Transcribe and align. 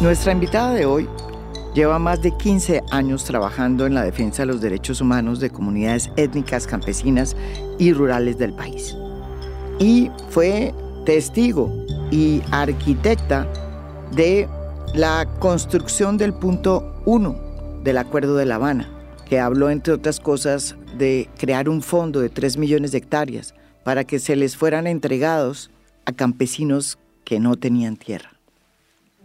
Nuestra 0.00 0.30
invitada 0.30 0.74
de 0.74 0.86
hoy 0.86 1.08
lleva 1.74 1.98
más 1.98 2.22
de 2.22 2.30
15 2.30 2.84
años 2.92 3.24
trabajando 3.24 3.84
en 3.84 3.94
la 3.94 4.04
defensa 4.04 4.42
de 4.42 4.46
los 4.46 4.60
derechos 4.60 5.00
humanos 5.00 5.40
de 5.40 5.50
comunidades 5.50 6.12
étnicas, 6.14 6.68
campesinas 6.68 7.34
y 7.80 7.92
rurales 7.92 8.38
del 8.38 8.52
país. 8.52 8.96
Y 9.80 10.08
fue 10.30 10.72
testigo 11.04 11.72
y 12.12 12.42
arquitecta 12.52 13.50
de 14.12 14.48
la 14.94 15.26
construcción 15.40 16.16
del 16.16 16.32
punto 16.32 17.02
1 17.04 17.80
del 17.82 17.98
Acuerdo 17.98 18.36
de 18.36 18.46
La 18.46 18.54
Habana, 18.54 18.88
que 19.28 19.40
habló, 19.40 19.68
entre 19.68 19.94
otras 19.94 20.20
cosas, 20.20 20.76
de 20.96 21.28
crear 21.38 21.68
un 21.68 21.82
fondo 21.82 22.20
de 22.20 22.28
3 22.28 22.56
millones 22.56 22.92
de 22.92 22.98
hectáreas 22.98 23.52
para 23.82 24.04
que 24.04 24.20
se 24.20 24.36
les 24.36 24.56
fueran 24.56 24.86
entregados 24.86 25.72
a 26.06 26.12
campesinos 26.12 26.98
que 27.24 27.40
no 27.40 27.56
tenían 27.56 27.96
tierra. 27.96 28.37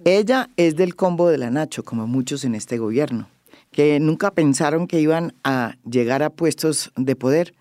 Ella 0.06 0.50
es 0.58 0.76
del 0.76 0.96
combo 0.96 1.30
de 1.30 1.38
la 1.38 1.50
Nacho, 1.50 1.84
como 1.84 2.08
muchos 2.08 2.44
en 2.44 2.56
este 2.56 2.78
gobierno, 2.78 3.30
que 3.72 3.98
nunca 4.02 4.32
pensaron 4.32 4.86
que 4.88 5.00
iban 5.00 5.34
a 5.46 5.78
llegar 5.90 6.24
a 6.24 6.30
puestos 6.30 6.92
de 6.98 7.16
poder 7.16 7.54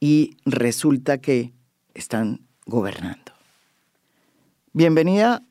y 0.00 0.36
resulta 0.44 1.18
que 1.18 1.52
están 1.94 2.40
gobernando. 2.66 3.32
Bienvenida 4.72 5.44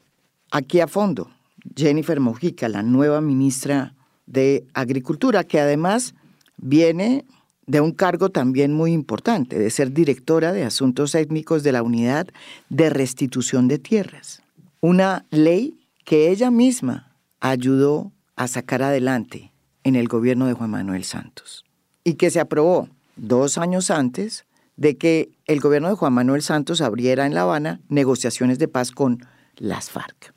aquí 0.51 0.81
a 0.81 0.87
fondo, 0.87 1.31
Jennifer 1.73 2.19
Mojica, 2.19 2.67
la 2.67 2.83
nueva 2.83 3.21
ministra 3.21 3.95
de 4.25 4.65
Agricultura, 4.73 5.45
que 5.45 5.61
además 5.61 6.15
viene 6.57 7.23
de 7.65 7.79
un 7.79 7.93
cargo 7.93 8.29
también 8.29 8.73
muy 8.73 8.91
importante, 8.91 9.57
de 9.57 9.69
ser 9.69 9.93
directora 9.93 10.51
de 10.51 10.65
Asuntos 10.65 11.15
Étnicos 11.15 11.63
de 11.63 11.71
la 11.71 11.81
Unidad 11.81 12.27
de 12.67 12.89
Restitución 12.89 13.69
de 13.69 13.79
Tierras. 13.79 14.43
Una 14.81 15.25
ley 15.31 15.84
que 16.05 16.29
ella 16.29 16.51
misma 16.51 17.17
ayudó 17.41 18.13
a 18.35 18.47
sacar 18.47 18.81
adelante 18.83 19.51
en 19.83 19.95
el 19.95 20.07
gobierno 20.07 20.45
de 20.45 20.53
Juan 20.53 20.69
Manuel 20.69 21.03
Santos 21.03 21.65
y 22.03 22.13
que 22.13 22.29
se 22.29 22.39
aprobó 22.39 22.87
dos 23.15 23.57
años 23.57 23.91
antes 23.91 24.45
de 24.77 24.97
que 24.97 25.29
el 25.45 25.59
gobierno 25.59 25.89
de 25.89 25.95
Juan 25.95 26.13
Manuel 26.13 26.41
Santos 26.41 26.81
abriera 26.81 27.25
en 27.25 27.33
La 27.33 27.41
Habana 27.41 27.81
negociaciones 27.89 28.59
de 28.59 28.67
paz 28.67 28.91
con 28.91 29.25
las 29.57 29.89
FARC. 29.89 30.33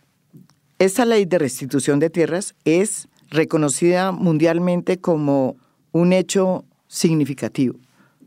Esta 0.79 1.05
ley 1.05 1.25
de 1.25 1.39
restitución 1.39 1.99
de 1.99 2.11
tierras 2.11 2.55
es 2.65 3.09
reconocida 3.31 4.13
mundialmente 4.13 5.01
como 5.01 5.57
un 5.93 6.13
hecho 6.13 6.65
significativo, 6.87 7.79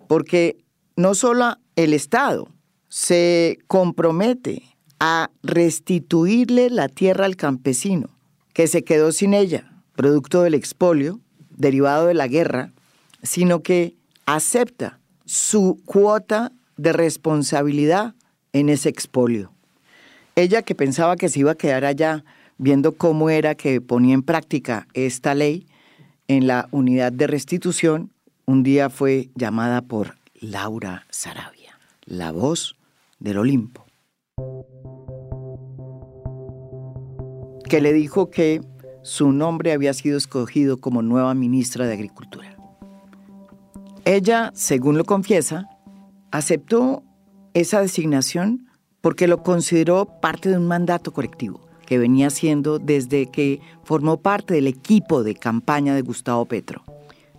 porque 0.08 0.58
no 0.96 1.16
solo 1.16 1.58
el 1.76 1.94
Estado 1.94 2.48
se 2.90 3.58
compromete 3.68 4.71
a 5.04 5.32
restituirle 5.42 6.70
la 6.70 6.88
tierra 6.88 7.26
al 7.26 7.36
campesino, 7.36 8.08
que 8.54 8.68
se 8.68 8.84
quedó 8.84 9.12
sin 9.12 9.34
ella, 9.34 9.74
producto 9.96 10.44
del 10.44 10.54
expolio 10.54 11.20
derivado 11.50 12.06
de 12.06 12.14
la 12.14 12.28
guerra, 12.28 12.72
sino 13.24 13.64
que 13.64 13.96
acepta 14.28 15.00
su 15.26 15.82
cuota 15.86 16.52
de 16.78 16.94
responsabilidad 16.94 18.14
en 18.54 18.70
ese 18.70 18.90
expolio. 18.90 19.52
Ella 20.36 20.62
que 20.62 20.76
pensaba 20.76 21.16
que 21.16 21.30
se 21.30 21.40
iba 21.40 21.54
a 21.54 21.56
quedar 21.56 21.84
allá 21.84 22.24
viendo 22.60 22.92
cómo 22.92 23.32
era 23.32 23.56
que 23.56 23.82
ponía 23.82 24.14
en 24.14 24.22
práctica 24.22 24.88
esta 24.94 25.34
ley 25.34 25.66
en 26.28 26.46
la 26.46 26.70
unidad 26.70 27.12
de 27.12 27.26
restitución, 27.26 28.12
un 28.46 28.62
día 28.62 28.92
fue 28.92 29.32
llamada 29.34 29.82
por 29.82 30.16
Laura 30.40 31.08
Sarabia, 31.10 31.80
la 32.06 32.32
voz 32.32 32.76
del 33.20 33.40
Olimpo. 33.40 33.81
Que 37.72 37.80
le 37.80 37.94
dijo 37.94 38.30
que 38.30 38.60
su 39.02 39.32
nombre 39.32 39.72
había 39.72 39.94
sido 39.94 40.18
escogido 40.18 40.82
como 40.82 41.02
nueva 41.02 41.34
ministra 41.34 41.88
de 41.88 41.94
Agricultura. 41.94 42.58
Ella, 44.04 44.52
según 44.54 44.98
lo 44.98 45.06
confiesa, 45.06 45.70
aceptó 46.32 47.02
esa 47.54 47.80
designación 47.80 48.68
porque 49.00 49.26
lo 49.26 49.42
consideró 49.42 50.20
parte 50.20 50.50
de 50.50 50.58
un 50.58 50.68
mandato 50.68 51.14
colectivo 51.14 51.62
que 51.86 51.98
venía 51.98 52.28
haciendo 52.28 52.78
desde 52.78 53.28
que 53.28 53.62
formó 53.86 54.18
parte 54.18 54.54
del 54.54 54.68
equipo 54.68 55.24
de 55.24 55.36
campaña 55.36 55.96
de 55.96 56.02
Gustavo 56.02 56.44
Petro, 56.44 56.84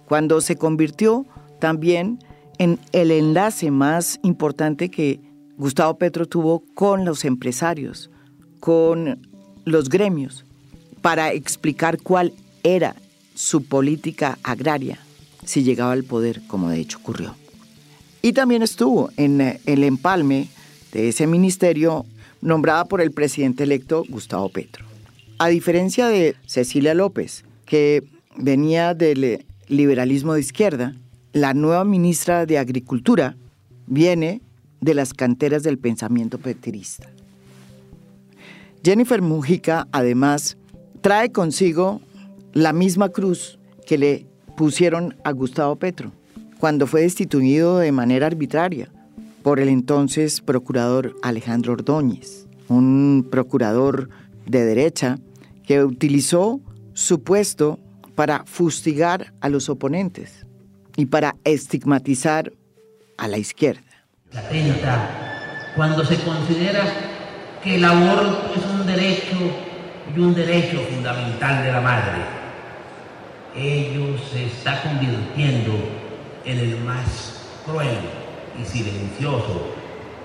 cuando 0.07 0.41
se 0.41 0.57
convirtió 0.57 1.27
también 1.61 2.21
en 2.57 2.79
el 2.93 3.11
enlace 3.11 3.71
más 3.71 4.19
importante 4.23 4.91
que 4.91 5.21
Gustavo 5.59 5.99
Petro 5.99 6.25
tuvo 6.25 6.65
con 6.75 7.05
los 7.05 7.27
empresarios, 7.27 8.11
con 8.61 9.31
los 9.65 9.89
gremios 9.89 10.45
para 11.01 11.33
explicar 11.33 11.99
cuál 12.01 12.33
era 12.63 12.95
su 13.35 13.65
política 13.65 14.39
agraria 14.43 14.99
si 15.45 15.63
llegaba 15.63 15.93
al 15.93 16.05
poder, 16.05 16.41
como 16.47 16.71
de 16.71 16.81
hecho 16.81 16.99
ocurrió. 16.99 17.35
Y 18.23 18.33
también 18.33 18.63
estuvo 18.63 19.11
en 19.17 19.41
eh, 19.41 19.61
el 19.67 19.83
empalme 19.83 20.49
de 20.93 21.09
ese 21.09 21.27
ministerio 21.27 22.07
nombrada 22.41 22.85
por 22.85 23.01
el 23.01 23.11
presidente 23.11 23.65
electo 23.65 24.05
Gustavo 24.09 24.49
Petro. 24.49 24.85
A 25.39 25.49
diferencia 25.49 26.07
de 26.07 26.37
Cecilia 26.47 26.95
López, 26.95 27.45
que 27.67 28.05
venía 28.37 28.95
del 28.95 29.25
eh, 29.25 29.47
liberalismo 29.69 30.35
de 30.35 30.41
izquierda, 30.41 30.95
la 31.33 31.55
nueva 31.55 31.85
ministra 31.85 32.47
de 32.47 32.59
Agricultura 32.59 33.37
viene 33.87 34.41
de 34.81 34.95
las 34.95 35.15
canteras 35.15 35.63
del 35.63 35.79
pensamiento 35.79 36.39
petrista. 36.39 37.09
Jennifer 38.85 39.23
Mujica, 39.23 39.87
además, 39.93 40.57
trae 41.03 41.31
consigo 41.31 42.01
la 42.53 42.73
misma 42.73 43.11
cruz 43.11 43.59
que 43.87 43.97
le 43.97 44.27
pusieron 44.57 45.17
a 45.23 45.31
Gustavo 45.31 45.77
Petro 45.77 46.11
cuando 46.59 46.89
fue 46.89 47.03
destituido 47.03 47.79
de 47.79 47.93
manera 47.93 48.27
arbitraria 48.27 48.91
por 49.43 49.61
el 49.61 49.69
entonces 49.69 50.41
procurador 50.41 51.15
Alejandro 51.23 51.75
Ordóñez, 51.75 52.47
un 52.69 53.27
procurador 53.31 54.09
de 54.47 54.65
derecha 54.65 55.19
que 55.65 55.85
utilizó 55.85 56.61
su 56.93 57.23
puesto 57.23 57.79
para 58.17 58.45
fustigar 58.47 59.33
a 59.41 59.49
los 59.49 59.69
oponentes 59.69 60.45
y 60.97 61.07
para 61.07 61.37
estigmatizar 61.45 62.53
a 63.17 63.29
la 63.29 63.39
izquierda. 63.39 63.83
cuando 65.77 66.05
se 66.05 66.17
considera 66.23 67.12
que 67.63 67.77
el 67.77 67.85
aborto 67.85 68.53
es 68.57 68.65
un 68.65 68.87
derecho 68.87 69.37
y 70.15 70.19
un 70.19 70.35
derecho 70.35 70.81
fundamental 70.91 71.63
de 71.63 71.73
la 71.73 71.81
madre. 71.81 72.23
Ello 73.57 74.19
se 74.33 74.47
está 74.47 74.83
convirtiendo 74.83 75.73
en 76.45 76.59
el 76.59 76.81
más 76.81 77.41
cruel 77.65 77.99
y 78.61 78.65
silencioso 78.65 79.69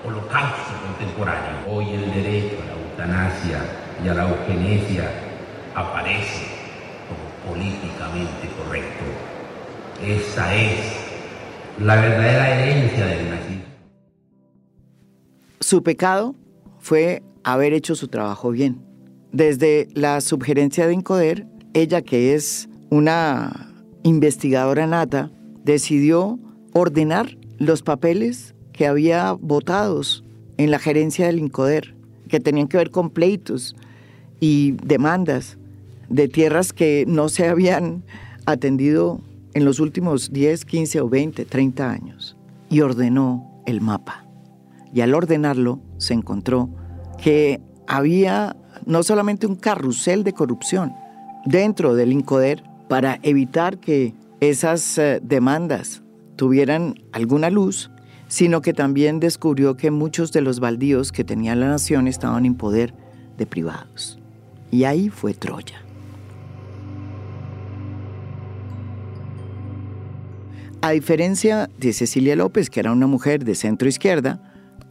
holocausto 0.04 0.72
contemporáneo. 0.84 1.58
Hoy 1.68 1.90
el 1.90 2.12
derecho 2.12 2.56
a 2.62 2.66
la 2.66 2.72
eutanasia 2.72 3.58
y 4.04 4.08
a 4.08 4.14
la 4.14 4.28
eugenesia 4.28 5.08
aparece 5.74 6.46
como 7.08 7.54
políticamente 7.54 8.48
correcto. 8.56 9.04
Esa 10.02 10.54
es 10.54 10.80
la 11.78 11.94
verdadera 11.96 12.50
herencia 12.50 13.06
del 13.06 13.30
nazismo. 13.30 13.62
Su 15.60 15.82
pecado 15.82 16.34
fue 16.80 17.22
haber 17.52 17.72
hecho 17.72 17.94
su 17.94 18.08
trabajo 18.08 18.50
bien. 18.50 18.82
Desde 19.32 19.88
la 19.94 20.20
sugerencia 20.20 20.86
de 20.86 20.94
Incoder, 20.94 21.46
ella 21.74 22.02
que 22.02 22.34
es 22.34 22.68
una 22.90 23.72
investigadora 24.02 24.86
nata, 24.86 25.30
decidió 25.64 26.38
ordenar 26.72 27.36
los 27.58 27.82
papeles 27.82 28.54
que 28.72 28.86
había 28.86 29.32
votados 29.32 30.24
en 30.56 30.70
la 30.70 30.78
gerencia 30.78 31.26
del 31.26 31.38
INCODER, 31.38 31.94
que 32.28 32.40
tenían 32.40 32.68
que 32.68 32.76
ver 32.76 32.90
con 32.90 33.10
pleitos 33.10 33.76
y 34.40 34.72
demandas 34.84 35.58
de 36.08 36.28
tierras 36.28 36.72
que 36.72 37.04
no 37.06 37.28
se 37.28 37.48
habían 37.48 38.04
atendido 38.46 39.20
en 39.54 39.64
los 39.64 39.80
últimos 39.80 40.32
10, 40.32 40.64
15 40.64 41.00
o 41.00 41.08
20, 41.08 41.44
30 41.44 41.90
años, 41.90 42.36
y 42.70 42.80
ordenó 42.80 43.62
el 43.66 43.80
mapa. 43.80 44.26
Y 44.92 45.00
al 45.00 45.14
ordenarlo 45.14 45.80
se 45.98 46.14
encontró 46.14 46.70
que 47.22 47.60
había 47.86 48.56
no 48.86 49.02
solamente 49.02 49.46
un 49.46 49.56
carrusel 49.56 50.24
de 50.24 50.32
corrupción 50.32 50.94
dentro 51.44 51.94
del 51.94 52.12
INCODER 52.12 52.62
para 52.88 53.18
evitar 53.22 53.78
que 53.78 54.14
esas 54.40 54.98
eh, 54.98 55.20
demandas 55.22 56.02
tuvieran 56.36 56.94
alguna 57.12 57.50
luz, 57.50 57.90
sino 58.28 58.62
que 58.62 58.72
también 58.72 59.20
descubrió 59.20 59.76
que 59.76 59.90
muchos 59.90 60.32
de 60.32 60.42
los 60.42 60.60
baldíos 60.60 61.12
que 61.12 61.24
tenía 61.24 61.56
la 61.56 61.68
nación 61.68 62.06
estaban 62.06 62.46
en 62.46 62.54
poder 62.54 62.94
de 63.36 63.46
privados. 63.46 64.18
Y 64.70 64.84
ahí 64.84 65.08
fue 65.08 65.34
Troya. 65.34 65.82
A 70.80 70.90
diferencia 70.90 71.68
de 71.78 71.92
Cecilia 71.92 72.36
López, 72.36 72.70
que 72.70 72.80
era 72.80 72.92
una 72.92 73.08
mujer 73.08 73.44
de 73.44 73.56
centro 73.56 73.88
izquierda, 73.88 74.40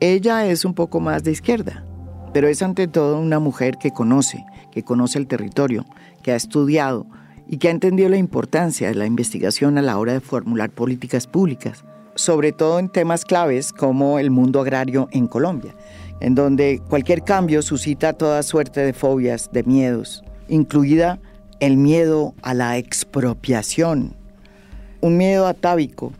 ella 0.01 0.45
es 0.47 0.65
un 0.65 0.73
poco 0.73 0.99
más 0.99 1.23
de 1.23 1.31
izquierda 1.31 1.85
pero 2.33 2.47
es 2.47 2.61
ante 2.61 2.87
todo 2.87 3.19
una 3.19 3.39
mujer 3.39 3.77
que 3.77 3.91
conoce, 3.91 4.45
que 4.71 4.83
conoce 4.83 5.19
el 5.19 5.27
territorio, 5.27 5.85
que 6.23 6.31
ha 6.31 6.35
estudiado 6.35 7.05
y 7.47 7.57
que 7.57 7.69
ha 7.69 7.71
entendido 7.71 8.09
la 8.09 8.17
importancia 8.17 8.89
de 8.89 8.95
la 8.95 9.05
investigación 9.05 9.77
a 9.77 9.81
la 9.81 9.97
hora 9.97 10.13
de 10.13 10.19
formular 10.19 10.69
políticas 10.69 11.27
públicas, 11.27 11.85
sobre 12.15 12.51
todo 12.51 12.79
en 12.79 12.89
temas 12.89 13.25
claves 13.25 13.71
como 13.71 14.19
el 14.19 14.31
mundo 14.31 14.59
agrario 14.59 15.07
en 15.11 15.27
Colombia, 15.27 15.73
en 16.19 16.35
donde 16.35 16.81
cualquier 16.89 17.23
cambio 17.23 17.61
suscita 17.61 18.13
toda 18.13 18.43
suerte 18.43 18.81
de 18.81 18.93
fobias, 18.93 19.49
de 19.51 19.63
miedos, 19.63 20.23
incluida 20.49 21.19
el 21.59 21.77
miedo 21.77 22.33
a 22.41 22.53
la 22.53 22.77
expropiación, 22.77 24.15
un 25.01 25.17
miedo 25.17 25.47
atávico 25.47 26.13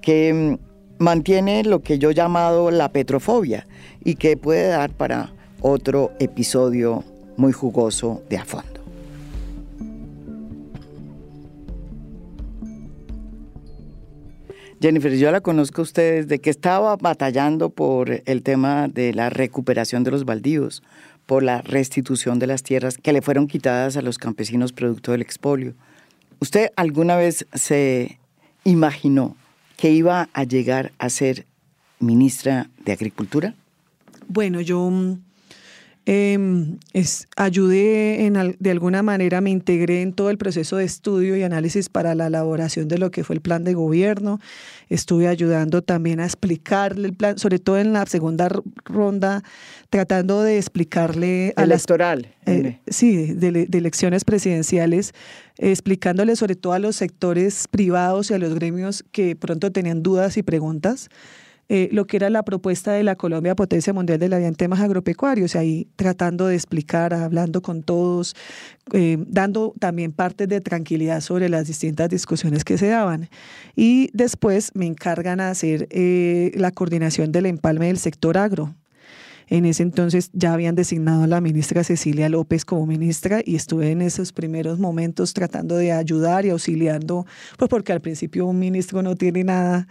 que 0.00 0.58
mm, 0.58 1.02
mantiene 1.02 1.64
lo 1.64 1.80
que 1.80 1.98
yo 1.98 2.10
he 2.10 2.14
llamado 2.14 2.70
la 2.70 2.90
petrofobia 2.90 3.66
y 4.04 4.16
que 4.16 4.36
puede 4.36 4.68
dar 4.68 4.90
para 4.90 5.32
otro 5.66 6.12
episodio 6.18 7.02
muy 7.38 7.52
jugoso 7.52 8.22
de 8.28 8.36
a 8.36 8.44
fondo. 8.44 8.68
Jennifer, 14.78 15.16
yo 15.16 15.30
la 15.32 15.40
conozco 15.40 15.80
a 15.80 15.84
ustedes 15.84 16.28
de 16.28 16.38
que 16.38 16.50
estaba 16.50 16.96
batallando 16.96 17.70
por 17.70 18.20
el 18.26 18.42
tema 18.42 18.88
de 18.88 19.14
la 19.14 19.30
recuperación 19.30 20.04
de 20.04 20.10
los 20.10 20.26
baldíos, 20.26 20.82
por 21.24 21.42
la 21.42 21.62
restitución 21.62 22.38
de 22.38 22.46
las 22.46 22.62
tierras 22.62 22.98
que 22.98 23.14
le 23.14 23.22
fueron 23.22 23.46
quitadas 23.46 23.96
a 23.96 24.02
los 24.02 24.18
campesinos 24.18 24.74
producto 24.74 25.12
del 25.12 25.22
expolio. 25.22 25.72
¿Usted 26.40 26.72
alguna 26.76 27.16
vez 27.16 27.46
se 27.54 28.18
imaginó 28.64 29.34
que 29.78 29.92
iba 29.92 30.28
a 30.34 30.44
llegar 30.44 30.92
a 30.98 31.08
ser 31.08 31.46
ministra 32.00 32.68
de 32.84 32.92
Agricultura? 32.92 33.54
Bueno, 34.28 34.60
yo 34.60 34.90
em, 36.06 36.78
es, 36.92 37.28
ayudé 37.36 38.26
en, 38.26 38.56
de 38.58 38.70
alguna 38.70 39.02
manera, 39.02 39.40
me 39.40 39.50
integré 39.50 40.02
en 40.02 40.12
todo 40.12 40.30
el 40.30 40.38
proceso 40.38 40.76
de 40.76 40.84
estudio 40.84 41.36
y 41.36 41.42
análisis 41.42 41.88
para 41.88 42.14
la 42.14 42.26
elaboración 42.26 42.88
de 42.88 42.98
lo 42.98 43.10
que 43.10 43.24
fue 43.24 43.36
el 43.36 43.40
plan 43.40 43.64
de 43.64 43.74
gobierno. 43.74 44.40
Estuve 44.88 45.28
ayudando 45.28 45.82
también 45.82 46.20
a 46.20 46.24
explicarle 46.24 47.08
el 47.08 47.14
plan, 47.14 47.38
sobre 47.38 47.58
todo 47.58 47.78
en 47.78 47.92
la 47.92 48.06
segunda 48.06 48.48
ronda, 48.84 49.42
tratando 49.90 50.42
de 50.42 50.58
explicarle 50.58 51.54
a 51.56 51.64
electoral. 51.64 52.28
Eh, 52.46 52.78
sí, 52.88 53.32
de, 53.34 53.66
de, 53.66 53.78
elecciones 53.78 54.24
presidenciales, 54.24 55.14
explicándole 55.56 56.36
sobre 56.36 56.56
todo 56.56 56.74
a 56.74 56.78
los 56.78 56.96
sectores 56.96 57.66
privados 57.68 58.30
y 58.30 58.34
a 58.34 58.38
los 58.38 58.54
gremios 58.54 59.04
que 59.12 59.36
pronto 59.36 59.72
tenían 59.72 60.02
dudas 60.02 60.36
y 60.36 60.42
preguntas. 60.42 61.08
Eh, 61.68 61.88
lo 61.92 62.06
que 62.06 62.18
era 62.18 62.28
la 62.28 62.42
propuesta 62.42 62.92
de 62.92 63.02
la 63.02 63.16
Colombia 63.16 63.54
Potencia 63.54 63.92
Mundial 63.94 64.18
de 64.18 64.28
la 64.28 64.38
en 64.38 64.54
temas 64.54 64.80
agropecuarios, 64.80 65.56
ahí 65.56 65.88
tratando 65.96 66.46
de 66.46 66.54
explicar, 66.54 67.14
hablando 67.14 67.62
con 67.62 67.82
todos, 67.82 68.34
eh, 68.92 69.16
dando 69.26 69.72
también 69.78 70.12
partes 70.12 70.48
de 70.48 70.60
tranquilidad 70.60 71.22
sobre 71.22 71.48
las 71.48 71.66
distintas 71.66 72.10
discusiones 72.10 72.64
que 72.64 72.76
se 72.76 72.88
daban. 72.88 73.30
Y 73.74 74.10
después 74.12 74.72
me 74.74 74.86
encargan 74.86 75.40
a 75.40 75.50
hacer 75.50 75.86
eh, 75.90 76.52
la 76.54 76.70
coordinación 76.70 77.32
del 77.32 77.46
empalme 77.46 77.86
del 77.86 77.98
sector 77.98 78.36
agro. 78.36 78.74
En 79.46 79.64
ese 79.66 79.82
entonces 79.82 80.30
ya 80.32 80.54
habían 80.54 80.74
designado 80.74 81.24
a 81.24 81.26
la 81.26 81.40
ministra 81.40 81.84
Cecilia 81.84 82.28
López 82.28 82.64
como 82.64 82.86
ministra 82.86 83.40
y 83.44 83.56
estuve 83.56 83.90
en 83.90 84.00
esos 84.00 84.32
primeros 84.32 84.78
momentos 84.78 85.34
tratando 85.34 85.76
de 85.76 85.92
ayudar 85.92 86.46
y 86.46 86.50
auxiliando, 86.50 87.26
pues 87.58 87.68
porque 87.68 87.92
al 87.92 88.00
principio 88.00 88.46
un 88.46 88.58
ministro 88.58 89.02
no 89.02 89.16
tiene 89.16 89.44
nada 89.44 89.86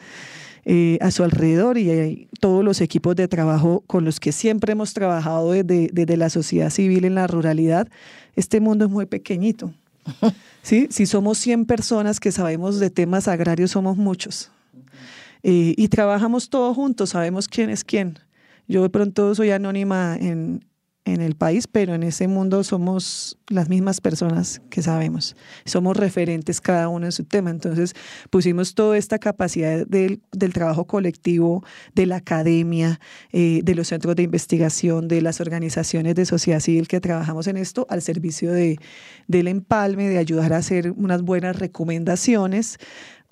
eh, 0.66 0.98
a 1.02 1.12
su 1.12 1.24
alrededor 1.24 1.78
y 1.78 1.90
hay 1.90 2.28
todos 2.40 2.64
los 2.64 2.82
equipos 2.82 3.16
de 3.16 3.28
trabajo 3.28 3.84
con 3.88 4.06
los 4.06 4.20
que 4.20 4.32
siempre 4.32 4.72
hemos 4.72 4.94
trabajado 4.94 5.52
desde, 5.52 5.90
desde 5.92 6.18
la 6.18 6.30
sociedad 6.30 6.70
civil 6.70 7.06
en 7.06 7.16
la 7.16 7.28
ruralidad, 7.28 7.88
este 8.36 8.60
mundo 8.60 8.86
es 8.86 8.92
muy 8.92 9.06
pequeñito. 9.06 9.74
¿sí? 10.62 10.88
Si 10.90 11.06
somos 11.06 11.38
100 11.38 11.66
personas 11.66 12.20
que 12.20 12.32
sabemos 12.32 12.80
de 12.80 12.90
temas 12.90 13.28
agrarios, 13.28 13.72
somos 13.72 13.98
muchos. 13.98 14.52
Eh, 15.44 15.74
y 15.78 15.88
trabajamos 15.90 16.50
todos 16.50 16.76
juntos, 16.76 17.10
sabemos 17.10 17.48
quién 17.48 17.70
es 17.70 17.84
quién. 17.84 18.20
Yo 18.68 18.84
de 18.84 18.90
pronto 18.90 19.36
soy 19.36 19.52
anónima 19.52 20.16
en, 20.20 20.64
en 21.06 21.22
el 21.22 21.36
país, 21.36 21.68
pero 21.68 21.94
en 21.96 22.04
ese 22.04 22.28
mundo 22.28 22.64
somos 22.64 23.38
las 23.50 23.68
mismas 23.68 24.00
personas 24.00 24.62
que 24.70 24.82
sabemos. 24.82 25.36
Somos 25.66 25.98
referentes 25.98 26.62
cada 26.62 26.88
uno 26.88 27.06
en 27.06 27.12
su 27.12 27.26
tema. 27.26 27.50
Entonces 27.50 27.94
pusimos 28.30 28.74
toda 28.74 28.98
esta 28.98 29.20
capacidad 29.20 29.86
del, 29.86 30.22
trabajo 30.54 30.86
colectivo, 30.86 31.64
de 31.94 32.06
la 32.06 32.18
academia, 32.18 33.00
eh, 33.32 33.62
de 33.64 33.76
los 33.76 33.90
centros 33.90 34.16
de 34.16 34.24
investigación, 34.24 35.08
de 35.08 35.22
las 35.22 35.42
organizaciones 35.42 36.16
de 36.16 36.26
sociedad 36.26 36.62
civil 36.62 36.88
que 36.88 37.02
trabajamos 37.02 37.48
en 37.48 37.58
esto 37.58 37.86
al 37.90 38.02
servicio 38.02 38.52
de, 38.52 38.78
del 39.28 39.48
empalme, 39.48 40.08
de 40.08 40.18
ayudar 40.18 40.54
a 40.54 40.58
hacer 40.58 40.92
unas 40.92 41.22
buenas 41.22 41.58
recomendaciones 41.58 42.80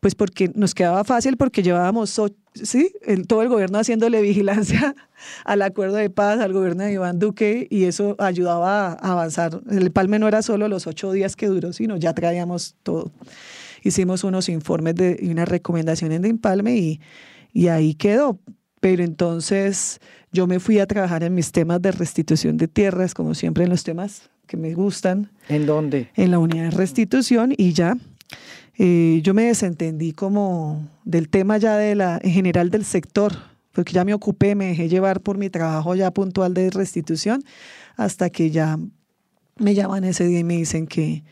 pues 0.01 0.15
porque 0.15 0.51
nos 0.55 0.73
quedaba 0.73 1.03
fácil 1.03 1.37
porque 1.37 1.61
llevábamos 1.61 2.19
sí, 2.55 2.91
todo 3.27 3.43
el 3.43 3.49
gobierno 3.49 3.77
haciéndole 3.77 4.19
vigilancia 4.21 4.95
al 5.45 5.61
acuerdo 5.61 5.95
de 5.95 6.09
paz, 6.09 6.39
al 6.39 6.53
gobierno 6.53 6.83
de 6.83 6.93
Iván 6.93 7.19
Duque, 7.19 7.67
y 7.69 7.83
eso 7.83 8.15
ayudaba 8.17 8.93
a 8.93 9.11
avanzar. 9.11 9.61
El 9.69 9.91
palme 9.91 10.17
no 10.17 10.27
era 10.27 10.41
solo 10.41 10.67
los 10.67 10.87
ocho 10.87 11.11
días 11.11 11.35
que 11.35 11.45
duró, 11.45 11.71
sino 11.71 11.97
ya 11.97 12.13
traíamos 12.13 12.75
todo. 12.81 13.11
Hicimos 13.83 14.23
unos 14.23 14.49
informes 14.49 14.95
de, 14.95 15.17
y 15.21 15.29
unas 15.29 15.47
recomendaciones 15.47 16.21
de 16.23 16.29
empalme 16.29 16.75
y, 16.77 16.99
y 17.53 17.67
ahí 17.67 17.93
quedó. 17.93 18.39
Pero 18.79 19.03
entonces 19.03 19.99
yo 20.31 20.47
me 20.47 20.59
fui 20.59 20.79
a 20.79 20.87
trabajar 20.87 21.23
en 21.23 21.35
mis 21.35 21.51
temas 21.51 21.79
de 21.79 21.91
restitución 21.91 22.57
de 22.57 22.67
tierras, 22.67 23.13
como 23.13 23.35
siempre 23.35 23.65
en 23.65 23.69
los 23.69 23.83
temas 23.83 24.31
que 24.47 24.57
me 24.57 24.73
gustan. 24.73 25.31
¿En 25.47 25.67
dónde? 25.67 26.09
En 26.15 26.31
la 26.31 26.39
unidad 26.39 26.63
de 26.63 26.71
restitución 26.71 27.53
y 27.55 27.73
ya 27.73 27.97
eh, 28.77 29.19
yo 29.23 29.33
me 29.33 29.43
desentendí 29.43 30.13
como 30.13 30.87
del 31.03 31.29
tema 31.29 31.57
ya 31.57 31.77
de 31.77 31.95
la, 31.95 32.19
en 32.21 32.31
general 32.31 32.69
del 32.69 32.85
sector, 32.85 33.33
porque 33.71 33.93
ya 33.93 34.03
me 34.05 34.13
ocupé, 34.13 34.55
me 34.55 34.67
dejé 34.67 34.89
llevar 34.89 35.21
por 35.21 35.37
mi 35.37 35.49
trabajo 35.49 35.95
ya 35.95 36.11
puntual 36.11 36.53
de 36.53 36.69
restitución, 36.69 37.43
hasta 37.95 38.29
que 38.29 38.51
ya 38.51 38.77
me 39.57 39.75
llaman 39.75 40.03
ese 40.03 40.25
día 40.25 40.39
y 40.39 40.43
me 40.43 40.57
dicen 40.57 40.87
que, 40.87 41.23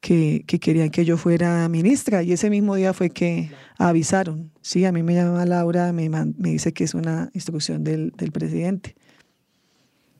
que, 0.00 0.44
querían 0.44 0.90
que 0.90 1.04
yo 1.04 1.16
fuera 1.16 1.68
ministra. 1.68 2.22
Y 2.22 2.32
ese 2.32 2.50
mismo 2.50 2.74
día 2.74 2.92
fue 2.92 3.10
que 3.10 3.50
avisaron. 3.78 4.50
Sí, 4.60 4.84
a 4.84 4.92
mí 4.92 5.02
me 5.02 5.14
llama 5.14 5.44
Laura, 5.46 5.92
me, 5.92 6.08
me 6.08 6.50
dice 6.50 6.72
que 6.72 6.84
es 6.84 6.94
una 6.94 7.30
instrucción 7.34 7.84
del, 7.84 8.12
del 8.16 8.32
presidente. 8.32 8.94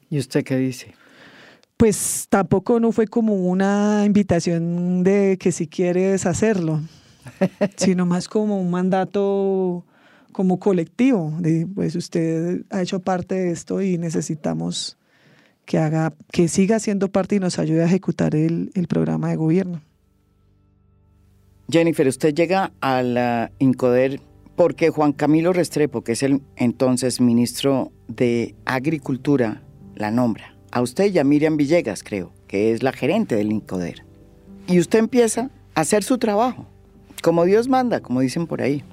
¿Y 0.08 0.18
usted 0.18 0.44
qué 0.44 0.56
dice? 0.56 0.94
Pues 1.80 2.26
tampoco 2.28 2.78
no 2.78 2.92
fue 2.92 3.06
como 3.06 3.32
una 3.32 4.02
invitación 4.04 5.02
de 5.02 5.38
que 5.40 5.50
si 5.50 5.66
quieres 5.66 6.26
hacerlo, 6.26 6.82
sino 7.76 8.04
más 8.04 8.28
como 8.28 8.60
un 8.60 8.70
mandato 8.70 9.86
como 10.30 10.58
colectivo, 10.58 11.32
de 11.38 11.66
pues 11.74 11.96
usted 11.96 12.66
ha 12.68 12.82
hecho 12.82 13.00
parte 13.00 13.34
de 13.34 13.52
esto 13.52 13.80
y 13.80 13.96
necesitamos 13.96 14.98
que 15.64 15.78
haga, 15.78 16.12
que 16.30 16.48
siga 16.48 16.80
siendo 16.80 17.10
parte 17.10 17.36
y 17.36 17.38
nos 17.38 17.58
ayude 17.58 17.80
a 17.80 17.86
ejecutar 17.86 18.34
el, 18.34 18.70
el 18.74 18.86
programa 18.86 19.30
de 19.30 19.36
gobierno. 19.36 19.80
Jennifer, 21.70 22.06
usted 22.06 22.34
llega 22.34 22.72
a 22.82 23.02
la 23.02 23.52
INCODER 23.58 24.20
porque 24.54 24.90
Juan 24.90 25.14
Camilo 25.14 25.54
Restrepo, 25.54 26.04
que 26.04 26.12
es 26.12 26.22
el 26.22 26.42
entonces 26.56 27.22
ministro 27.22 27.90
de 28.06 28.54
Agricultura, 28.66 29.62
la 29.94 30.10
nombra 30.10 30.59
a 30.70 30.82
usted 30.82 31.12
y 31.12 31.18
a 31.18 31.24
Miriam 31.24 31.56
Villegas, 31.56 32.02
creo, 32.02 32.32
que 32.46 32.72
es 32.72 32.82
la 32.82 32.92
gerente 32.92 33.36
del 33.36 33.52
INCODER. 33.52 34.04
Y 34.66 34.78
usted 34.78 34.98
empieza 34.98 35.50
a 35.74 35.80
hacer 35.80 36.02
su 36.02 36.18
trabajo, 36.18 36.66
como 37.22 37.44
Dios 37.44 37.68
manda, 37.68 38.00
como 38.00 38.20
dicen 38.20 38.46
por 38.46 38.62
ahí. 38.62 38.84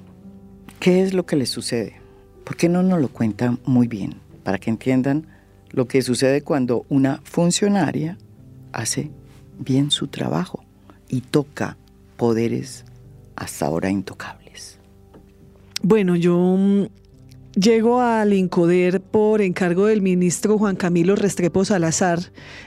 ¿Qué 0.80 1.02
es 1.02 1.12
lo 1.12 1.26
que 1.26 1.36
le 1.36 1.46
sucede? 1.46 2.00
¿Por 2.44 2.56
qué 2.56 2.68
no 2.68 2.82
nos 2.82 3.00
lo 3.00 3.08
cuenta 3.08 3.56
muy 3.64 3.88
bien? 3.88 4.14
Para 4.42 4.58
que 4.58 4.70
entiendan 4.70 5.26
lo 5.70 5.86
que 5.86 6.02
sucede 6.02 6.42
cuando 6.42 6.84
una 6.88 7.20
funcionaria 7.24 8.16
hace 8.72 9.10
bien 9.58 9.90
su 9.90 10.08
trabajo 10.08 10.64
y 11.08 11.20
toca 11.20 11.76
poderes 12.16 12.84
hasta 13.36 13.66
ahora 13.66 13.90
intocables. 13.90 14.78
Bueno, 15.82 16.16
yo 16.16 16.36
mm, 16.36 16.86
Llego 17.60 18.00
al 18.00 18.34
INCODER 18.34 19.00
por 19.00 19.42
encargo 19.42 19.86
del 19.86 20.00
ministro 20.00 20.58
Juan 20.58 20.76
Camilo 20.76 21.16
Restrepo 21.16 21.64
Salazar. 21.64 22.20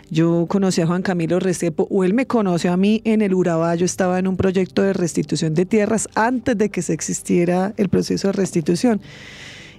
Yo 0.10 0.48
conocí 0.50 0.82
a 0.82 0.88
Juan 0.88 1.02
Camilo 1.02 1.40
Restrepo, 1.40 1.88
o 1.90 2.04
él 2.04 2.14
me 2.14 2.28
conoció 2.28 2.74
a 2.74 2.78
mí 2.78 3.02
en 3.06 3.22
el 3.22 3.34
Urabá. 3.34 3.74
Yo 3.76 3.86
estaba 3.86 4.20
en 4.20 4.28
un 4.28 4.36
proyecto 4.36 4.82
de 4.82 4.92
restitución 4.92 5.54
de 5.54 5.66
tierras 5.66 6.10
antes 6.16 6.58
de 6.58 6.70
que 6.70 6.82
se 6.82 6.92
existiera 6.92 7.74
el 7.78 7.88
proceso 7.88 8.28
de 8.28 8.34
restitución. 8.34 9.00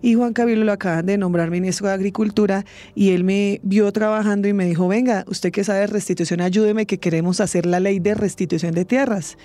Y 0.02 0.14
Juan 0.14 0.32
Cabilo 0.32 0.64
lo 0.64 0.72
acaban 0.72 1.06
de 1.06 1.16
nombrar 1.16 1.50
ministro 1.50 1.86
de 1.86 1.94
Agricultura 1.94 2.64
y 2.94 3.10
él 3.10 3.24
me 3.24 3.60
vio 3.62 3.90
trabajando 3.92 4.48
y 4.48 4.52
me 4.52 4.66
dijo, 4.66 4.88
venga, 4.88 5.24
usted 5.28 5.52
que 5.52 5.64
sabe 5.64 5.80
de 5.80 5.86
restitución, 5.86 6.40
ayúdeme 6.40 6.86
que 6.86 6.98
queremos 6.98 7.40
hacer 7.40 7.64
la 7.64 7.80
ley 7.80 8.00
de 8.00 8.14
restitución 8.14 8.74
de 8.74 8.84
tierras. 8.84 9.38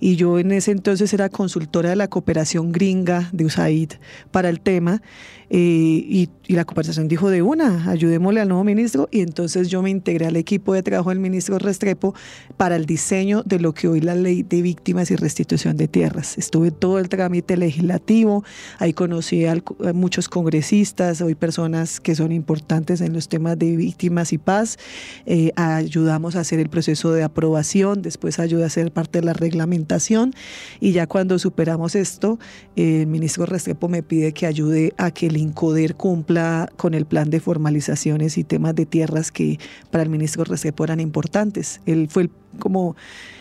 Y 0.00 0.16
yo 0.16 0.38
en 0.38 0.52
ese 0.52 0.70
entonces 0.70 1.12
era 1.12 1.28
consultora 1.28 1.90
de 1.90 1.96
la 1.96 2.08
cooperación 2.08 2.72
gringa 2.72 3.28
de 3.32 3.44
USAID 3.44 3.92
para 4.30 4.48
el 4.48 4.60
tema 4.60 5.02
eh, 5.50 5.58
y, 5.58 6.28
la 6.46 6.66
cooperación 6.66 7.08
dijo 7.08 7.30
de 7.30 7.40
una, 7.40 7.90
ayudémosle 7.90 8.42
al 8.42 8.48
nuevo 8.48 8.64
ministro 8.64 9.08
y 9.10 9.20
entonces 9.20 9.68
yo 9.70 9.80
me 9.80 9.88
integré 9.88 10.26
al 10.26 10.36
equipo 10.36 10.74
de 10.74 10.82
trabajo 10.82 11.08
del 11.08 11.18
ministro 11.18 11.58
Restrepo 11.58 12.14
para 12.58 12.76
el 12.76 12.84
diseño 12.84 13.42
de 13.44 13.58
lo 13.58 13.72
que 13.72 13.88
hoy 13.88 14.02
la 14.02 14.14
ley 14.14 14.42
de 14.42 14.60
víctimas 14.60 15.10
y 15.10 15.16
restitución 15.16 15.78
de 15.78 15.88
tierras. 15.88 16.36
Estuve 16.36 16.70
todo 16.70 16.98
el 16.98 17.08
trámite 17.08 17.56
legislativo, 17.56 18.44
ahí 18.78 18.92
conocí 18.92 19.46
a 19.46 19.56
muchos 19.94 20.28
congresistas, 20.28 21.22
hoy 21.22 21.34
personas 21.34 21.98
que 21.98 22.14
son 22.14 22.30
importantes 22.30 23.00
en 23.00 23.14
los 23.14 23.30
temas 23.30 23.58
de 23.58 23.74
víctimas 23.76 24.34
y 24.34 24.38
paz, 24.38 24.78
eh, 25.24 25.50
ayudamos 25.56 26.36
a 26.36 26.40
hacer 26.40 26.60
el 26.60 26.68
proceso 26.68 27.12
de 27.12 27.22
aprobación, 27.22 28.02
después 28.02 28.38
ayudé 28.38 28.64
a 28.64 28.66
hacer 28.66 28.92
parte 28.92 29.20
de 29.20 29.24
la 29.24 29.32
reglamentación 29.32 30.34
y 30.78 30.92
ya 30.92 31.06
cuando 31.06 31.38
superamos 31.38 31.94
esto, 31.94 32.38
el 32.76 33.06
ministro 33.06 33.46
Restrepo 33.46 33.88
me 33.88 34.02
pide 34.02 34.32
que 34.32 34.46
ayude 34.46 34.92
a 34.98 35.10
que 35.10 35.30
el 35.34 35.40
INCODER 35.40 35.94
cumpla 35.96 36.70
con 36.76 36.94
el 36.94 37.06
plan 37.06 37.30
de 37.30 37.40
formalizaciones 37.40 38.38
y 38.38 38.44
temas 38.44 38.74
de 38.74 38.86
tierras 38.86 39.32
que 39.32 39.58
para 39.90 40.04
el 40.04 40.10
ministro 40.10 40.44
Restrepo 40.44 40.84
eran 40.84 41.00
importantes. 41.00 41.80
Él 41.86 42.08
fue 42.08 42.30
como 42.58 42.96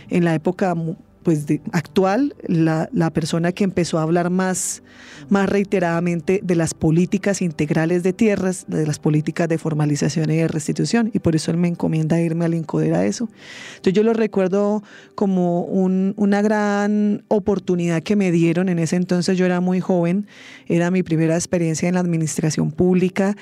en 0.09 0.25
la 0.25 0.33
época 0.33 0.75
pues 1.23 1.45
actual, 1.71 2.35
la, 2.47 2.89
la, 2.91 3.11
persona 3.11 3.51
que 3.51 3.63
empezó 3.63 3.97
a 3.97 4.03
hablar 4.03 4.29
más, 4.29 4.83
más 5.29 5.49
reiteradamente 5.49 6.41
de 6.43 6.55
las 6.55 6.73
políticas 6.73 7.41
integrales 7.41 8.03
de 8.03 8.13
tierras, 8.13 8.65
de 8.67 8.85
las 8.85 8.99
políticas 8.99 9.47
de 9.47 9.57
formalización 9.57 10.29
y 10.29 10.37
de 10.37 10.47
restitución, 10.47 11.09
y 11.13 11.19
por 11.19 11.35
eso 11.35 11.51
él 11.51 11.57
me 11.57 11.67
encomienda 11.67 12.19
irme 12.19 12.45
al 12.45 12.53
INCODER 12.53 12.93
a 12.93 13.05
eso. 13.05 13.29
Entonces 13.75 13.93
yo 13.93 14.03
lo 14.03 14.13
recuerdo 14.13 14.83
como 15.15 15.61
un, 15.61 16.13
una 16.17 16.41
gran 16.41 17.23
oportunidad 17.29 18.03
que 18.03 18.15
me 18.15 18.31
dieron, 18.31 18.69
en 18.69 18.79
ese 18.79 18.97
entonces 18.97 19.37
yo 19.37 19.45
era 19.45 19.61
muy 19.61 19.79
joven, 19.79 20.27
era 20.67 20.91
mi 20.91 21.03
primera 21.03 21.35
experiencia 21.35 21.87
en 21.87 21.95
la 21.95 22.01
administración 22.01 22.71
pública, 22.71 23.35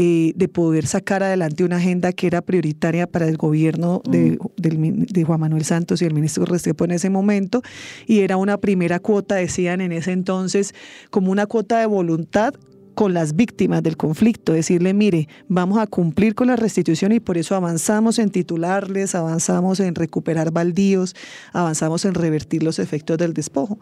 eh, 0.00 0.32
de 0.36 0.46
poder 0.46 0.86
sacar 0.86 1.24
adelante 1.24 1.64
una 1.64 1.78
agenda 1.78 2.12
que 2.12 2.28
era 2.28 2.40
prioritaria 2.40 3.08
para 3.08 3.26
el 3.26 3.36
gobierno 3.36 4.00
de, 4.08 4.38
mm. 4.38 5.06
de 5.06 5.24
Juan 5.24 5.40
Manuel 5.40 5.64
Santos 5.64 6.00
y 6.00 6.04
el 6.04 6.14
ministro 6.14 6.44
Restrepo 6.44 6.84
en 6.84 6.92
ese 6.92 7.10
momento 7.10 7.62
y 8.06 8.20
era 8.20 8.36
una 8.36 8.58
primera 8.58 9.00
cuota, 9.00 9.34
decían 9.34 9.80
en 9.80 9.90
ese 9.90 10.12
entonces, 10.12 10.72
como 11.10 11.32
una 11.32 11.46
cuota 11.46 11.80
de 11.80 11.86
voluntad 11.86 12.54
con 12.94 13.12
las 13.12 13.34
víctimas 13.34 13.82
del 13.82 13.96
conflicto, 13.96 14.52
decirle, 14.52 14.94
mire, 14.94 15.28
vamos 15.48 15.78
a 15.78 15.88
cumplir 15.88 16.36
con 16.36 16.46
la 16.46 16.54
restitución 16.54 17.10
y 17.10 17.18
por 17.18 17.36
eso 17.36 17.56
avanzamos 17.56 18.20
en 18.20 18.30
titularles, 18.30 19.16
avanzamos 19.16 19.78
en 19.80 19.96
recuperar 19.96 20.52
baldíos, 20.52 21.16
avanzamos 21.52 22.04
en 22.04 22.14
revertir 22.14 22.62
los 22.62 22.78
efectos 22.78 23.18
del 23.18 23.34
despojo. 23.34 23.80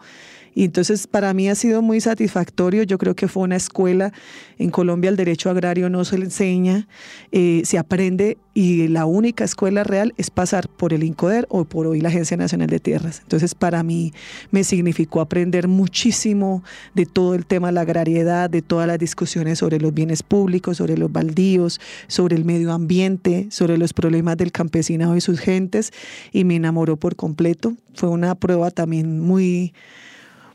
Y 0.53 0.65
entonces 0.65 1.07
para 1.07 1.33
mí 1.33 1.49
ha 1.49 1.55
sido 1.55 1.81
muy 1.81 2.01
satisfactorio. 2.01 2.83
Yo 2.83 2.97
creo 2.97 3.15
que 3.15 3.27
fue 3.27 3.43
una 3.43 3.55
escuela. 3.55 4.11
En 4.57 4.71
Colombia 4.71 5.09
el 5.09 5.15
derecho 5.15 5.49
agrario 5.49 5.89
no 5.89 6.03
se 6.05 6.17
le 6.17 6.25
enseña, 6.25 6.87
eh, 7.31 7.61
se 7.65 7.77
aprende 7.77 8.37
y 8.53 8.87
la 8.87 9.05
única 9.05 9.43
escuela 9.43 9.83
real 9.83 10.15
es 10.17 10.31
pasar 10.31 10.67
por 10.67 10.91
el 10.91 11.03
INCODER 11.03 11.45
o 11.49 11.65
por 11.65 11.85
hoy 11.85 12.01
la 12.01 12.09
Agencia 12.09 12.37
Nacional 12.37 12.69
de 12.69 12.79
Tierras. 12.79 13.19
Entonces 13.21 13.53
para 13.53 13.83
mí 13.83 14.13
me 14.49 14.63
significó 14.63 15.21
aprender 15.21 15.67
muchísimo 15.67 16.63
de 16.95 17.05
todo 17.05 17.35
el 17.35 17.45
tema 17.45 17.67
de 17.67 17.73
la 17.73 17.81
agrariedad, 17.81 18.49
de 18.49 18.63
todas 18.63 18.87
las 18.87 18.97
discusiones 18.97 19.59
sobre 19.59 19.79
los 19.79 19.93
bienes 19.93 20.23
públicos, 20.23 20.77
sobre 20.77 20.97
los 20.97 21.11
baldíos, 21.11 21.79
sobre 22.07 22.35
el 22.35 22.45
medio 22.45 22.71
ambiente, 22.71 23.47
sobre 23.51 23.77
los 23.77 23.93
problemas 23.93 24.37
del 24.37 24.51
campesinado 24.51 25.15
y 25.15 25.21
sus 25.21 25.39
gentes 25.39 25.91
y 26.31 26.43
me 26.43 26.55
enamoró 26.55 26.97
por 26.97 27.15
completo. 27.15 27.75
Fue 27.93 28.09
una 28.09 28.35
prueba 28.35 28.71
también 28.71 29.19
muy 29.19 29.73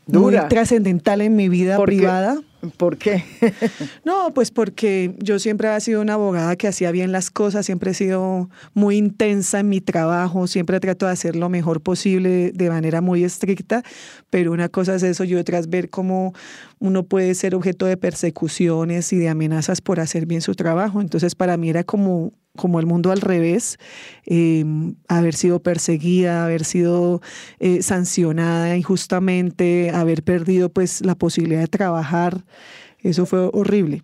muy 0.07 0.35
trascendental 0.49 1.21
en 1.21 1.35
mi 1.35 1.49
vida 1.49 1.81
privada. 1.83 2.41
¿Por 2.77 2.97
qué? 2.97 3.23
no, 4.05 4.33
pues 4.33 4.49
porque 4.49 5.15
yo 5.19 5.37
siempre 5.37 5.75
he 5.75 5.81
sido 5.81 5.99
una 5.99 6.13
abogada 6.13 6.55
que 6.55 6.69
hacía 6.69 6.91
bien 6.91 7.11
las 7.11 7.29
cosas, 7.29 7.65
siempre 7.65 7.91
he 7.91 7.93
sido 7.93 8.49
muy 8.73 8.95
intensa 8.95 9.59
en 9.59 9.67
mi 9.67 9.81
trabajo, 9.81 10.47
siempre 10.47 10.79
trato 10.79 11.05
de 11.05 11.11
hacer 11.11 11.35
lo 11.35 11.49
mejor 11.49 11.81
posible 11.81 12.51
de 12.53 12.69
manera 12.69 13.01
muy 13.01 13.25
estricta, 13.25 13.83
pero 14.29 14.53
una 14.53 14.69
cosa 14.69 14.95
es 14.95 15.03
eso 15.03 15.25
y 15.25 15.35
otra 15.35 15.59
es 15.59 15.69
ver 15.69 15.89
cómo 15.89 16.33
uno 16.79 17.03
puede 17.03 17.35
ser 17.35 17.53
objeto 17.53 17.85
de 17.85 17.97
persecuciones 17.97 19.11
y 19.11 19.17
de 19.17 19.27
amenazas 19.27 19.81
por 19.81 19.99
hacer 19.99 20.25
bien 20.25 20.41
su 20.41 20.55
trabajo. 20.55 21.01
Entonces 21.01 21.35
para 21.35 21.57
mí 21.57 21.69
era 21.69 21.83
como 21.83 22.31
como 22.55 22.79
el 22.79 22.85
mundo 22.85 23.11
al 23.11 23.21
revés, 23.21 23.77
em, 24.25 24.95
haber 25.07 25.33
sido 25.33 25.61
perseguida, 25.61 26.45
haber 26.45 26.63
sido 26.65 27.21
eh, 27.59 27.81
sancionada 27.81 28.77
injustamente, 28.77 29.89
haber 29.91 30.23
perdido 30.23 30.69
pues 30.69 31.03
la 31.05 31.15
posibilidad 31.15 31.61
de 31.61 31.67
trabajar, 31.67 32.45
eso 32.99 33.25
fue 33.25 33.49
horrible. 33.53 34.03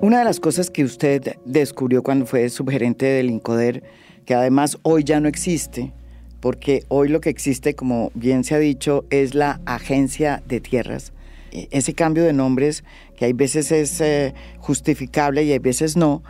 Una 0.00 0.20
de 0.20 0.24
las 0.24 0.38
cosas 0.38 0.70
que 0.70 0.84
usted 0.84 1.36
descubrió 1.44 2.04
cuando 2.04 2.24
fue 2.24 2.48
subgerente 2.50 3.06
del 3.06 3.30
INCODER, 3.30 3.82
que 4.24 4.34
además 4.34 4.78
hoy 4.82 5.02
ya 5.02 5.18
no 5.18 5.28
existe, 5.28 5.92
porque 6.40 6.84
hoy 6.86 7.08
lo 7.08 7.20
que 7.20 7.30
existe, 7.30 7.74
como 7.74 8.12
bien 8.14 8.44
se 8.44 8.54
ha 8.54 8.58
dicho, 8.58 9.04
es 9.10 9.34
la 9.34 9.60
Agencia 9.66 10.40
de 10.46 10.60
Tierras. 10.60 11.12
E, 11.50 11.66
ese 11.72 11.94
cambio 11.94 12.24
de 12.24 12.32
nombres 12.32 12.84
que 13.18 13.24
hay 13.24 13.32
veces 13.32 13.72
es 13.72 14.00
eh, 14.00 14.32
justificable 14.58 15.42
y 15.42 15.50
hay 15.50 15.58
veces 15.58 15.96
no, 15.96 16.22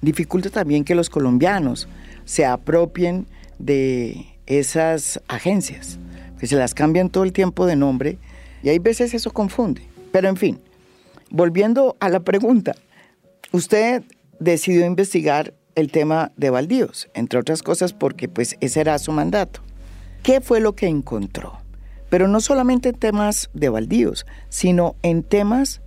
dificulta 0.00 0.50
también 0.50 0.84
que 0.84 0.96
los 0.96 1.08
colombianos 1.08 1.88
se 2.24 2.44
apropien 2.44 3.26
de 3.60 4.26
esas 4.46 5.20
agencias, 5.28 5.98
que 6.40 6.48
se 6.48 6.56
las 6.56 6.74
cambian 6.74 7.10
todo 7.10 7.22
el 7.22 7.32
tiempo 7.32 7.64
de 7.64 7.76
nombre 7.76 8.18
y 8.64 8.70
hay 8.70 8.80
veces 8.80 9.14
eso 9.14 9.30
confunde. 9.30 9.82
Pero 10.10 10.28
en 10.28 10.36
fin, 10.36 10.60
volviendo 11.30 11.96
a 12.00 12.08
la 12.08 12.20
pregunta, 12.20 12.74
usted 13.52 14.02
decidió 14.40 14.84
investigar 14.84 15.54
el 15.76 15.92
tema 15.92 16.32
de 16.36 16.50
baldíos, 16.50 17.08
entre 17.14 17.38
otras 17.38 17.62
cosas 17.62 17.92
porque 17.92 18.28
pues 18.28 18.56
ese 18.60 18.80
era 18.80 18.98
su 18.98 19.12
mandato. 19.12 19.60
¿Qué 20.24 20.40
fue 20.40 20.60
lo 20.60 20.74
que 20.74 20.86
encontró? 20.86 21.60
Pero 22.10 22.26
no 22.26 22.40
solamente 22.40 22.90
en 22.90 22.96
temas 22.96 23.48
de 23.54 23.68
baldíos, 23.68 24.26
sino 24.48 24.96
en 25.02 25.22
temas 25.22 25.81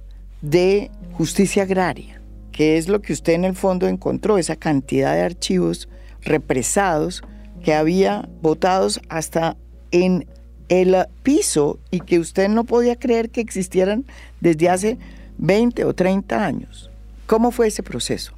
de 0.50 0.92
justicia 1.14 1.64
agraria, 1.64 2.22
que 2.52 2.78
es 2.78 2.88
lo 2.88 3.02
que 3.02 3.14
usted 3.14 3.34
en 3.34 3.46
el 3.46 3.56
fondo 3.56 3.88
encontró, 3.88 4.38
esa 4.38 4.56
cantidad 4.56 5.14
de 5.16 5.24
archivos 5.24 5.90
represados 6.22 7.24
que 7.64 7.74
había 7.74 8.30
votados 8.42 9.02
hasta 9.10 9.58
en 9.92 10.28
el 10.70 10.96
piso 11.24 11.80
y 11.90 12.02
que 12.02 12.20
usted 12.20 12.48
no 12.48 12.64
podía 12.64 12.96
creer 12.96 13.30
que 13.30 13.42
existieran 13.42 14.06
desde 14.40 14.70
hace 14.70 14.98
20 15.38 15.84
o 15.86 15.94
30 15.94 16.46
años. 16.46 16.92
¿Cómo 17.26 17.52
fue 17.52 17.68
ese 17.68 17.82
proceso? 17.82 18.34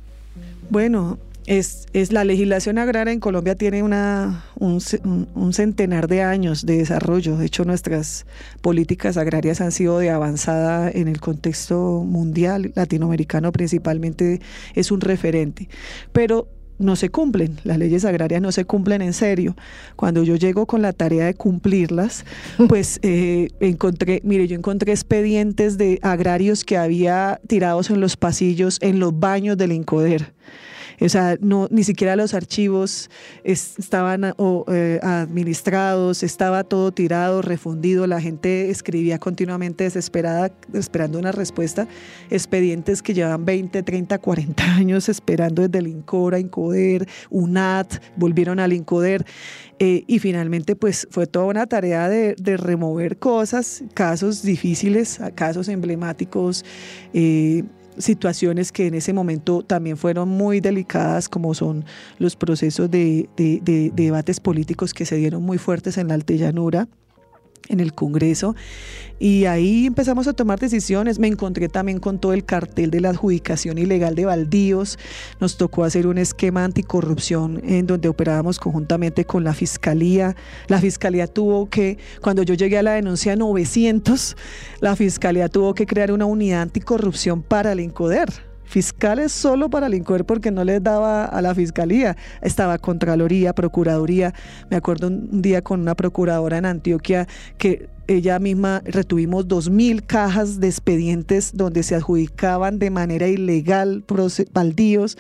Bueno, 0.70 1.18
es, 1.48 1.86
es, 1.94 2.12
la 2.12 2.26
legislación 2.26 2.78
agraria 2.78 3.14
en 3.14 3.22
Colombia 3.22 3.56
tiene 3.56 3.82
una, 3.82 4.44
un, 4.60 4.80
un, 5.34 5.54
centenar 5.54 6.10
de 6.10 6.22
años 6.22 6.66
de 6.66 6.78
desarrollo. 6.78 7.38
De 7.38 7.46
hecho, 7.46 7.64
nuestras 7.64 8.26
políticas 8.62 9.16
agrarias 9.16 9.62
han 9.62 9.72
sido 9.72 9.98
de 9.98 10.10
avanzada 10.10 10.92
en 10.92 11.08
el 11.08 11.22
contexto 11.22 12.04
mundial, 12.06 12.74
latinoamericano 12.76 13.54
principalmente, 13.54 14.42
es 14.76 14.92
un 14.92 15.00
referente. 15.00 15.70
Pero 16.12 16.50
no 16.80 16.98
se 16.98 17.10
cumplen, 17.10 17.58
las 17.64 17.78
leyes 17.78 18.04
agrarias 18.04 18.42
no 18.42 18.52
se 18.52 18.66
cumplen 18.66 19.02
en 19.02 19.14
serio. 19.14 19.56
Cuando 19.96 20.24
yo 20.24 20.36
llego 20.36 20.66
con 20.66 20.82
la 20.82 20.92
tarea 20.92 21.28
de 21.28 21.34
cumplirlas, 21.34 22.26
pues 22.68 23.00
eh, 23.04 23.48
encontré, 23.62 24.20
mire, 24.26 24.50
yo 24.50 24.56
encontré 24.58 24.92
expedientes 24.92 25.78
de 25.78 25.98
agrarios 26.02 26.66
que 26.66 26.76
había 26.76 27.40
tirados 27.48 27.90
en 27.90 28.02
los 28.02 28.18
pasillos, 28.18 28.80
en 28.82 29.00
los 29.00 29.18
baños 29.18 29.56
del 29.56 29.72
Incoder 29.72 30.34
o 31.00 31.10
sea, 31.10 31.38
no, 31.42 31.68
ni 31.70 31.84
siquiera 31.84 32.16
los 32.16 32.34
archivos 32.34 33.10
estaban 33.44 34.34
eh, 34.68 35.00
administrados, 35.04 36.24
estaba 36.24 36.64
todo 36.64 36.92
tirado, 36.92 37.42
refundido, 37.42 38.08
la 38.08 38.20
gente 38.20 38.70
escribía 38.70 39.20
continuamente 39.20 39.84
desesperada, 39.84 40.52
esperando 40.74 41.20
una 41.20 41.32
respuesta, 41.32 41.88
expedientes 42.30 43.02
que 43.02 43.14
llevan 43.14 43.46
20, 43.46 43.84
30, 43.84 44.18
40 44.18 44.64
años 44.64 45.10
esperando 45.10 45.62
desde 45.62 45.80
el 45.80 45.88
INCORA, 45.88 46.40
INCODER, 46.40 47.08
UNAT, 47.30 48.02
volvieron 48.16 48.60
al 48.60 48.74
INCODER. 48.74 49.26
Eh, 49.80 50.04
y 50.08 50.18
finalmente, 50.18 50.76
pues 50.76 51.08
fue 51.12 51.28
toda 51.28 51.46
una 51.46 51.68
tarea 51.68 52.10
de, 52.10 52.36
remover 52.58 53.18
cosas, 53.18 53.84
casos 53.94 54.42
difíciles, 54.42 55.20
casos 55.36 55.68
emblemáticos, 55.68 56.66
eh, 57.14 57.64
situaciones 57.98 58.72
que 58.72 58.88
en 58.88 58.94
ese 58.94 59.14
momento 59.14 59.64
también 59.64 59.98
fueron 59.98 60.30
muy 60.30 60.60
delicadas, 60.60 61.30
como 61.30 61.54
son 61.54 61.86
los 62.20 62.36
procesos 62.36 62.90
de, 62.90 63.30
debates 63.94 64.40
políticos 64.40 64.94
que 64.94 65.06
se 65.06 65.16
dieron 65.16 65.44
muy 65.44 65.58
fuertes 65.58 65.98
en 65.98 66.08
la 66.08 66.14
altellanura 66.14 66.88
en 67.70 67.80
el 67.80 67.94
Congreso 67.94 68.56
y 69.20 69.46
ahí 69.46 69.88
empezamos 69.88 70.28
a 70.28 70.34
tomar 70.34 70.60
decisiones. 70.60 71.18
Me 71.18 71.28
encontré 71.28 71.70
también 71.70 72.00
con 72.00 72.20
todo 72.20 72.34
el 72.34 72.46
cartel 72.46 72.92
de 72.92 73.02
la 73.02 73.10
adjudicación 73.10 73.78
ilegal 73.78 74.16
de 74.16 74.26
baldíos. 74.26 75.00
Nos 75.40 75.58
tocó 75.58 75.84
hacer 75.84 76.06
un 76.06 76.18
esquema 76.18 76.64
anticorrupción 76.64 77.62
en 77.64 77.88
donde 77.88 78.10
operábamos 78.10 78.60
conjuntamente 78.60 79.26
con 79.26 79.44
la 79.44 79.54
Fiscalía. 79.54 80.36
La 80.68 80.80
Fiscalía 80.80 81.26
tuvo 81.28 81.68
que, 81.70 81.98
cuando 82.22 82.44
yo 82.44 82.54
llegué 82.54 82.78
a 82.78 82.84
la 82.84 82.94
denuncia 82.94 83.36
900, 83.36 84.38
la 84.82 84.96
Fiscalía 84.96 85.50
tuvo 85.50 85.74
que 85.74 85.88
crear 85.88 86.12
una 86.12 86.26
unidad 86.26 86.62
anticorrupción 86.62 87.42
para 87.42 87.72
el 87.72 87.80
INCODER 87.80 88.48
fiscales 88.68 89.32
solo 89.32 89.70
para 89.70 89.88
el 89.88 90.04
porque 90.26 90.52
no 90.52 90.64
les 90.64 90.84
daba 90.84 91.26
a 91.26 91.42
la 91.42 91.56
fiscalía. 91.56 92.16
Estaba 92.42 92.78
Contraloría, 92.78 93.54
Procuraduría. 93.54 94.34
Me 94.70 94.78
acuerdo 94.78 95.08
un 95.08 95.42
día 95.42 95.62
con 95.62 95.82
una 95.82 95.96
procuradora 95.96 96.58
en 96.58 96.66
Antioquia 96.66 97.28
que 97.58 97.90
ella 98.08 98.40
misma 98.40 98.82
retuvimos 98.86 99.48
dos 99.50 99.70
mil 99.70 100.06
cajas 100.06 100.62
de 100.62 100.68
expedientes 100.68 101.52
donde 101.54 101.84
se 101.84 101.96
adjudicaban 101.96 102.80
de 102.80 102.90
manera 102.90 103.28
ilegal 103.28 104.04
baldíos. 104.54 105.18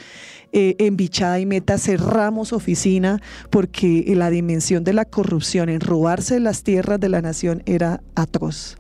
Eh, 0.53 0.75
en 0.79 0.95
Bichada 0.95 1.39
y 1.39 1.45
Meta 1.45 1.77
cerramos 1.77 2.53
oficina 2.53 3.21
porque 3.49 4.05
la 4.15 4.29
dimensión 4.29 4.85
de 4.85 4.93
la 4.93 5.03
corrupción 5.03 5.67
en 5.67 5.81
robarse 5.81 6.39
las 6.39 6.63
tierras 6.63 6.99
de 6.99 7.09
la 7.09 7.21
nación 7.21 7.61
era 7.65 8.01
atroz. 8.15 8.77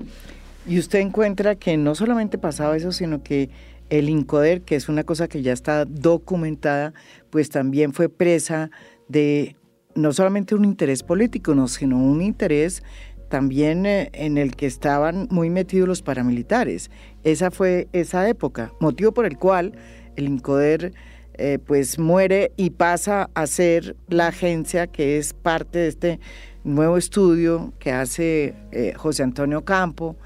Y 0.65 0.79
usted 0.79 0.99
encuentra 0.99 1.55
que 1.55 1.77
no 1.77 1.95
solamente 1.95 2.37
pasaba 2.37 2.75
eso, 2.75 2.91
sino 2.91 3.23
que 3.23 3.49
el 3.89 4.09
INCODER, 4.09 4.61
que 4.61 4.75
es 4.75 4.89
una 4.89 5.03
cosa 5.03 5.27
que 5.27 5.41
ya 5.41 5.53
está 5.53 5.85
documentada, 5.85 6.93
pues 7.29 7.49
también 7.49 7.93
fue 7.93 8.09
presa 8.09 8.69
de 9.07 9.55
no 9.95 10.13
solamente 10.13 10.55
un 10.55 10.65
interés 10.65 11.03
político, 11.03 11.55
no, 11.55 11.67
sino 11.67 11.97
un 11.97 12.21
interés 12.21 12.83
también 13.29 13.85
eh, 13.85 14.09
en 14.13 14.37
el 14.37 14.55
que 14.55 14.65
estaban 14.65 15.27
muy 15.31 15.49
metidos 15.49 15.87
los 15.87 16.01
paramilitares. 16.01 16.91
Esa 17.23 17.51
fue 17.51 17.87
esa 17.93 18.27
época, 18.29 18.71
motivo 18.79 19.13
por 19.13 19.25
el 19.25 19.37
cual 19.37 19.73
el 20.15 20.25
INCODER 20.25 20.93
eh, 21.39 21.59
pues 21.63 21.99
muere 21.99 22.51
y 22.57 22.71
pasa 22.71 23.29
a 23.35 23.45
ser 23.45 23.95
la 24.07 24.27
agencia 24.27 24.87
que 24.87 25.17
es 25.17 25.33
parte 25.33 25.79
de 25.79 25.87
este 25.87 26.19
nuevo 26.63 26.97
estudio 26.97 27.73
que 27.79 27.91
hace 27.91 28.55
eh, 28.71 28.93
José 28.95 29.21
Antonio 29.21 29.63
Campo 29.63 30.17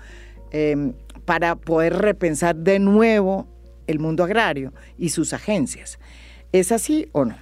em, 0.52 0.94
para 1.32 1.56
poder 1.56 1.94
repensar 1.94 2.58
de 2.58 2.78
nuevo 2.78 3.48
el 3.88 4.00
mundo 4.00 4.26
agrario 4.26 4.74
y 4.98 5.12
sus 5.12 5.32
agencias. 5.32 5.98
¿Es 6.52 6.74
así 6.74 7.08
o 7.14 7.24
no? 7.24 7.38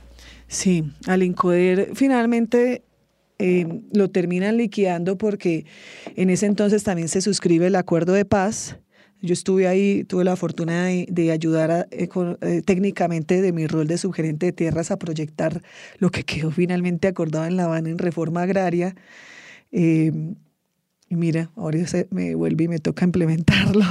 Sí, 0.48 0.84
al 1.08 1.24
INCODER 1.24 1.96
finalmente 1.96 2.84
eh, 3.40 3.82
lo 3.92 4.12
terminan 4.12 4.58
liquidando 4.58 5.18
porque 5.18 5.66
en 6.16 6.30
ese 6.30 6.46
entonces 6.46 6.84
también 6.84 7.08
se 7.08 7.22
suscribe 7.22 7.66
el 7.66 7.76
acuerdo 7.76 8.14
de 8.14 8.26
paz. 8.26 8.78
Yo 9.24 9.34
estuve 9.34 9.68
ahí, 9.68 10.04
tuve 10.04 10.24
la 10.24 10.36
fortuna 10.36 10.86
de, 10.86 11.32
ayudar 11.32 11.88
eh, 11.90 12.08
eh, 12.42 12.62
técnicamente 12.64 13.42
de 13.42 13.52
mi 13.52 13.66
rol 13.66 13.88
de 13.88 13.98
subgerente 13.98 14.46
de 14.46 14.52
tierras 14.52 14.92
a 14.92 15.00
proyectar 15.00 15.64
lo 15.98 16.12
que 16.12 16.26
quedó 16.26 16.52
finalmente 16.52 17.08
acordado 17.08 17.46
en 17.46 17.58
La 17.58 17.64
Habana 17.64 17.90
en 17.90 17.98
reforma 17.98 18.44
agraria. 18.44 18.94
Y 21.12 21.16
mira, 21.16 21.50
ahora 21.56 21.88
se 21.88 22.08
me 22.12 22.36
vuelve 22.36 22.66
y 22.66 22.68
me 22.68 22.78
toca 22.78 23.04
implementarlo. 23.04 23.84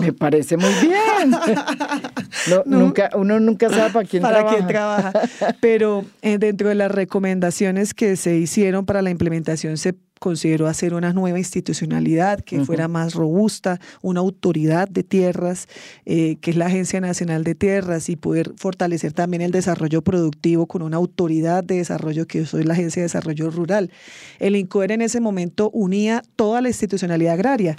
Me 0.00 0.14
parece 0.14 0.56
muy 0.56 0.72
bien. 0.80 1.32
Nunca, 2.64 3.10
uno 3.14 3.38
nunca 3.38 3.68
sabe 3.68 3.90
para 3.90 4.08
quién 4.08 4.22
para 4.22 4.46
quién 4.46 4.66
trabaja. 4.66 5.12
Pero 5.60 6.04
eh, 6.22 6.38
dentro 6.38 6.70
de 6.70 6.74
las 6.74 6.90
recomendaciones 6.90 7.92
que 7.92 8.16
se 8.16 8.36
hicieron 8.36 8.86
para 8.86 9.02
la 9.02 9.10
implementación 9.10 9.76
se 9.76 9.94
consideró 10.22 10.68
hacer 10.68 10.94
una 10.94 11.12
nueva 11.12 11.40
institucionalidad 11.40 12.40
que 12.40 12.64
fuera 12.64 12.86
más 12.86 13.14
robusta, 13.14 13.80
una 14.02 14.20
autoridad 14.20 14.88
de 14.88 15.02
tierras, 15.02 15.66
eh, 16.06 16.36
que 16.40 16.52
es 16.52 16.56
la 16.56 16.66
Agencia 16.66 17.00
Nacional 17.00 17.42
de 17.42 17.56
Tierras, 17.56 18.08
y 18.08 18.14
poder 18.14 18.52
fortalecer 18.56 19.12
también 19.12 19.42
el 19.42 19.50
desarrollo 19.50 20.00
productivo 20.02 20.66
con 20.66 20.82
una 20.82 20.96
autoridad 20.96 21.64
de 21.64 21.78
desarrollo 21.78 22.28
que 22.28 22.46
soy 22.46 22.62
la 22.62 22.74
Agencia 22.74 23.02
de 23.02 23.06
Desarrollo 23.06 23.50
Rural. 23.50 23.90
El 24.38 24.54
INCOER 24.54 24.92
en 24.92 25.02
ese 25.02 25.20
momento 25.20 25.70
unía 25.70 26.22
toda 26.36 26.60
la 26.60 26.68
institucionalidad 26.68 27.34
agraria. 27.34 27.74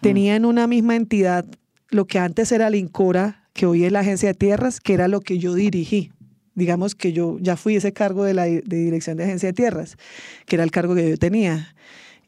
Tenía 0.00 0.36
en 0.36 0.44
una 0.44 0.68
misma 0.68 0.94
entidad 0.94 1.44
lo 1.90 2.06
que 2.06 2.20
antes 2.20 2.52
era 2.52 2.68
el 2.68 2.76
INCORA, 2.76 3.42
que 3.54 3.66
hoy 3.66 3.84
es 3.84 3.90
la 3.90 4.00
Agencia 4.00 4.28
de 4.28 4.34
Tierras, 4.34 4.78
que 4.78 4.94
era 4.94 5.08
lo 5.08 5.20
que 5.20 5.38
yo 5.38 5.52
dirigí 5.54 6.12
digamos 6.58 6.94
que 6.94 7.12
yo 7.12 7.38
ya 7.40 7.56
fui 7.56 7.76
ese 7.76 7.92
cargo 7.92 8.24
de 8.24 8.34
la 8.34 8.44
de 8.44 8.60
dirección 8.62 9.16
de 9.16 9.24
agencia 9.24 9.48
de 9.48 9.52
tierras, 9.52 9.96
que 10.46 10.56
era 10.56 10.64
el 10.64 10.70
cargo 10.70 10.94
que 10.94 11.08
yo 11.10 11.16
tenía. 11.16 11.74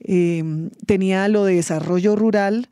Em, 0.00 0.70
tenía 0.86 1.28
lo 1.28 1.44
de 1.44 1.56
desarrollo 1.56 2.16
rural, 2.16 2.70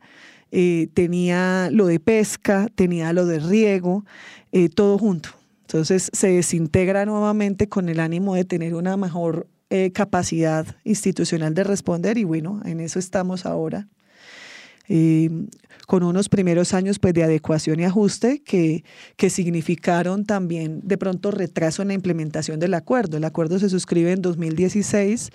eh, 0.51 0.87
tenía 0.93 1.69
lo 1.71 1.85
de 1.85 1.99
pesca, 1.99 2.69
tenía 2.73 3.13
lo 3.13 3.25
de 3.25 3.39
riego, 3.39 4.05
eh, 4.51 4.69
todo 4.69 4.97
junto. 4.97 5.29
Entonces 5.61 6.09
se 6.13 6.29
desintegra 6.29 7.05
nuevamente 7.05 7.69
con 7.69 7.89
el 7.89 7.99
ánimo 7.99 8.33
de 8.33 8.45
tener 8.45 8.73
una 8.73 8.97
mejor 8.97 9.47
eh, 9.69 9.91
capacidad 9.91 10.65
institucional 10.83 11.53
de 11.53 11.63
responder 11.63 12.17
y 12.17 12.23
bueno, 12.23 12.61
en 12.65 12.79
eso 12.79 12.97
estamos 12.97 13.45
ahora. 13.45 13.87
Em, 14.91 15.45
con 15.85 16.01
unos 16.01 16.29
primeros 16.29 16.73
años 16.73 16.97
pues, 16.97 17.13
de 17.13 17.23
adecuación 17.23 17.79
y 17.79 17.83
ajuste 17.83 18.41
que, 18.41 18.83
que 19.17 19.29
significaron 19.29 20.25
también 20.25 20.81
de 20.83 20.97
pronto 20.97 21.29
retraso 21.29 21.83
en 21.83 21.89
la 21.89 21.93
implementación 21.93 22.59
del 22.59 22.73
acuerdo. 22.73 23.17
El 23.17 23.23
acuerdo 23.23 23.59
se 23.59 23.69
suscribe 23.69 24.11
en 24.11 24.23
2016 24.23 25.29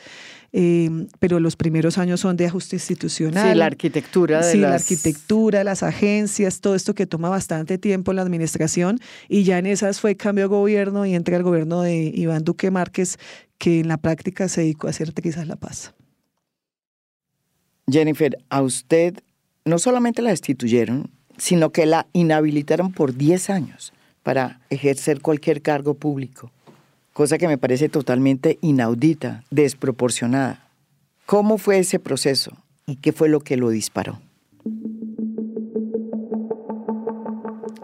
em, 0.52 1.06
pero 1.20 1.38
los 1.38 1.54
primeros 1.54 1.98
años 1.98 2.18
son 2.18 2.36
de 2.36 2.46
ajuste 2.46 2.76
institucional. 2.76 3.52
Sí, 3.52 3.58
la 3.58 3.66
arquitectura 3.66 4.44
de 4.44 4.52
sí, 4.52 4.58
las... 4.58 4.70
la 4.70 4.76
arquitectura, 4.76 5.62
las 5.62 5.84
agencias, 5.84 6.60
todo 6.60 6.74
esto 6.74 6.94
que 6.96 7.06
toma 7.06 7.28
bastante 7.28 7.78
tiempo 7.78 8.10
en 8.10 8.16
la 8.16 8.22
administración 8.22 8.98
y 9.28 9.44
ya 9.44 9.58
en 9.58 9.66
esas 9.66 10.00
fue 10.00 10.16
cambio 10.16 10.44
de 10.44 10.48
gobierno 10.48 11.06
y 11.06 11.14
entra 11.14 11.36
el 11.36 11.44
gobierno 11.44 11.82
de 11.82 12.12
Iván 12.12 12.42
Duque 12.42 12.72
Márquez 12.72 13.18
que 13.58 13.80
en 13.80 13.88
la 13.88 13.98
práctica 13.98 14.48
se 14.48 14.62
dedicó 14.62 14.88
a 14.88 14.90
hacer 14.90 15.12
quizás 15.14 15.46
la 15.46 15.54
paz. 15.54 15.94
Jennifer, 17.88 18.36
a 18.48 18.62
usted 18.62 19.18
no 19.64 19.78
solamente 19.78 20.22
la 20.22 20.30
destituyeron, 20.30 21.10
sino 21.36 21.70
que 21.70 21.86
la 21.86 22.06
inhabilitaron 22.12 22.92
por 22.92 23.14
10 23.14 23.50
años 23.50 23.92
para 24.22 24.60
ejercer 24.70 25.20
cualquier 25.20 25.62
cargo 25.62 25.94
público, 25.94 26.50
cosa 27.12 27.38
que 27.38 27.48
me 27.48 27.58
parece 27.58 27.88
totalmente 27.88 28.58
inaudita, 28.60 29.44
desproporcionada. 29.50 30.68
¿Cómo 31.26 31.58
fue 31.58 31.78
ese 31.78 31.98
proceso 31.98 32.52
y 32.86 32.96
qué 32.96 33.12
fue 33.12 33.28
lo 33.28 33.40
que 33.40 33.56
lo 33.56 33.70
disparó? 33.70 34.20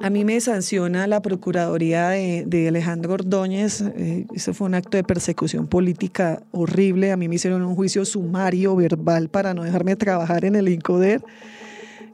A 0.03 0.09
mí 0.09 0.25
me 0.25 0.41
sanciona 0.41 1.07
la 1.07 1.21
Procuraduría 1.21 2.09
de, 2.09 2.69
Alejandro 2.69 3.15
Ordóñez. 3.15 3.83
Eh, 3.83 4.27
eso 4.35 4.55
fue 4.55 4.67
un 4.67 4.75
acto 4.75 4.97
de 4.97 5.05
persecución 5.05 5.67
política 5.67 6.43
horrible. 6.53 7.13
A 7.13 7.19
mí 7.19 7.29
me 7.29 7.35
hicieron 7.35 7.63
un 7.63 7.75
juicio 7.75 8.07
sumario, 8.07 8.75
verbal, 8.77 9.29
para 9.29 9.53
no 9.53 9.63
dejarme 9.63 9.97
trabajar 9.97 10.47
en 10.47 10.57
el 10.57 10.69
INCODER. 10.69 11.23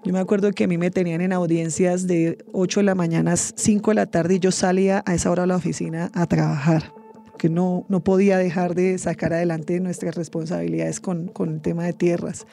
Yo 0.06 0.12
me 0.12 0.20
acuerdo 0.20 0.52
que 0.52 0.62
a 0.62 0.68
mí 0.68 0.78
me 0.78 0.92
tenían 0.92 1.20
en 1.20 1.32
audiencias 1.32 2.06
de 2.06 2.38
8 2.52 2.78
de 2.78 2.84
la 2.84 2.94
mañana 2.94 3.32
a 3.32 3.36
5 3.36 3.90
de 3.90 3.94
la 3.96 4.06
tarde 4.06 4.36
y 4.36 4.38
yo 4.38 4.52
salía 4.52 5.02
a 5.04 5.14
esa 5.16 5.32
hora 5.32 5.42
a 5.42 5.46
la 5.48 5.56
oficina 5.56 6.12
a 6.14 6.26
trabajar, 6.26 6.92
que 7.36 7.48
no, 7.48 7.84
no 7.88 8.04
podía 8.04 8.38
dejar 8.38 8.76
de 8.76 8.98
sacar 8.98 9.32
adelante 9.32 9.80
nuestras 9.80 10.14
responsabilidades 10.14 11.00
con, 11.00 11.26
con 11.26 11.54
el 11.54 11.60
tema 11.60 11.86
de 11.86 11.92
tierras. 11.92 12.46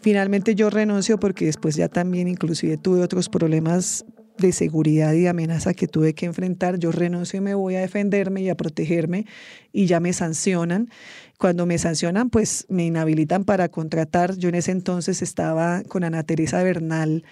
Finalmente 0.00 0.56
yo 0.56 0.68
renuncio 0.68 1.20
porque 1.20 1.44
después 1.44 1.76
ya 1.76 1.88
también 1.88 2.26
inclusive 2.26 2.76
tuve 2.76 3.02
otros 3.02 3.28
problemas 3.28 4.04
de 4.36 4.50
seguridad 4.50 5.12
y 5.12 5.20
de 5.20 5.28
amenaza 5.28 5.74
que 5.74 5.86
tuve 5.86 6.14
que 6.14 6.26
enfrentar, 6.26 6.78
yo 6.78 6.90
renuncio 6.90 7.38
y 7.38 7.40
me 7.40 7.54
voy 7.54 7.76
a 7.76 7.80
defenderme 7.80 8.42
y 8.42 8.48
a 8.48 8.56
protegerme 8.56 9.26
y 9.72 9.86
ya 9.86 10.00
me 10.00 10.12
sancionan. 10.12 10.90
Cuando 11.38 11.66
me 11.66 11.78
sancionan, 11.78 12.30
pues 12.30 12.66
me 12.68 12.84
inhabilitan 12.84 13.44
para 13.44 13.68
contratar. 13.68 14.36
Yo 14.36 14.48
en 14.48 14.56
ese 14.56 14.72
entonces 14.72 15.22
estaba 15.22 15.84
con 15.84 16.02
Ana 16.02 16.24
Teresa 16.24 16.62
Bernal 16.64 17.22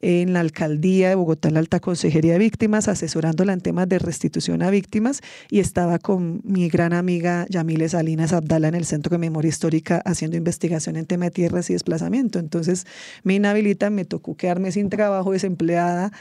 en 0.00 0.32
la 0.32 0.40
alcaldía 0.40 1.10
de 1.10 1.14
Bogotá, 1.14 1.50
la 1.50 1.58
alta 1.58 1.78
consejería 1.78 2.32
de 2.32 2.38
víctimas, 2.38 2.88
asesorándola 2.88 3.52
en 3.52 3.60
temas 3.60 3.86
de 3.86 3.98
restitución 3.98 4.62
a 4.62 4.70
víctimas 4.70 5.20
y 5.50 5.60
estaba 5.60 5.98
con 5.98 6.40
mi 6.42 6.70
gran 6.70 6.94
amiga 6.94 7.44
Yamile 7.50 7.86
Salinas 7.90 8.32
Abdala 8.32 8.68
en 8.68 8.76
el 8.76 8.86
Centro 8.86 9.10
de 9.10 9.18
Memoria 9.18 9.50
Histórica 9.50 10.00
haciendo 10.06 10.38
investigación 10.38 10.96
en 10.96 11.04
tema 11.04 11.26
de 11.26 11.32
tierras 11.32 11.68
y 11.68 11.74
desplazamiento. 11.74 12.38
Entonces 12.38 12.86
me 13.24 13.34
inhabilitan, 13.34 13.94
me 13.94 14.06
tocó 14.06 14.38
quedarme 14.38 14.72
sin 14.72 14.88
trabajo, 14.88 15.32
desempleada 15.32 16.12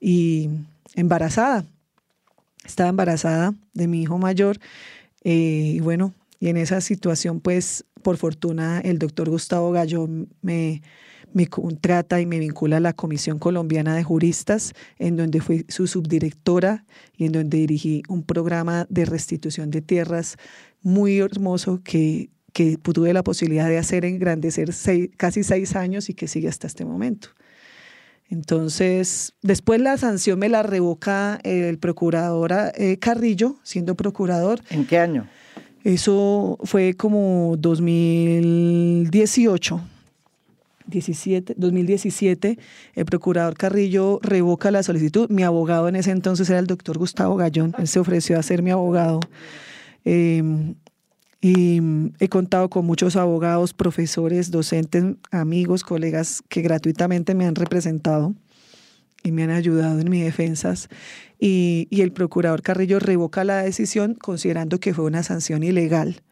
y 0.00 0.48
embarazada. 0.94 1.66
Estaba 2.64 2.88
embarazada 2.88 3.52
de 3.74 3.86
mi 3.86 4.00
hijo 4.00 4.16
mayor 4.16 4.58
eh, 5.24 5.72
y 5.74 5.80
bueno, 5.80 6.14
y 6.38 6.48
en 6.48 6.56
esa 6.56 6.80
situación 6.80 7.40
pues 7.40 7.84
por 8.02 8.16
fortuna 8.16 8.80
el 8.80 8.98
doctor 8.98 9.28
Gustavo 9.28 9.72
Gallo 9.72 10.08
me 10.42 10.80
contrata 11.50 12.20
y 12.20 12.26
me 12.26 12.38
vincula 12.38 12.78
a 12.78 12.80
la 12.80 12.92
Comisión 12.92 13.38
Colombiana 13.38 13.94
de 13.94 14.04
Juristas, 14.04 14.72
en 14.98 15.16
donde 15.16 15.40
fui 15.40 15.66
su 15.68 15.86
subdirectora 15.86 16.84
y 17.16 17.26
en 17.26 17.32
donde 17.32 17.58
dirigí 17.58 18.02
un 18.08 18.22
programa 18.22 18.86
de 18.88 19.04
restitución 19.04 19.70
de 19.70 19.82
tierras 19.82 20.36
muy 20.82 21.18
hermoso 21.18 21.80
que, 21.82 22.30
que 22.52 22.78
tuve 22.78 23.12
la 23.12 23.22
posibilidad 23.22 23.68
de 23.68 23.78
hacer 23.78 24.04
engrandecer 24.04 24.70
casi 25.16 25.42
seis 25.42 25.76
años 25.76 26.08
y 26.08 26.14
que 26.14 26.28
sigue 26.28 26.48
hasta 26.48 26.66
este 26.66 26.84
momento. 26.84 27.28
Entonces, 28.28 29.34
después 29.42 29.80
la 29.80 29.96
sanción 29.98 30.38
me 30.38 30.48
la 30.48 30.62
revoca 30.62 31.38
el 31.44 31.78
procurador 31.78 32.52
eh, 32.74 32.98
Carrillo, 32.98 33.56
siendo 33.62 33.94
procurador. 33.94 34.60
¿En 34.70 34.86
qué 34.86 34.98
año? 34.98 35.28
Eso 35.86 36.58
fue 36.64 36.94
como 36.94 37.54
2018. 37.56 39.80
17, 40.88 41.54
2017, 41.56 42.58
el 42.94 43.04
procurador 43.04 43.56
Carrillo 43.56 44.18
revoca 44.20 44.72
la 44.72 44.82
solicitud. 44.82 45.30
Mi 45.30 45.44
abogado 45.44 45.88
en 45.88 45.94
ese 45.94 46.10
entonces 46.10 46.50
era 46.50 46.58
el 46.58 46.66
doctor 46.66 46.98
Gustavo 46.98 47.36
Gallón. 47.36 47.72
Él 47.78 47.86
se 47.86 48.00
ofreció 48.00 48.36
a 48.36 48.42
ser 48.42 48.62
mi 48.62 48.72
abogado. 48.72 49.20
Em, 50.04 50.74
y 51.40 51.80
he 52.18 52.28
contado 52.28 52.68
con 52.68 52.84
muchos 52.84 53.14
abogados, 53.14 53.72
profesores, 53.72 54.50
docentes, 54.50 55.04
amigos, 55.30 55.84
colegas 55.84 56.42
que 56.48 56.62
gratuitamente 56.62 57.36
me 57.36 57.46
han 57.46 57.54
representado 57.54 58.34
y 59.22 59.32
me 59.32 59.42
han 59.42 59.50
ayudado 59.50 59.98
en 60.00 60.10
mis 60.10 60.24
defensas. 60.24 60.88
Y, 61.38 61.88
y 61.90 62.02
el 62.02 62.12
procurador 62.12 62.62
Carrillo 62.62 62.98
revoca 62.98 63.44
la 63.44 63.62
decisión 63.62 64.14
considerando 64.14 64.80
que 64.80 64.94
fue 64.94 65.04
una 65.04 65.22
sanción 65.22 65.62
ilegal. 65.62 66.22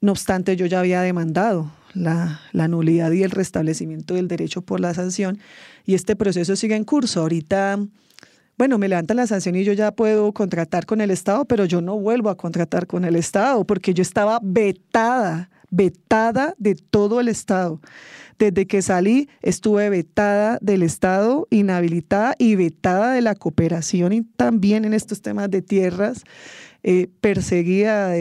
No 0.00 0.12
obstante, 0.12 0.56
yo 0.56 0.66
ya 0.66 0.80
había 0.80 1.00
demandado 1.00 1.72
la, 1.94 2.40
la, 2.52 2.68
nulidad 2.68 3.10
y 3.12 3.22
el 3.22 3.30
restablecimiento 3.30 4.14
del 4.14 4.28
derecho 4.28 4.60
por 4.60 4.80
la 4.80 4.92
sanción 4.92 5.38
y 5.86 5.94
este 5.94 6.16
proceso 6.16 6.54
sigue 6.54 6.76
en 6.76 6.84
curso. 6.84 7.22
Ahorita, 7.22 7.78
bueno, 8.58 8.76
me 8.78 8.88
levantan 8.88 9.16
la 9.16 9.26
sanción 9.26 9.56
y 9.56 9.64
yo 9.64 9.72
ya 9.72 9.92
puedo 9.92 10.32
contratar 10.32 10.84
con 10.84 11.00
el 11.00 11.10
Estado, 11.10 11.46
pero 11.46 11.64
yo 11.64 11.80
no 11.80 11.98
vuelvo 11.98 12.28
a 12.28 12.36
contratar 12.36 12.86
con 12.86 13.04
el 13.04 13.16
Estado 13.16 13.64
porque 13.64 13.94
yo 13.94 14.02
estaba 14.02 14.38
vetada, 14.42 15.48
vetada 15.70 16.54
de 16.58 16.74
todo 16.74 17.20
el 17.20 17.28
Estado. 17.28 17.80
Desde 18.38 18.66
que 18.66 18.82
salí 18.82 19.28
estuve 19.42 19.88
vetada 19.88 20.58
del 20.60 20.82
Estado, 20.82 21.46
inhabilitada 21.50 22.34
y 22.38 22.54
vetada 22.56 23.12
de 23.12 23.22
la 23.22 23.34
cooperación 23.34 24.12
y 24.12 24.22
también 24.22 24.84
en 24.84 24.92
estos 24.92 25.22
temas 25.22 25.50
de 25.50 25.62
tierras, 25.62 26.24
eh, 26.82 27.08
perseguida 27.20 28.12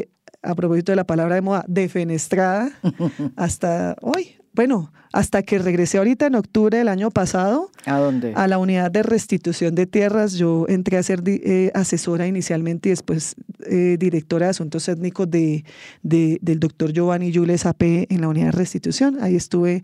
a 0.42 0.56
propósito 0.56 0.92
de 0.92 0.96
la 0.96 1.04
palabra 1.04 1.36
de 1.36 1.42
moda, 1.42 1.66
defenestrada 1.68 2.72
hasta 3.36 3.96
hoy. 4.02 4.38
Bueno, 4.56 4.92
hasta 5.12 5.44
que 5.44 5.60
regresé 5.60 5.98
ahorita 5.98 6.28
en 6.28 6.36
octubre 6.36 6.78
del 6.78 6.88
año 6.88 7.12
pasado. 7.12 7.72
¿A 7.86 8.00
dónde? 8.00 8.34
A 8.36 8.48
la 8.48 8.58
unidad 8.58 8.90
de 8.90 9.04
restitución 9.04 9.76
de 9.76 9.86
tierras. 9.86 10.34
Yo 10.34 10.66
entré 10.68 10.98
a 10.98 11.04
ser 11.04 11.22
eh, 11.26 11.72
asesora 11.74 12.28
inicialmente 12.28 12.90
y 12.90 12.92
después 12.92 13.36
eh, 13.66 13.98
directora 14.00 14.48
de 14.48 14.52
asuntos 14.52 14.88
étnicos 14.90 15.30
de, 15.30 15.64
del 16.04 16.60
doctor 16.60 16.92
Giovanni 16.92 17.32
Yules 17.32 17.66
AP 17.66 17.82
en 18.10 18.22
la 18.22 18.28
unidad 18.28 18.48
de 18.48 18.52
restitución. 18.52 19.18
Ahí 19.22 19.36
estuve 19.36 19.84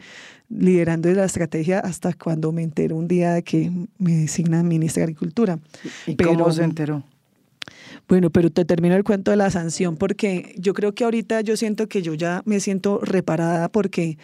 liderando 0.50 1.10
la 1.14 1.26
estrategia 1.26 1.80
hasta 1.80 2.14
cuando 2.14 2.52
me 2.52 2.64
enteré 2.64 2.94
un 2.94 3.08
día 3.08 3.34
de 3.34 3.44
que 3.44 3.72
me 3.98 4.16
designan 4.16 4.68
ministra 4.68 5.02
de 5.02 5.04
Agricultura. 5.06 5.60
¿Y 6.08 6.16
cómo 6.16 6.52
se 6.52 6.64
enteró? 6.64 7.04
Bueno, 8.08 8.30
pero 8.30 8.50
te 8.50 8.66
termino 8.66 8.96
el 8.96 9.04
cuento 9.04 9.32
de 9.32 9.38
la 9.38 9.50
sanción 9.50 9.96
porque 9.96 10.54
yo 10.58 10.74
creo 10.74 10.94
que 10.94 11.06
ahorita 11.06 11.42
yo 11.42 11.56
siento 11.56 11.88
que 11.88 12.02
yo 12.02 12.14
ya 12.14 12.42
me 12.46 12.60
siento 12.60 13.00
reparada 13.02 13.70
porque 13.70 14.18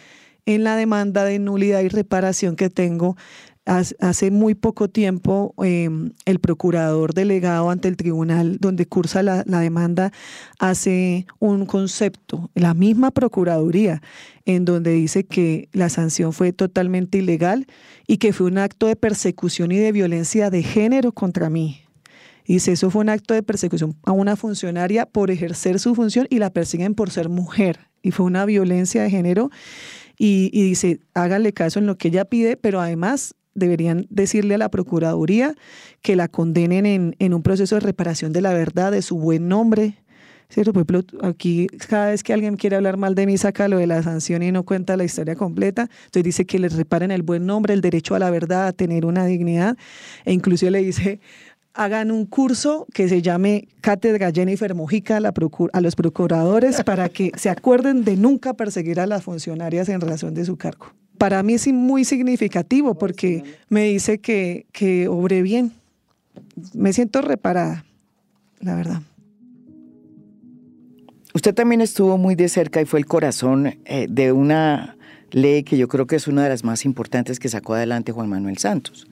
en 0.48 0.64
la 0.64 0.76
demanda 0.76 1.24
de 1.24 1.38
nulidad 1.38 1.82
y 1.82 1.88
reparación 1.88 2.56
que 2.56 2.70
tengo, 2.70 3.18
hace 3.66 4.30
muy 4.30 4.54
poco 4.54 4.88
tiempo 4.88 5.54
em, 5.62 6.12
el 6.24 6.38
procurador 6.38 7.12
delegado 7.12 7.68
ante 7.68 7.86
el 7.86 7.98
tribunal 7.98 8.56
donde 8.58 8.86
cursa 8.86 9.22
la, 9.22 9.44
la, 9.46 9.60
demanda 9.60 10.10
hace 10.58 11.26
un 11.38 11.66
concepto, 11.66 12.50
la 12.54 12.72
misma 12.72 13.10
procuraduría, 13.10 14.00
en 14.46 14.64
donde 14.64 14.92
dice 14.92 15.24
que 15.24 15.68
la 15.74 15.90
sanción 15.90 16.32
fue 16.32 16.54
totalmente 16.54 17.18
ilegal 17.18 17.66
y 18.06 18.16
que 18.16 18.32
fue 18.32 18.46
un 18.46 18.56
acto 18.56 18.86
de 18.86 18.96
persecución 18.96 19.70
y 19.70 19.76
de 19.76 19.92
violencia 19.92 20.48
de 20.48 20.62
género 20.62 21.12
contra 21.12 21.50
mí. 21.50 21.82
Dice, 22.46 22.72
eso 22.72 22.90
fue 22.90 23.02
un 23.02 23.10
acto 23.10 23.34
de 23.34 23.42
persecución 23.42 23.94
a 24.04 24.12
una 24.12 24.34
funcionaria 24.34 25.04
por 25.04 25.30
ejercer 25.30 25.78
su 25.78 25.94
función 25.94 26.26
y 26.30 26.38
la 26.38 26.48
persiguen 26.48 26.94
por 26.94 27.10
ser 27.10 27.28
mujer. 27.28 27.80
Y 28.02 28.10
fue 28.10 28.24
una 28.24 28.46
violencia 28.46 29.02
de 29.02 29.10
género. 29.10 29.50
Y, 30.18 30.50
dice, 30.50 31.00
háganle 31.14 31.52
caso 31.52 31.78
en 31.78 31.86
lo 31.86 31.96
que 31.96 32.08
ella 32.08 32.24
pide, 32.24 32.56
pero 32.56 32.80
además 32.80 33.34
deberían 33.54 34.06
decirle 34.10 34.54
a 34.54 34.58
la 34.58 34.68
Procuraduría 34.68 35.54
que 36.02 36.16
la 36.16 36.28
condenen 36.28 36.86
en, 36.86 37.16
en 37.18 37.34
un 37.34 37.42
proceso 37.42 37.76
de 37.76 37.80
reparación 37.80 38.32
de 38.32 38.40
la 38.40 38.52
verdad, 38.52 38.92
de 38.92 39.02
su 39.02 39.16
buen 39.16 39.48
nombre. 39.48 39.98
¿Cierto? 40.50 40.72
Por 40.72 40.80
ejemplo, 40.80 41.28
aquí 41.28 41.66
cada 41.66 42.06
vez 42.06 42.22
que 42.22 42.32
alguien 42.32 42.56
quiere 42.56 42.76
hablar 42.76 42.96
mal 42.96 43.14
de 43.14 43.26
mí 43.26 43.36
saca 43.36 43.68
lo 43.68 43.76
de 43.76 43.86
la 43.86 44.02
sanción 44.02 44.42
y 44.42 44.50
no 44.50 44.62
cuenta 44.62 44.96
la 44.96 45.04
historia 45.04 45.36
completa. 45.36 45.90
Entonces 46.06 46.24
dice 46.24 46.46
que 46.46 46.58
les 46.58 46.74
reparen 46.74 47.10
el 47.10 47.22
buen 47.22 47.44
nombre, 47.44 47.74
el 47.74 47.82
derecho 47.82 48.14
a 48.14 48.18
la 48.18 48.30
verdad, 48.30 48.66
a 48.66 48.72
tener 48.72 49.04
una 49.04 49.26
dignidad. 49.26 49.76
E 50.24 50.32
incluso 50.32 50.70
le 50.70 50.82
dice 50.82 51.20
hagan 51.78 52.10
un 52.10 52.26
curso 52.26 52.88
que 52.92 53.08
se 53.08 53.22
llame 53.22 53.68
Cátedra 53.80 54.32
Jennifer 54.32 54.74
Mojica 54.74 55.18
a, 55.18 55.32
a 55.72 55.80
los 55.80 55.94
procuradores 55.94 56.82
para 56.82 57.08
que 57.08 57.30
se 57.36 57.50
acuerden 57.50 58.04
de 58.04 58.16
nunca 58.16 58.52
perseguir 58.54 58.98
a 58.98 59.06
las 59.06 59.22
funcionarias 59.22 59.88
en 59.88 60.00
razón 60.00 60.34
de 60.34 60.44
su 60.44 60.56
cargo. 60.56 60.86
Para 61.18 61.40
mí 61.44 61.54
es 61.54 61.68
muy 61.68 62.04
significativo 62.04 62.96
porque 62.96 63.44
me 63.68 63.84
dice 63.84 64.18
que, 64.18 64.66
que 64.72 65.06
obré 65.06 65.40
bien. 65.42 65.72
Me 66.74 66.92
siento 66.92 67.22
reparada, 67.22 67.84
la 68.58 68.74
verdad. 68.74 69.02
Usted 71.32 71.54
también 71.54 71.80
estuvo 71.80 72.18
muy 72.18 72.34
de 72.34 72.48
cerca 72.48 72.80
y 72.82 72.86
fue 72.86 72.98
el 72.98 73.06
corazón 73.06 73.78
eh, 73.84 74.08
de 74.10 74.32
una 74.32 74.96
ley 75.30 75.62
que 75.62 75.78
yo 75.78 75.86
creo 75.86 76.08
que 76.08 76.16
es 76.16 76.26
una 76.26 76.42
de 76.42 76.48
las 76.48 76.64
más 76.64 76.84
importantes 76.84 77.38
que 77.38 77.48
sacó 77.48 77.74
adelante 77.74 78.10
Juan 78.10 78.28
Manuel 78.28 78.58
Santos 78.58 79.06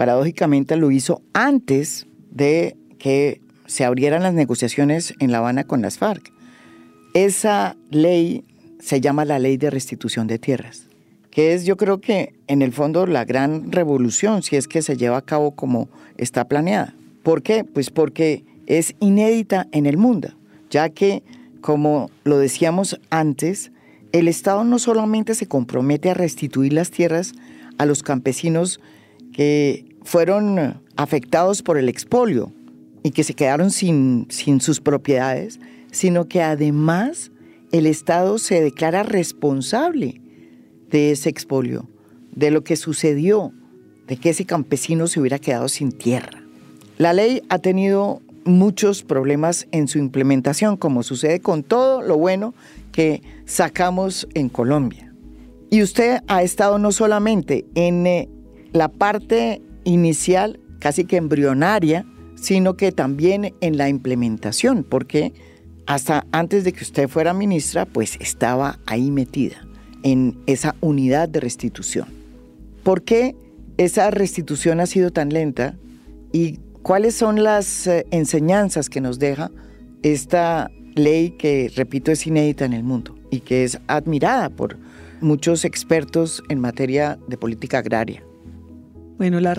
paradójicamente 0.00 0.78
lo 0.78 0.90
hizo 0.90 1.20
antes 1.34 2.06
de 2.30 2.74
que 2.98 3.42
se 3.66 3.84
abrieran 3.84 4.22
las 4.22 4.32
negociaciones 4.32 5.12
en 5.18 5.30
La 5.30 5.36
Habana 5.36 5.64
con 5.64 5.82
las 5.82 5.98
FARC. 5.98 6.32
Esa 7.12 7.76
ley 7.90 8.42
se 8.78 9.02
llama 9.02 9.26
la 9.26 9.38
Ley 9.38 9.58
de 9.58 9.68
Restitución 9.68 10.26
de 10.26 10.38
Tierras, 10.38 10.86
que 11.30 11.52
es 11.52 11.66
yo 11.66 11.76
creo 11.76 12.00
que 12.00 12.32
en 12.46 12.62
el 12.62 12.72
fondo 12.72 13.04
la 13.04 13.26
gran 13.26 13.72
revolución 13.72 14.42
si 14.42 14.56
es 14.56 14.68
que 14.68 14.80
se 14.80 14.96
lleva 14.96 15.18
a 15.18 15.26
cabo 15.26 15.50
como 15.50 15.90
está 16.16 16.48
planeada. 16.48 16.94
¿Por 17.22 17.42
qué? 17.42 17.64
Pues 17.64 17.90
porque 17.90 18.42
es 18.64 18.94
inédita 19.00 19.68
en 19.70 19.84
el 19.84 19.98
mundo, 19.98 20.30
ya 20.70 20.88
que, 20.88 21.22
como 21.60 22.10
lo 22.24 22.38
decíamos 22.38 22.98
antes, 23.10 23.70
el 24.12 24.28
Estado 24.28 24.64
no 24.64 24.78
solamente 24.78 25.34
se 25.34 25.46
compromete 25.46 26.08
a 26.08 26.14
restituir 26.14 26.72
las 26.72 26.90
tierras 26.90 27.34
a 27.76 27.84
los 27.84 28.02
campesinos 28.02 28.80
que 29.34 29.89
fueron 30.02 30.80
afectados 30.96 31.62
por 31.62 31.78
el 31.78 31.88
expolio 31.88 32.52
y 33.02 33.10
que 33.10 33.24
se 33.24 33.34
quedaron 33.34 33.70
sin, 33.70 34.26
sin 34.30 34.60
sus 34.60 34.80
propiedades, 34.80 35.60
sino 35.90 36.26
que 36.28 36.42
además 36.42 37.30
el 37.72 37.86
Estado 37.86 38.38
se 38.38 38.60
declara 38.60 39.02
responsable 39.02 40.20
de 40.90 41.12
ese 41.12 41.28
expolio, 41.28 41.88
de 42.34 42.50
lo 42.50 42.64
que 42.64 42.76
sucedió, 42.76 43.52
de 44.06 44.16
que 44.16 44.30
ese 44.30 44.44
campesino 44.44 45.06
se 45.06 45.20
hubiera 45.20 45.38
quedado 45.38 45.68
sin 45.68 45.92
tierra. 45.92 46.42
La 46.98 47.12
ley 47.12 47.42
ha 47.48 47.58
tenido 47.58 48.20
muchos 48.44 49.02
problemas 49.02 49.66
en 49.70 49.88
su 49.88 49.98
implementación, 49.98 50.76
como 50.76 51.02
sucede 51.02 51.40
con 51.40 51.62
todo 51.62 52.02
lo 52.02 52.16
bueno 52.16 52.54
que 52.92 53.22
sacamos 53.44 54.26
en 54.34 54.48
Colombia. 54.48 55.12
Y 55.70 55.82
usted 55.82 56.20
ha 56.26 56.42
estado 56.42 56.78
no 56.78 56.90
solamente 56.90 57.64
en 57.74 58.06
eh, 58.06 58.28
la 58.72 58.88
parte 58.88 59.62
inicial, 59.84 60.60
casi 60.78 61.04
que 61.04 61.16
embrionaria, 61.16 62.06
sino 62.34 62.76
que 62.76 62.92
también 62.92 63.54
en 63.60 63.76
la 63.76 63.88
implementación, 63.88 64.84
porque 64.84 65.32
hasta 65.86 66.26
antes 66.32 66.64
de 66.64 66.72
que 66.72 66.84
usted 66.84 67.08
fuera 67.08 67.34
ministra, 67.34 67.84
pues 67.84 68.16
estaba 68.20 68.78
ahí 68.86 69.10
metida 69.10 69.66
en 70.02 70.38
esa 70.46 70.74
unidad 70.80 71.28
de 71.28 71.40
restitución. 71.40 72.08
¿Por 72.82 73.02
qué 73.02 73.36
esa 73.76 74.10
restitución 74.10 74.80
ha 74.80 74.86
sido 74.86 75.10
tan 75.10 75.30
lenta 75.30 75.76
y 76.32 76.58
cuáles 76.82 77.14
son 77.14 77.42
las 77.42 77.86
eh, 77.86 78.06
enseñanzas 78.10 78.88
que 78.88 79.00
nos 79.00 79.18
deja 79.18 79.50
esta 80.02 80.70
ley 80.94 81.30
que, 81.30 81.70
repito, 81.74 82.10
es 82.10 82.26
inédita 82.26 82.64
en 82.64 82.72
el 82.72 82.84
mundo 82.84 83.16
y 83.30 83.40
que 83.40 83.64
es 83.64 83.78
admirada 83.86 84.48
por 84.48 84.78
muchos 85.20 85.64
expertos 85.64 86.42
en 86.48 86.60
materia 86.60 87.18
de 87.28 87.36
política 87.36 87.78
agraria? 87.78 88.22
Bueno, 89.20 89.38
la, 89.38 89.52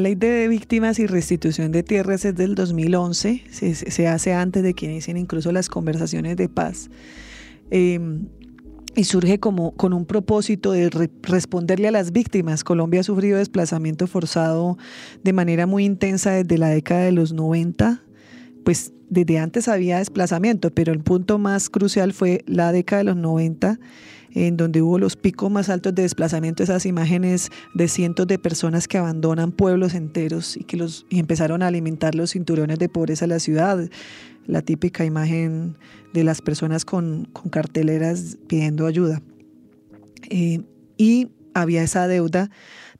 ley 0.00 0.16
de 0.16 0.48
víctimas 0.48 0.98
y 0.98 1.06
restitución 1.06 1.70
de 1.70 1.84
tierras 1.84 2.24
es 2.24 2.34
del 2.34 2.56
2011, 2.56 3.44
se, 3.48 4.08
hace 4.08 4.34
antes 4.34 4.64
de 4.64 4.74
que 4.74 4.86
inicien 4.86 5.16
incluso 5.16 5.52
las 5.52 5.68
conversaciones 5.68 6.36
de 6.36 6.48
paz. 6.48 6.90
Em, 7.70 8.26
y 8.96 9.04
surge 9.04 9.38
como 9.38 9.70
con 9.76 9.92
un 9.92 10.04
propósito 10.04 10.72
de 10.72 10.90
responderle 11.22 11.86
a 11.86 11.92
las 11.92 12.10
víctimas. 12.10 12.64
Colombia 12.64 12.98
ha 12.98 13.04
sufrido 13.04 13.38
desplazamiento 13.38 14.08
forzado 14.08 14.78
de 15.22 15.32
manera 15.32 15.68
muy 15.68 15.84
intensa 15.84 16.32
desde 16.32 16.58
la 16.58 16.68
década 16.68 17.02
de 17.02 17.12
los 17.12 17.32
90 17.32 18.02
pues 18.68 18.92
desde 19.08 19.38
antes 19.38 19.66
había 19.66 19.96
desplazamiento, 19.96 20.70
pero 20.70 20.92
el 20.92 21.00
punto 21.00 21.38
más 21.38 21.70
crucial 21.70 22.12
fue 22.12 22.44
la 22.46 22.70
década 22.70 22.98
de 22.98 23.04
los 23.04 23.16
90 23.16 23.80
en 24.34 24.58
donde 24.58 24.82
hubo 24.82 24.98
los 24.98 25.16
picos 25.16 25.50
más 25.50 25.70
altos 25.70 25.94
de 25.94 26.02
desplazamiento, 26.02 26.62
esas 26.62 26.84
imágenes 26.84 27.48
de 27.72 27.88
cientos 27.88 28.26
de 28.26 28.38
personas 28.38 28.86
que 28.86 28.98
abandonan 28.98 29.52
pueblos 29.52 29.94
enteros 29.94 30.54
y 30.54 30.64
que 30.64 30.76
los 30.76 31.06
y 31.08 31.18
empezaron 31.18 31.62
a 31.62 31.68
alimentar 31.68 32.14
los 32.14 32.32
cinturones 32.32 32.78
de 32.78 32.90
pobreza 32.90 33.24
de 33.24 33.28
la 33.28 33.40
ciudad, 33.40 33.88
la 34.46 34.60
típica 34.60 35.06
imagen 35.06 35.78
de 36.12 36.24
las 36.24 36.42
personas 36.42 36.84
con, 36.84 37.24
con 37.32 37.48
carteleras 37.48 38.36
pidiendo 38.48 38.84
ayuda. 38.84 39.22
Eh, 40.28 40.60
y 40.98 41.28
había 41.54 41.82
esa 41.82 42.06
deuda 42.06 42.50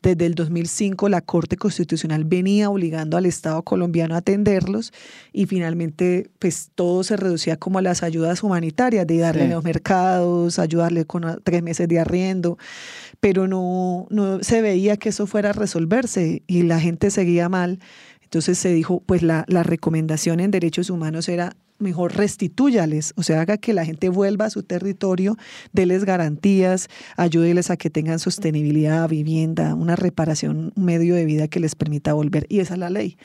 desde 0.03 0.27
el 0.27 0.35
2005 0.35 1.09
la 1.09 1.21
Corte 1.21 1.57
Constitucional 1.57 2.25
venía 2.25 2.71
obligando 2.71 3.17
al 3.17 3.27
Estado 3.27 3.63
colombiano 3.63 4.15
a 4.15 4.19
atenderlos 4.19 4.93
y 5.33 5.47
finalmente 5.47 6.31
pues 6.39 6.71
todo 6.75 7.03
se 7.03 7.17
reducía 7.17 7.57
como 7.57 7.79
a 7.79 7.83
las 7.83 8.03
ayudas 8.03 8.43
humanitarias, 8.43 9.07
de 9.07 9.19
darle 9.19 9.49
los 9.49 9.65
mercados, 9.65 10.59
ayudarle 10.59 11.05
con 11.05 11.41
tres 11.43 11.63
meses 11.63 11.89
de 11.89 11.99
arriendo, 11.99 12.59
pero 13.21 13.49
no, 13.49 14.07
no 14.11 14.43
se 14.43 14.63
veía 14.63 14.97
que 14.97 15.09
eso 15.09 15.27
fuera 15.27 15.51
a 15.51 15.53
resolverse 15.53 16.43
y 16.47 16.63
la 16.63 16.81
gente 16.81 17.11
seguía 17.11 17.49
mal. 17.49 17.81
Entonces 18.23 18.59
se 18.59 18.73
dijo, 18.73 19.03
pues 19.07 19.23
la, 19.23 19.45
la 19.49 19.63
recomendación 19.63 20.41
en 20.41 20.51
derechos 20.51 20.91
humanos 20.91 21.29
era 21.29 21.57
mejor 21.79 22.17
restitúyales, 22.17 23.13
o 23.17 23.23
sea, 23.23 23.41
haga 23.41 23.57
que 23.57 23.73
la 23.73 23.85
gente 23.85 24.09
vuelva 24.09 24.47
a 24.47 24.51
su 24.51 24.63
territorio, 24.63 25.37
déles 25.73 26.05
garantías, 26.05 26.89
ayúdeles 27.17 27.71
a 27.71 27.77
que 27.77 27.91
tengan 27.91 28.19
sostenibilidad, 28.19 29.09
vivienda, 29.09 29.75
una 29.75 29.97
reparación, 29.97 30.73
un 30.75 30.85
medio 30.85 31.15
de 31.15 31.25
vida 31.25 31.49
que 31.49 31.61
les 31.61 31.75
permita 31.75 32.13
volver. 32.13 32.47
Y 32.49 32.61
esa 32.61 32.75
es 32.75 32.81
la 32.81 32.91
ley. 32.91 33.17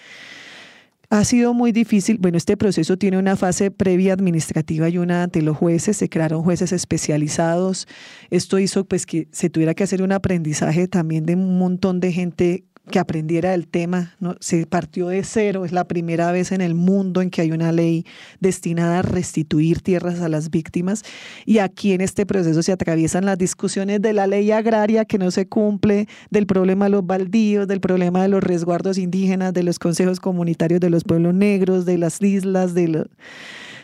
Ha 1.09 1.25
sido 1.25 1.53
muy 1.53 1.71
difícil, 1.71 2.17
bueno, 2.17 2.37
este 2.39 2.57
proceso 2.57 2.97
tiene 2.97 3.19
una 3.19 3.35
fase 3.35 3.69
previa 3.69 4.13
administrativa 4.13 4.89
y 4.89 4.97
una 4.97 5.21
ante 5.21 5.43
los 5.43 5.55
jueces, 5.55 5.97
se 5.97 6.09
crearon 6.09 6.41
jueces 6.41 6.71
especializados, 6.71 7.87
esto 8.31 8.57
hizo 8.57 8.85
pues 8.85 9.05
que 9.05 9.27
se 9.31 9.51
tuviera 9.51 9.75
que 9.75 9.83
hacer 9.83 10.01
un 10.01 10.11
aprendizaje 10.11 10.87
también 10.87 11.27
de 11.27 11.35
un 11.35 11.59
montón 11.59 11.99
de 11.99 12.11
gente 12.11 12.63
que 12.91 12.99
aprendiera 12.99 13.53
el 13.53 13.67
tema. 13.67 14.15
¿no? 14.19 14.35
Se 14.39 14.65
partió 14.65 15.07
de 15.07 15.23
cero, 15.23 15.65
es 15.65 15.71
la 15.71 15.87
primera 15.87 16.31
vez 16.31 16.51
en 16.51 16.61
el 16.61 16.75
mundo 16.75 17.21
en 17.21 17.29
que 17.29 17.41
hay 17.41 17.51
una 17.51 17.71
ley 17.71 18.05
destinada 18.39 18.99
a 18.99 19.01
restituir 19.01 19.81
tierras 19.81 20.19
a 20.21 20.29
las 20.29 20.49
víctimas. 20.49 21.03
Y 21.45 21.59
aquí 21.59 21.93
en 21.93 22.01
este 22.01 22.25
proceso 22.25 22.61
se 22.61 22.71
atraviesan 22.71 23.25
las 23.25 23.37
discusiones 23.37 24.01
de 24.01 24.13
la 24.13 24.27
ley 24.27 24.51
agraria 24.51 25.05
que 25.05 25.17
no 25.17 25.31
se 25.31 25.47
cumple, 25.47 26.07
del 26.29 26.45
problema 26.45 26.85
de 26.85 26.91
los 26.91 27.05
baldíos, 27.05 27.67
del 27.67 27.79
problema 27.79 28.21
de 28.21 28.27
los 28.27 28.43
resguardos 28.43 28.97
indígenas, 28.97 29.53
de 29.53 29.63
los 29.63 29.79
consejos 29.79 30.19
comunitarios 30.19 30.79
de 30.79 30.89
los 30.89 31.03
pueblos 31.03 31.33
negros, 31.33 31.85
de 31.85 31.97
las 31.97 32.21
islas, 32.21 32.73
de 32.73 32.87
los... 32.89 33.07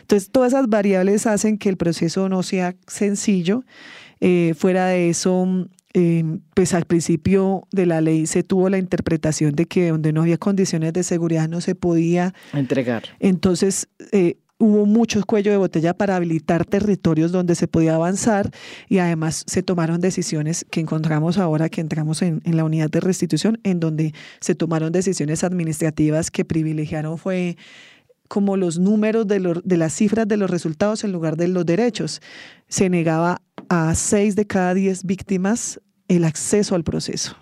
Entonces, 0.02 0.30
todas 0.30 0.52
esas 0.52 0.68
variables 0.68 1.26
hacen 1.26 1.56
que 1.56 1.68
el 1.68 1.76
proceso 1.76 2.28
no 2.28 2.42
sea 2.42 2.74
sencillo. 2.88 3.64
Eh, 4.20 4.54
fuera 4.58 4.88
de 4.88 5.08
eso, 5.08 5.46
Em, 5.92 6.40
pues 6.54 6.72
al 6.72 6.84
principio 6.84 7.66
de 7.72 7.84
la 7.84 8.00
ley 8.00 8.26
se 8.26 8.44
tuvo 8.44 8.68
la 8.68 8.78
interpretación 8.78 9.56
de 9.56 9.66
que 9.66 9.88
donde 9.88 10.12
no 10.12 10.22
había 10.22 10.38
condiciones 10.38 10.92
de 10.92 11.02
seguridad 11.02 11.48
no 11.48 11.60
se 11.60 11.74
podía 11.74 12.32
entregar. 12.52 13.02
Entonces 13.18 13.88
eh, 14.12 14.36
hubo 14.58 14.86
muchos 14.86 15.24
cuellos 15.24 15.50
de 15.50 15.56
botella 15.56 15.92
para 15.92 16.14
habilitar 16.14 16.64
territorios 16.64 17.32
donde 17.32 17.56
se 17.56 17.66
podía 17.66 17.96
avanzar 17.96 18.52
y 18.88 18.98
además 18.98 19.42
se 19.48 19.64
tomaron 19.64 20.00
decisiones 20.00 20.64
que 20.70 20.78
encontramos 20.78 21.38
ahora 21.38 21.68
que 21.68 21.80
entramos 21.80 22.22
en, 22.22 22.40
en 22.44 22.56
la 22.56 22.62
unidad 22.62 22.88
de 22.88 23.00
restitución, 23.00 23.58
en 23.64 23.80
donde 23.80 24.14
se 24.38 24.54
tomaron 24.54 24.92
decisiones 24.92 25.42
administrativas 25.42 26.30
que 26.30 26.44
privilegiaron 26.44 27.18
fue 27.18 27.56
como 28.30 28.56
los 28.56 28.78
números 28.78 29.26
de, 29.26 29.60
de 29.64 29.76
las 29.76 29.92
cifras 29.92 30.28
de 30.28 30.36
los 30.36 30.48
resultados 30.48 31.02
en 31.02 31.10
lugar 31.10 31.36
de 31.36 31.48
los 31.48 31.66
derechos. 31.66 32.22
Se 32.68 32.88
negaba 32.88 33.42
a 33.70 33.94
seis 33.94 34.36
de 34.36 34.46
cada 34.46 34.74
diez 34.74 35.04
víctimas 35.04 35.80
el 36.08 36.24
acceso 36.24 36.74
al 36.74 36.84
proceso. 36.84 37.36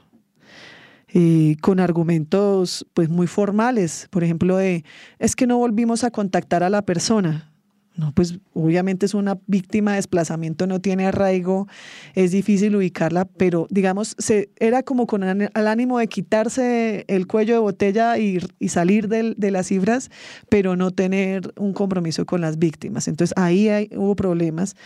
Y 1.11 1.57
con 1.57 1.81
argumentos 1.81 2.87
pues 2.93 3.09
muy 3.09 3.27
formales, 3.27 4.07
por 4.11 4.23
ejemplo, 4.23 4.59
de 4.59 4.85
es 5.19 5.35
que 5.35 5.47
no 5.47 5.57
volvimos 5.57 6.05
a 6.05 6.11
contactar 6.11 6.63
a 6.63 6.69
la 6.69 6.83
persona. 6.83 7.51
No, 7.97 8.13
pues 8.15 8.39
obviamente 8.55 9.07
es 9.07 9.15
una 9.15 9.41
víctima 9.49 9.91
de 9.91 9.97
desplazamiento, 9.97 10.69
no 10.69 10.81
tiene 10.81 11.07
arraigo, 11.07 11.67
es 12.15 12.31
difícil 12.31 12.77
ubicarla, 12.77 13.25
pero 13.25 13.67
digamos, 13.71 14.15
se, 14.19 14.51
era 14.61 14.85
como 14.85 15.09
con 15.09 15.25
el 15.25 15.51
ánimo 15.67 15.99
de 15.99 16.07
quitarse 16.07 17.05
el 17.09 17.27
cuello 17.27 17.55
de 17.55 17.59
botella 17.59 18.17
y, 18.17 18.39
salir 18.69 19.09
de, 19.09 19.51
las 19.51 19.67
cifras, 19.67 20.13
pero 20.49 20.77
no 20.77 20.93
tener 20.93 21.53
un 21.57 21.73
compromiso 21.73 22.25
con 22.25 22.41
las 22.41 22.61
víctimas. 22.61 23.09
Entonces 23.09 23.37
ahí 23.37 23.89
hubo 23.97 24.15
problemas. 24.15 24.77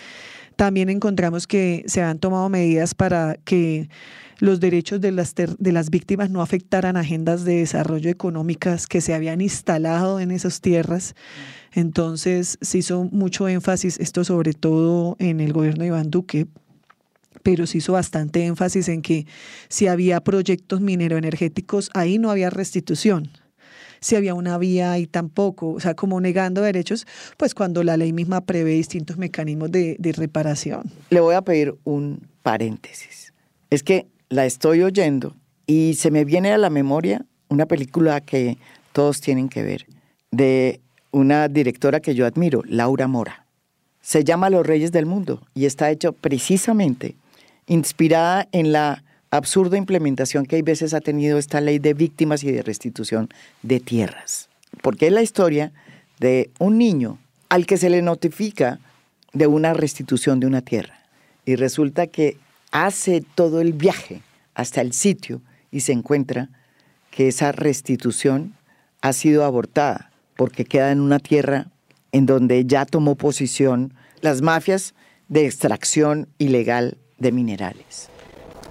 También 0.57 0.89
encontramos 0.89 1.47
que 1.47 1.85
se 1.87 2.03
han 2.03 2.19
tomado 2.19 2.49
medidas 2.49 2.95
para 2.95 3.37
que 3.45 3.89
los 4.39 4.59
derechos 4.59 5.01
de 5.01 5.13
las, 5.13 5.35
de 5.35 5.73
las 5.73 5.91
víctimas 5.91 6.31
no 6.31 6.43
afectaran 6.43 6.97
agendas 6.97 7.45
de 7.45 7.59
desarrollo 7.59 8.11
económicas 8.11 8.87
que 8.87 9.01
se 9.01 9.15
habían 9.15 9.41
instalado 9.41 10.19
en 10.19 10.31
esas 10.31 10.61
tierras. 10.61 11.15
Entonces 11.73 12.59
se 12.61 12.79
hizo 12.79 13.05
mucho 13.05 13.49
énfasis, 13.49 14.01
esto 14.01 14.25
sobre 14.25 14.53
todo 14.53 15.17
en 15.21 15.41
el 15.41 15.53
gobierno 15.53 15.83
de 15.83 15.89
Iván 15.89 16.11
Duque, 16.11 16.49
pero 17.43 17.67
se 17.67 17.79
hizo 17.79 17.93
bastante 17.93 18.45
énfasis 18.45 18.89
en 18.89 19.03
que 19.03 19.27
si 19.69 19.87
había 19.87 20.21
proyectos 20.21 20.81
mineroenergéticos, 20.81 21.91
ahí 21.95 22.19
no 22.19 22.31
había 22.31 22.51
restitución 22.51 23.31
si 24.03 24.17
había 24.17 24.35
una 24.35 24.59
vía 24.59 24.99
y 24.99 25.07
tampoco, 25.07 25.71
o 25.71 25.81
sea, 25.81 25.95
como 25.95 26.21
negando 26.21 26.61
derechos, 26.61 27.07
pues 27.39 27.55
cuando 27.55 27.83
la 27.83 27.97
ley 27.97 28.13
misma 28.13 28.43
prevé 28.43 28.73
distintos 28.73 29.17
mecanismos 29.17 29.71
de, 29.71 29.97
de 29.99 30.13
reparación. 30.13 30.83
Le 31.09 31.21
voy 31.21 31.35
a 31.35 31.41
pedir 31.41 31.75
un 31.85 32.29
paréntesis. 32.43 33.33
Es 33.71 33.83
que 33.83 34.07
la 34.29 34.45
estoy 34.45 34.83
oyendo 34.83 35.35
y 35.67 35.95
se 35.95 36.11
me 36.11 36.27
viene 36.27 36.53
a 36.53 36.59
la 36.59 36.69
memoria 36.69 37.25
una 37.49 37.67
película 37.67 38.21
que 38.21 38.59
todos 38.93 39.21
tienen 39.21 39.49
que 39.49 39.63
ver, 39.63 39.87
de 40.31 40.81
una 41.11 41.49
directora 41.49 42.01
que 42.01 42.15
yo 42.15 42.27
admiro, 42.27 42.63
Laura 42.67 43.07
Mora. 43.07 43.47
Se 44.01 44.25
llama 44.25 44.51
Los 44.51 44.67
Reyes 44.67 44.91
del 44.91 45.07
Mundo 45.07 45.43
y 45.55 45.67
está 45.67 45.91
hecho 45.91 46.13
precisamente 46.13 47.15
inspirada 47.67 48.49
en 48.53 48.73
la 48.73 49.05
absurda 49.33 49.79
implementación 49.79 50.45
que 50.45 50.57
hay 50.57 50.63
veces 50.63 50.93
ha 50.93 51.01
tenido 51.01 51.39
esta 51.39 51.61
ley 51.61 51.79
de 51.79 51.95
víctimas 51.95 52.45
y 52.45 52.53
de 52.53 52.63
restitución 52.63 53.31
de 53.63 53.81
tierras. 53.81 54.51
Porque 54.83 55.07
es 55.07 55.13
la 55.13 55.23
historia 55.23 55.73
de 56.21 56.51
un 56.59 56.77
niño 56.77 57.19
al 57.49 57.67
que 57.67 57.79
se 57.79 57.89
le 57.89 58.03
notifica 58.03 58.79
de 59.33 59.47
una 59.47 59.73
restitución 59.73 60.39
de 60.39 60.47
una 60.47 60.61
tierra. 60.61 61.01
Y 61.47 61.57
resulta 61.57 62.07
que 62.07 62.37
hace 62.73 63.25
todo 63.35 63.63
el 63.63 63.73
viaje 63.73 64.21
hasta 64.55 64.83
el 64.83 64.93
sitio 64.93 65.41
y 65.71 65.81
se 65.81 65.93
encuentra 65.93 66.51
que 67.11 67.29
esa 67.29 67.53
restitución 67.53 68.55
ha 69.01 69.15
sido 69.15 69.45
abortada 69.45 70.13
porque 70.37 70.67
queda 70.67 70.93
en 70.93 71.01
una 71.01 71.19
tierra 71.19 71.69
en 72.13 72.27
donde 72.27 72.67
ya 72.67 72.85
tomó 72.85 73.15
posición 73.15 73.95
las 74.21 74.43
mafias 74.43 74.95
de 75.29 75.47
extracción 75.47 76.29
ilegal 76.37 76.99
de 77.17 77.33
minerales. 77.33 78.12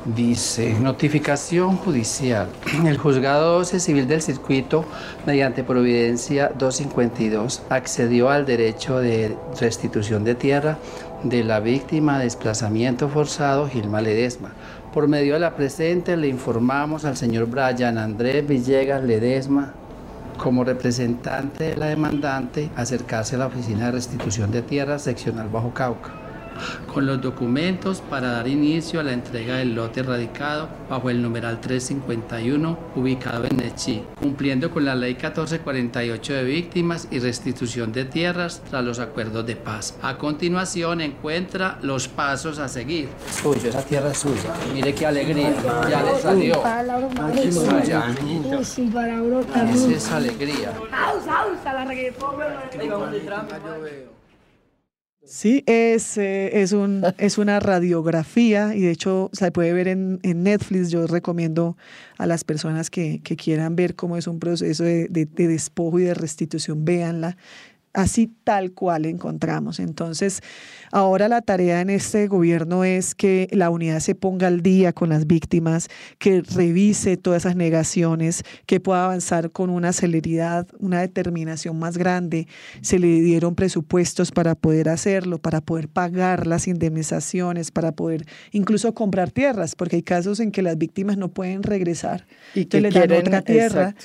Dice, 0.05 0.73
notificación 0.79 1.77
judicial. 1.77 2.47
El 2.87 2.97
juzgado 2.97 3.59
12 3.59 3.79
civil 3.79 4.07
del 4.07 4.23
circuito, 4.23 4.83
mediante 5.27 5.63
providencia 5.63 6.51
252, 6.57 7.61
accedió 7.69 8.31
al 8.31 8.47
derecho 8.47 8.97
de 8.97 9.37
restitución 9.59 10.23
de 10.23 10.33
tierra 10.33 10.79
de 11.23 11.43
la 11.43 11.59
víctima 11.59 12.17
de 12.17 12.23
desplazamiento 12.23 13.09
forzado 13.09 13.69
Gilma 13.69 14.01
Ledesma. 14.01 14.53
Por 14.91 15.07
medio 15.07 15.35
de 15.35 15.39
la 15.39 15.55
presente 15.55 16.17
le 16.17 16.29
informamos 16.29 17.05
al 17.05 17.15
señor 17.15 17.45
Brian 17.45 17.99
Andrés 17.99 18.47
Villegas 18.47 19.03
Ledesma, 19.03 19.75
como 20.39 20.63
representante 20.63 21.65
de 21.65 21.77
la 21.77 21.85
demandante, 21.85 22.71
acercarse 22.75 23.35
a 23.35 23.39
la 23.39 23.45
Oficina 23.45 23.85
de 23.85 23.91
Restitución 23.91 24.49
de 24.49 24.63
Tierra 24.63 24.97
Seccional 24.97 25.49
Bajo 25.49 25.75
Cauca 25.75 26.20
con 26.91 27.05
los 27.05 27.21
documentos 27.21 28.01
para 28.01 28.31
dar 28.31 28.47
inicio 28.47 28.99
a 28.99 29.03
la 29.03 29.13
entrega 29.13 29.57
del 29.57 29.75
lote 29.75 30.03
radicado 30.03 30.69
bajo 30.89 31.09
el 31.09 31.21
numeral 31.21 31.61
351 31.61 32.77
ubicado 32.95 33.45
en 33.45 33.57
Nechi, 33.57 34.03
cumpliendo 34.19 34.71
con 34.71 34.85
la 34.85 34.95
ley 34.95 35.13
1448 35.13 36.33
de 36.33 36.43
víctimas 36.43 37.07
y 37.11 37.19
restitución 37.19 37.91
de 37.91 38.05
tierras 38.05 38.61
tras 38.69 38.83
los 38.83 38.99
acuerdos 38.99 39.45
de 39.45 39.55
paz. 39.55 39.97
A 40.01 40.17
continuación 40.17 41.01
encuentra 41.01 41.79
los 41.81 42.07
pasos 42.07 42.59
a 42.59 42.67
seguir. 42.67 43.09
Suyo, 43.41 43.69
esa 43.69 43.83
tierra 43.83 44.11
es 44.11 44.17
suya. 44.17 44.53
Mire 44.73 44.93
qué 44.93 45.05
alegría, 45.05 45.53
ya 45.89 46.03
le 46.03 46.19
salió. 46.19 46.61
Es 47.35 47.55
suya. 47.55 48.05
Esa 49.73 49.91
es 49.91 50.11
alegría. 50.11 50.71
Sí, 55.23 55.63
es, 55.67 56.17
eh, 56.17 56.61
es, 56.61 56.71
un, 56.71 57.03
es 57.17 57.37
una 57.37 57.59
radiografía 57.59 58.75
y 58.75 58.81
de 58.81 58.91
hecho 58.91 59.29
se 59.33 59.51
puede 59.51 59.71
ver 59.71 59.87
en, 59.87 60.19
en 60.23 60.43
Netflix. 60.43 60.89
Yo 60.89 61.05
recomiendo 61.07 61.77
a 62.17 62.25
las 62.25 62.43
personas 62.43 62.89
que, 62.89 63.21
que, 63.23 63.35
quieran 63.35 63.75
ver 63.75 63.95
cómo 63.95 64.17
es 64.17 64.27
un 64.27 64.39
proceso 64.39 64.83
de, 64.83 65.07
de, 65.09 65.25
de 65.25 65.47
despojo 65.47 65.99
y 65.99 66.03
de 66.03 66.13
restitución, 66.13 66.85
véanla 66.85 67.37
así 67.93 68.31
tal 68.43 68.71
cual 68.71 69.05
encontramos. 69.05 69.79
Entonces, 69.79 70.41
ahora 70.91 71.27
la 71.27 71.41
tarea 71.41 71.81
en 71.81 71.89
este 71.89 72.27
gobierno 72.27 72.83
es 72.83 73.15
que 73.15 73.47
la 73.51 73.69
unidad 73.69 73.99
se 73.99 74.15
ponga 74.15 74.47
al 74.47 74.61
día 74.61 74.93
con 74.93 75.09
las 75.09 75.27
víctimas, 75.27 75.89
que 76.17 76.41
revise 76.41 77.17
todas 77.17 77.43
esas 77.43 77.55
negaciones, 77.55 78.43
que 78.65 78.79
pueda 78.79 79.05
avanzar 79.05 79.51
con 79.51 79.69
una 79.69 79.93
celeridad, 79.93 80.67
una 80.79 81.01
determinación 81.01 81.77
más 81.79 81.97
grande. 81.97 82.47
Se 82.81 82.99
le 82.99 83.07
dieron 83.21 83.55
presupuestos 83.55 84.31
para 84.31 84.55
poder 84.55 84.89
hacerlo, 84.89 85.37
para 85.37 85.61
poder 85.61 85.89
pagar 85.89 86.47
las 86.47 86.67
indemnizaciones, 86.67 87.71
para 87.71 87.91
poder 87.91 88.25
incluso 88.51 88.93
comprar 88.93 89.31
tierras, 89.31 89.75
porque 89.75 89.97
hay 89.97 90.03
casos 90.03 90.39
en 90.39 90.51
que 90.51 90.61
las 90.61 90.77
víctimas 90.77 91.17
no 91.17 91.29
pueden 91.29 91.63
regresar 91.63 92.25
y 92.55 92.65
que 92.65 92.81
le 92.81 92.89
dan 92.89 93.11
otra 93.11 93.41
tierra. 93.41 93.95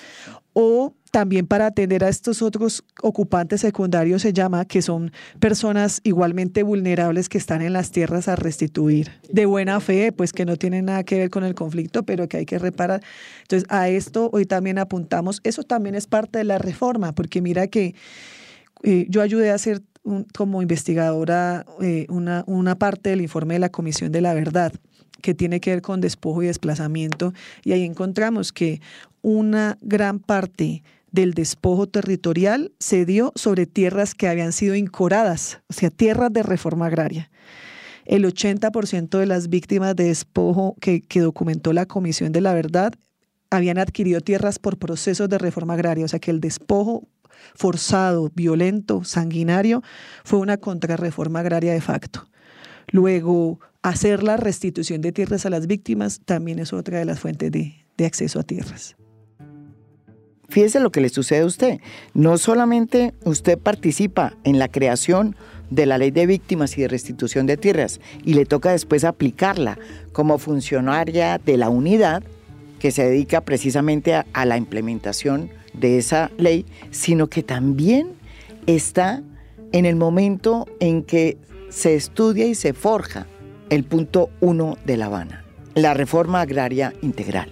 O 0.59 0.95
también 1.11 1.47
para 1.47 1.67
atender 1.67 2.03
a 2.03 2.09
estos 2.09 2.41
otros 2.41 2.83
ocupantes 3.03 3.61
secundarios 3.61 4.23
se 4.23 4.33
llama, 4.33 4.65
que 4.65 4.81
son 4.81 5.13
personas 5.39 6.01
igualmente 6.03 6.63
vulnerables 6.63 7.29
que 7.29 7.37
están 7.37 7.61
en 7.61 7.75
las 7.75 7.91
tierras 7.91 8.27
a 8.27 8.37
restituir. 8.37 9.11
De 9.31 9.45
buena 9.45 9.81
fe, 9.81 10.13
pues 10.13 10.33
que 10.33 10.47
no 10.47 10.57
tienen 10.57 10.87
nada 10.87 11.05
que 11.05 11.19
ver 11.19 11.29
con 11.29 11.45
el 11.45 11.55
conflicto, 11.55 12.05
pero 12.05 12.27
que 12.27 12.39
hay 12.39 12.47
que 12.47 12.59
reparar. 12.59 13.03
Entonces, 13.43 13.69
a 13.71 13.91
esto 13.91 14.31
hoy 14.33 14.47
también 14.47 14.79
apuntamos. 14.79 15.43
Eso 15.45 15.63
también 15.63 15.95
es 15.95 16.07
parte 16.07 16.39
de 16.39 16.45
la 16.45 16.57
reforma, 16.57 17.15
porque 17.15 17.43
mira 17.43 17.67
que 17.67 17.95
eh, 18.83 19.05
yo 19.11 19.21
ayudé 19.21 19.51
a 19.51 19.57
hacer 19.57 19.83
como 20.35 20.63
investigadora 20.63 21.67
eh, 21.83 22.07
una, 22.09 22.45
una 22.47 22.79
parte 22.79 23.11
del 23.11 23.21
informe 23.21 23.55
de 23.55 23.61
la 23.61 23.69
Comisión 23.69 24.11
de 24.11 24.23
la 24.23 24.33
Verdad 24.33 24.73
que 25.23 25.35
tiene 25.35 25.61
que 25.61 25.71
ver 25.71 25.83
con 25.83 26.01
despojo 26.01 26.43
y 26.43 26.47
desplazamiento, 26.47 27.33
y 27.65 27.73
ahí 27.73 27.83
encontramos 27.83 28.53
que 28.53 28.81
una 29.27 29.77
gran 29.81 30.21
parte 30.21 30.85
del 31.11 31.35
despojo 31.35 31.89
territorial 31.89 32.71
se 32.79 33.05
dio 33.05 33.33
sobre 33.35 33.67
tierras 33.67 34.15
que 34.15 34.29
habían 34.29 34.53
sido 34.53 34.77
incoradas, 34.77 35.63
o 35.69 35.73
sea, 35.73 35.91
tierras 35.91 36.33
de 36.33 36.45
reforma 36.45 36.87
agraria. 36.87 37.29
El 38.05 38.25
80% 38.25 39.19
de 39.19 39.27
las 39.27 39.49
víctimas 39.49 39.97
de 39.97 40.05
despojo 40.05 40.77
que, 40.81 41.01
que 41.01 41.19
documentó 41.19 41.73
la 41.73 41.87
Comisión 41.87 42.31
de 42.31 42.41
la 42.41 42.55
Verdad 42.55 42.93
habían 43.51 43.79
adquirido 43.79 44.21
tierras 44.21 44.61
por 44.61 44.79
procesos 44.79 45.29
de 45.29 45.39
reforma 45.39 45.75
agraria, 45.75 46.05
o 46.05 46.09
sea 46.09 46.21
que 46.21 46.31
el 46.31 46.41
despojo 46.41 47.09
forzado, 47.57 48.31
violento, 48.33 49.03
sanguinario, 49.03 49.83
fue 50.23 50.39
una 50.39 50.57
contrarreforma 50.57 51.41
agraria 51.41 51.73
de 51.73 51.81
facto. 51.81 52.29
Luego, 52.93 53.59
hacer 53.83 54.23
la 54.23 54.37
restitución 54.37 55.01
de 55.01 55.11
tierras 55.11 55.47
a 55.47 55.51
las 55.51 55.67
víctimas 55.67 56.21
también 56.25 56.61
es 56.61 56.73
otra 56.73 57.01
de 57.01 57.07
las 57.07 57.19
fuentes 57.19 57.51
de, 57.51 57.75
de 57.97 58.07
acceso 58.07 58.39
a 58.39 58.45
tierras. 58.45 58.95
Fíjese 60.49 60.81
lo 60.81 60.91
que 60.91 61.01
le 61.01 61.09
sucede 61.09 61.41
a 61.41 61.47
usted. 61.47 61.81
No 62.15 62.39
solamente 62.39 63.15
usted 63.25 63.59
participa 63.59 64.35
en 64.45 64.59
la 64.59 64.69
creación 64.69 65.37
de 65.71 65.87
la 65.87 65.99
ley 65.99 66.11
de 66.11 66.27
víctimas 66.27 66.79
y 66.79 66.83
de 66.83 66.89
restitución 66.89 67.47
de 67.47 67.57
tierras 67.57 68.01
y 68.25 68.35
le 68.35 68.47
toca 68.47 68.71
después 68.71 69.05
aplicarla 69.05 69.79
como 70.13 70.39
funcionaria 70.39 71.39
de 71.39 71.57
la 71.57 71.69
unidad 71.69 72.23
que 72.79 72.91
se 72.91 73.05
dedica 73.05 73.41
precisamente 73.41 74.15
a, 74.15 74.45
la 74.45 74.57
implementación 74.57 75.51
de 75.73 75.99
esa 75.99 76.31
ley, 76.39 76.67
sino 76.91 77.29
que 77.29 77.43
también 77.43 78.13
está 78.67 79.23
en 79.73 79.87
el 79.87 79.97
momento 79.97 80.67
en 80.81 81.03
que 81.03 81.39
se 81.69 81.95
estudia 81.95 82.47
y 82.47 82.55
se 82.55 82.73
forja 82.73 83.27
el 83.71 83.85
punto 83.85 84.31
uno 84.41 84.77
de 84.85 84.97
La 84.97 85.07
Habana, 85.07 85.45
la 85.75 85.95
reforma 85.95 86.43
agraria 86.43 86.93
integral. 87.03 87.51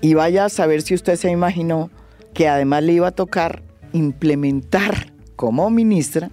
Y 0.00 0.14
vaya 0.14 0.46
a 0.46 0.48
saber 0.48 0.82
si 0.82 0.94
usted 0.94 1.16
se 1.16 1.30
imaginó 1.30 1.90
que 2.36 2.48
además 2.48 2.82
le 2.82 2.92
iba 2.92 3.08
a 3.08 3.12
tocar 3.12 3.62
implementar 3.94 5.10
como 5.36 5.70
ministra, 5.70 6.30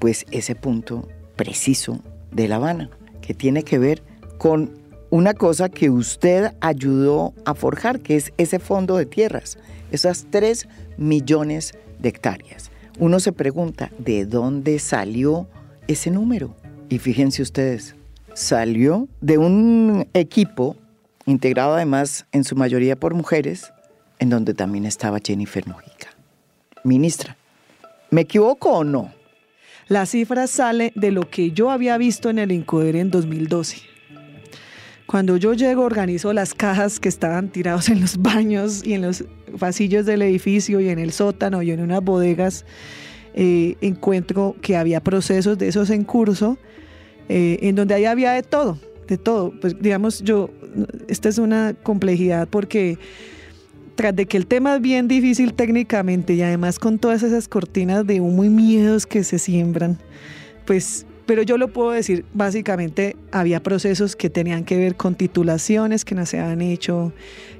pues 0.00 0.26
ese 0.32 0.56
punto 0.56 1.06
preciso 1.36 2.00
de 2.32 2.48
La 2.48 2.56
Habana, 2.56 2.90
que 3.20 3.34
tiene 3.34 3.62
que 3.62 3.78
ver 3.78 4.02
con 4.36 4.72
una 5.10 5.32
cosa 5.32 5.68
que 5.68 5.90
usted 5.90 6.54
ayudó 6.60 7.34
a 7.44 7.54
forjar, 7.54 8.00
que 8.00 8.16
es 8.16 8.32
ese 8.36 8.58
fondo 8.58 8.96
de 8.96 9.06
tierras, 9.06 9.56
esas 9.92 10.26
tres 10.28 10.66
millones 10.96 11.74
de 12.00 12.08
hectáreas. 12.08 12.72
Uno 12.98 13.20
se 13.20 13.30
pregunta, 13.30 13.92
¿de 13.98 14.26
dónde 14.26 14.80
salió 14.80 15.46
ese 15.86 16.10
número? 16.10 16.56
Y 16.88 16.98
fíjense 16.98 17.42
ustedes, 17.42 17.94
salió 18.32 19.06
de 19.20 19.38
un 19.38 20.08
equipo 20.14 20.74
integrado 21.26 21.74
además 21.74 22.26
en 22.32 22.42
su 22.42 22.56
mayoría 22.56 22.96
por 22.96 23.14
mujeres, 23.14 23.72
en 24.24 24.30
donde 24.30 24.54
también 24.54 24.86
estaba 24.86 25.18
Jennifer 25.22 25.66
Mojica. 25.68 26.08
Ministra, 26.82 27.36
¿me 28.10 28.22
equivoco 28.22 28.70
o 28.70 28.82
no? 28.82 29.12
La 29.86 30.06
cifra 30.06 30.46
sale 30.46 30.92
de 30.94 31.10
lo 31.10 31.28
que 31.28 31.52
yo 31.52 31.70
había 31.70 31.98
visto 31.98 32.30
en 32.30 32.38
el 32.38 32.50
INCODER 32.50 32.96
en 32.96 33.10
2012. 33.10 33.82
Cuando 35.06 35.36
yo 35.36 35.52
llego, 35.52 35.82
organizo 35.82 36.32
las 36.32 36.54
cajas 36.54 36.98
que 37.00 37.10
estaban 37.10 37.50
tirados 37.50 37.90
en 37.90 38.00
los 38.00 38.16
baños 38.16 38.82
y 38.82 38.94
en 38.94 39.02
los 39.02 39.24
pasillos 39.58 40.06
del 40.06 40.22
edificio 40.22 40.80
y 40.80 40.88
en 40.88 40.98
el 40.98 41.12
sótano 41.12 41.62
y 41.62 41.70
en 41.70 41.80
unas 41.80 42.02
bodegas. 42.02 42.64
Eh, 43.34 43.76
encuentro 43.82 44.56
que 44.62 44.76
había 44.76 45.02
procesos 45.02 45.58
de 45.58 45.68
esos 45.68 45.90
en 45.90 46.04
curso, 46.04 46.56
eh, 47.28 47.58
en 47.60 47.74
donde 47.74 47.92
ahí 47.92 48.06
había 48.06 48.32
de 48.32 48.42
todo, 48.42 48.78
de 49.06 49.18
todo. 49.18 49.52
Pues 49.60 49.76
digamos, 49.82 50.22
yo, 50.22 50.48
esta 51.08 51.28
es 51.28 51.36
una 51.36 51.74
complejidad 51.82 52.48
porque 52.48 52.96
tras 53.94 54.14
de 54.14 54.26
que 54.26 54.36
el 54.36 54.46
tema 54.46 54.76
es 54.76 54.82
bien 54.82 55.08
difícil 55.08 55.54
técnicamente 55.54 56.34
y 56.34 56.42
además 56.42 56.78
con 56.78 56.98
todas 56.98 57.22
esas 57.22 57.48
cortinas 57.48 58.06
de 58.06 58.20
humo 58.20 58.44
y 58.44 58.48
miedos 58.48 59.06
que 59.06 59.24
se 59.24 59.38
siembran, 59.38 59.98
pues, 60.64 61.06
pero 61.26 61.42
yo 61.42 61.56
lo 61.56 61.68
puedo 61.72 61.90
decir, 61.90 62.24
básicamente 62.34 63.16
había 63.32 63.62
procesos 63.62 64.14
que 64.16 64.28
tenían 64.28 64.64
que 64.64 64.76
ver 64.76 64.96
con 64.96 65.14
titulaciones 65.14 66.04
que 66.04 66.14
no 66.14 66.26
se 66.26 66.38
habían 66.38 66.60
hecho, 66.60 67.12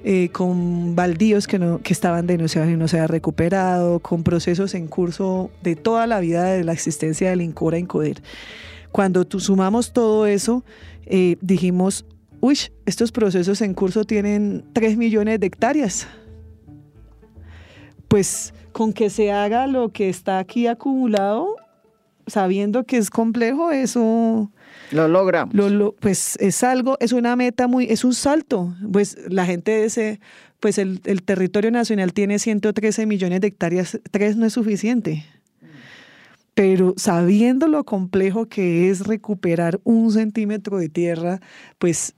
eh, 0.04 0.28
con 0.32 0.94
baldíos 0.94 1.46
que, 1.46 1.58
no, 1.58 1.80
que 1.80 1.92
estaban 1.92 2.26
denunciados 2.26 2.70
y 2.70 2.76
no 2.76 2.88
se 2.88 2.98
habían 2.98 3.08
recuperado, 3.08 4.00
con 4.00 4.22
procesos 4.22 4.74
en 4.74 4.86
curso 4.86 5.50
de 5.62 5.76
toda 5.76 6.06
la 6.06 6.20
vida 6.20 6.44
de 6.44 6.64
la 6.64 6.72
existencia 6.72 7.30
del 7.30 7.40
INCORA 7.40 7.78
INCODER. 7.78 8.22
Cuando 8.92 9.26
sumamos 9.38 9.92
todo 9.92 10.26
eso, 10.26 10.62
eh, 11.06 11.36
dijimos, 11.40 12.04
uy, 12.40 12.58
estos 12.84 13.12
procesos 13.12 13.62
en 13.62 13.72
curso 13.72 14.04
tienen 14.04 14.64
3 14.74 14.96
millones 14.98 15.40
de 15.40 15.46
hectáreas 15.46 16.06
pues 18.14 18.54
con 18.70 18.92
que 18.92 19.10
se 19.10 19.32
haga 19.32 19.66
lo 19.66 19.88
que 19.88 20.08
está 20.08 20.38
aquí 20.38 20.68
acumulado, 20.68 21.56
sabiendo 22.28 22.84
que 22.84 22.96
es 22.96 23.10
complejo, 23.10 23.72
eso... 23.72 24.52
Lo 24.92 25.08
logramos. 25.08 25.52
Lo, 25.52 25.96
pues 25.96 26.36
es 26.38 26.62
algo, 26.62 26.96
es 27.00 27.10
una 27.10 27.34
meta 27.34 27.66
muy, 27.66 27.86
es 27.86 28.04
un 28.04 28.14
salto. 28.14 28.72
Pues 28.92 29.18
la 29.28 29.46
gente 29.46 29.82
dice, 29.82 30.20
pues 30.60 30.78
el, 30.78 31.00
el 31.06 31.24
territorio 31.24 31.72
nacional 31.72 32.12
tiene 32.12 32.38
113 32.38 33.04
millones 33.06 33.40
de 33.40 33.48
hectáreas, 33.48 33.98
tres 34.12 34.36
no 34.36 34.46
es 34.46 34.52
suficiente. 34.52 35.24
Pero 36.54 36.94
sabiendo 36.96 37.66
lo 37.66 37.82
complejo 37.82 38.46
que 38.46 38.90
es 38.90 39.08
recuperar 39.08 39.80
un 39.82 40.12
centímetro 40.12 40.78
de 40.78 40.88
tierra, 40.88 41.40
pues 41.80 42.14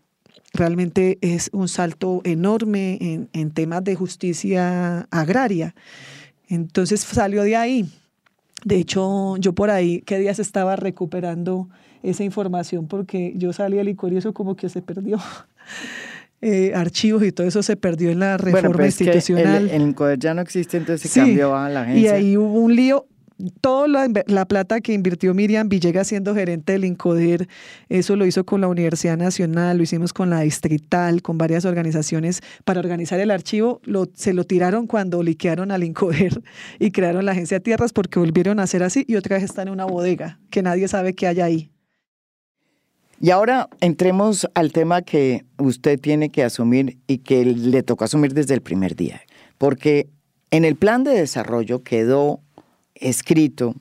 realmente 0.57 1.19
es 1.21 1.51
un 1.53 1.69
salto 1.69 2.21
enorme 2.25 2.99
en, 3.01 3.29
en 3.33 3.51
temas 3.51 3.85
de 3.85 3.95
justicia 3.95 5.07
agraria. 5.11 5.75
Entonces 6.49 7.01
salió 7.01 7.43
de 7.43 7.57
ahí. 7.57 7.89
De 8.65 8.77
hecho, 8.77 9.37
yo 9.37 9.53
por 9.53 9.71
ahí, 9.71 10.03
¿qué 10.03 10.19
días 10.19 10.39
estaba 10.39 10.77
recuperando 10.77 11.69
esa 12.03 12.25
información? 12.25 12.89
Porque 12.89 13.33
yo 13.37 13.53
salí 13.53 13.77
del 13.77 13.87
licor 13.87 14.13
y 14.13 14.17
eso 14.17 14.33
como 14.33 14.57
que 14.57 14.69
se 14.69 14.83
perdió. 14.83 15.19
Eh, 16.43 16.75
archivos 16.75 17.25
y 17.25 17.33
todo 17.33 17.47
eso 17.47 17.63
se 17.63 17.77
perdió 17.77 18.11
en 18.11 18.19
la 18.19 18.37
reforma 18.37 18.85
institucional. 18.85 19.71
el, 19.71 19.95
el 19.97 20.19
ya 20.19 20.35
no 20.35 20.43
existe, 20.43 20.77
entonces 20.77 21.11
se 21.11 21.21
cambió 21.21 21.57
a 21.57 21.71
la 21.71 21.81
agencia. 21.81 22.03
Y 22.03 22.07
ahí 22.09 22.37
hubo 22.37 22.61
un 22.61 22.77
lío 22.77 23.07
toda 23.61 23.87
la, 23.89 24.45
plata 24.47 24.81
que 24.81 24.93
invirtió 24.93 25.35
Miriam 25.35 25.69
Villegas 25.69 26.09
siendo 26.09 26.35
gerente 26.35 26.73
del 26.73 26.85
INCODER, 26.85 27.49
eso 27.89 28.17
lo 28.17 28.27
hizo 28.27 28.45
con 28.45 28.61
la 28.61 28.69
Universidad 28.69 29.17
Nacional, 29.17 29.77
lo 29.77 29.83
hicimos 29.83 30.13
con 30.13 30.31
la 30.31 30.41
Distrital, 30.41 31.23
con 31.23 31.37
varias 31.37 31.65
organizaciones 31.65 32.43
para 32.65 32.81
organizar 32.81 33.21
el 33.21 33.31
archivo, 33.31 33.81
lo, 33.85 34.07
se 34.15 34.33
lo 34.33 34.45
tiraron 34.45 34.87
cuando 34.87 35.23
liquearon 35.23 35.71
al 35.71 35.85
INCODER 35.85 36.43
y 36.79 36.91
crearon 36.91 37.25
la 37.27 37.33
Agencia 37.33 37.59
de 37.59 37.65
Tierras 37.65 37.93
porque 37.93 38.19
volvieron 38.19 38.61
a 38.61 38.65
hacer 38.65 38.83
así 38.83 39.05
y 39.07 39.17
otra 39.17 39.37
vez 39.37 39.45
está 39.45 39.63
en 39.63 39.71
una 39.71 39.85
bodega 39.85 40.39
que 40.51 40.63
nadie 40.63 40.89
sabe 40.89 41.15
qué 41.15 41.27
hay 41.27 41.41
ahí. 41.41 41.71
Y 43.21 43.31
ahora 43.31 43.69
entremos 43.81 44.47
al 44.55 44.73
tema 44.73 45.01
que 45.01 45.47
usted 45.57 45.99
tiene 45.99 46.29
que 46.31 46.45
asumir 46.45 46.99
y 47.07 47.19
que 47.19 47.47
le 47.47 47.83
tocó 47.83 48.05
asumir 48.05 48.35
desde 48.35 48.53
el 48.53 48.61
primer 48.61 48.95
día, 48.95 49.23
porque 49.57 50.09
en 50.51 50.65
el 50.67 50.77
plan 50.77 51.03
de 51.03 51.13
desarrollo 51.13 51.83
quedó 51.83 52.41
escrito 53.01 53.75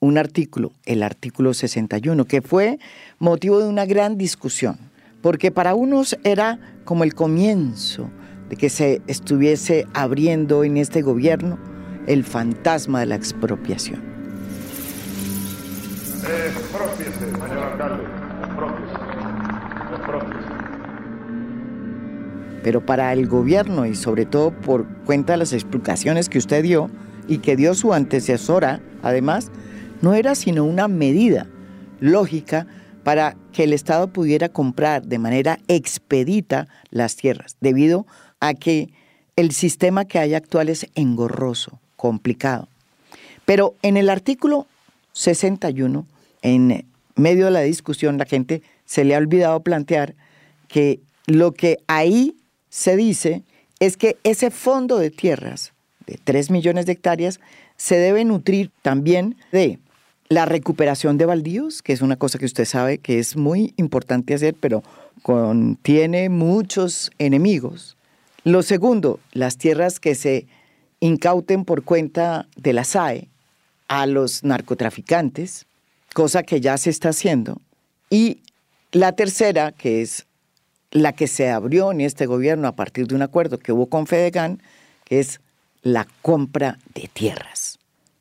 un 0.00 0.18
artículo, 0.18 0.72
el 0.84 1.02
artículo 1.02 1.54
61, 1.54 2.24
que 2.26 2.42
fue 2.42 2.78
motivo 3.18 3.60
de 3.60 3.68
una 3.68 3.86
gran 3.86 4.18
discusión, 4.18 4.78
porque 5.22 5.50
para 5.50 5.74
unos 5.74 6.16
era 6.24 6.58
como 6.84 7.04
el 7.04 7.14
comienzo 7.14 8.10
de 8.48 8.56
que 8.56 8.68
se 8.68 9.00
estuviese 9.06 9.86
abriendo 9.94 10.64
en 10.64 10.76
este 10.76 11.02
gobierno 11.02 11.58
el 12.06 12.24
fantasma 12.24 13.00
de 13.00 13.06
la 13.06 13.16
expropiación. 13.16 14.00
Pero 22.62 22.84
para 22.84 23.12
el 23.12 23.26
gobierno 23.26 23.86
y 23.86 23.94
sobre 23.94 24.26
todo 24.26 24.50
por 24.50 24.86
cuenta 25.04 25.34
de 25.34 25.38
las 25.38 25.52
explicaciones 25.52 26.28
que 26.28 26.38
usted 26.38 26.62
dio 26.62 26.90
y 27.28 27.38
que 27.38 27.56
dio 27.56 27.74
su 27.74 27.92
antecesora, 27.92 28.80
además, 29.02 29.50
no 30.02 30.14
era 30.14 30.34
sino 30.34 30.64
una 30.64 30.88
medida 30.88 31.46
lógica 32.00 32.66
para 33.04 33.36
que 33.52 33.64
el 33.64 33.72
Estado 33.72 34.08
pudiera 34.08 34.48
comprar 34.48 35.06
de 35.06 35.18
manera 35.18 35.58
expedita 35.68 36.66
las 36.90 37.16
tierras, 37.16 37.56
debido 37.60 38.06
a 38.40 38.54
que 38.54 38.90
el 39.36 39.52
sistema 39.52 40.04
que 40.04 40.18
hay 40.18 40.34
actual 40.34 40.68
es 40.68 40.86
engorroso, 40.94 41.78
complicado. 41.96 42.68
Pero 43.44 43.74
en 43.82 43.96
el 43.96 44.10
artículo 44.10 44.66
61, 45.12 46.04
en 46.42 46.84
medio 47.14 47.46
de 47.46 47.50
la 47.50 47.60
discusión, 47.60 48.18
la 48.18 48.26
gente 48.26 48.62
se 48.84 49.04
le 49.04 49.14
ha 49.14 49.18
olvidado 49.18 49.60
plantear 49.60 50.14
que 50.68 51.00
lo 51.26 51.52
que 51.52 51.78
ahí 51.86 52.36
se 52.70 52.96
dice 52.96 53.42
es 53.78 53.96
que 53.96 54.16
ese 54.24 54.50
fondo 54.50 54.98
de 54.98 55.10
tierras 55.10 55.72
de 56.06 56.18
3 56.22 56.50
millones 56.50 56.86
de 56.86 56.92
hectáreas 56.92 57.40
se 57.76 57.96
debe 57.98 58.24
nutrir 58.24 58.70
también 58.82 59.36
de 59.52 59.78
la 60.28 60.44
recuperación 60.44 61.18
de 61.18 61.26
baldíos, 61.26 61.82
que 61.82 61.92
es 61.92 62.02
una 62.02 62.16
cosa 62.16 62.38
que 62.38 62.46
usted 62.46 62.64
sabe 62.64 62.98
que 62.98 63.18
es 63.18 63.36
muy 63.36 63.74
importante 63.76 64.34
hacer, 64.34 64.54
pero 64.58 64.82
contiene 65.22 66.28
muchos 66.28 67.10
enemigos. 67.18 67.96
Lo 68.44 68.62
segundo, 68.62 69.20
las 69.32 69.56
tierras 69.58 70.00
que 70.00 70.14
se 70.14 70.46
incauten 71.00 71.64
por 71.64 71.84
cuenta 71.84 72.48
de 72.56 72.72
la 72.72 72.84
SAE 72.84 73.28
a 73.88 74.06
los 74.06 74.42
narcotraficantes, 74.42 75.66
cosa 76.14 76.42
que 76.42 76.60
ya 76.60 76.78
se 76.78 76.90
está 76.90 77.10
haciendo. 77.10 77.60
Y 78.10 78.42
la 78.92 79.12
tercera, 79.12 79.72
que 79.72 80.02
es 80.02 80.26
la 80.90 81.12
que 81.12 81.26
se 81.26 81.50
abrió 81.50 81.92
en 81.92 82.00
este 82.00 82.26
gobierno 82.26 82.68
a 82.68 82.76
partir 82.76 83.06
de 83.06 83.14
un 83.14 83.22
acuerdo 83.22 83.58
que 83.58 83.72
hubo 83.72 83.86
con 83.86 84.06
Fedegan, 84.06 84.62
que 85.04 85.20
es 85.20 85.40
la 85.82 86.06
compra 86.22 86.78
de 86.94 87.08
tierras. 87.12 87.78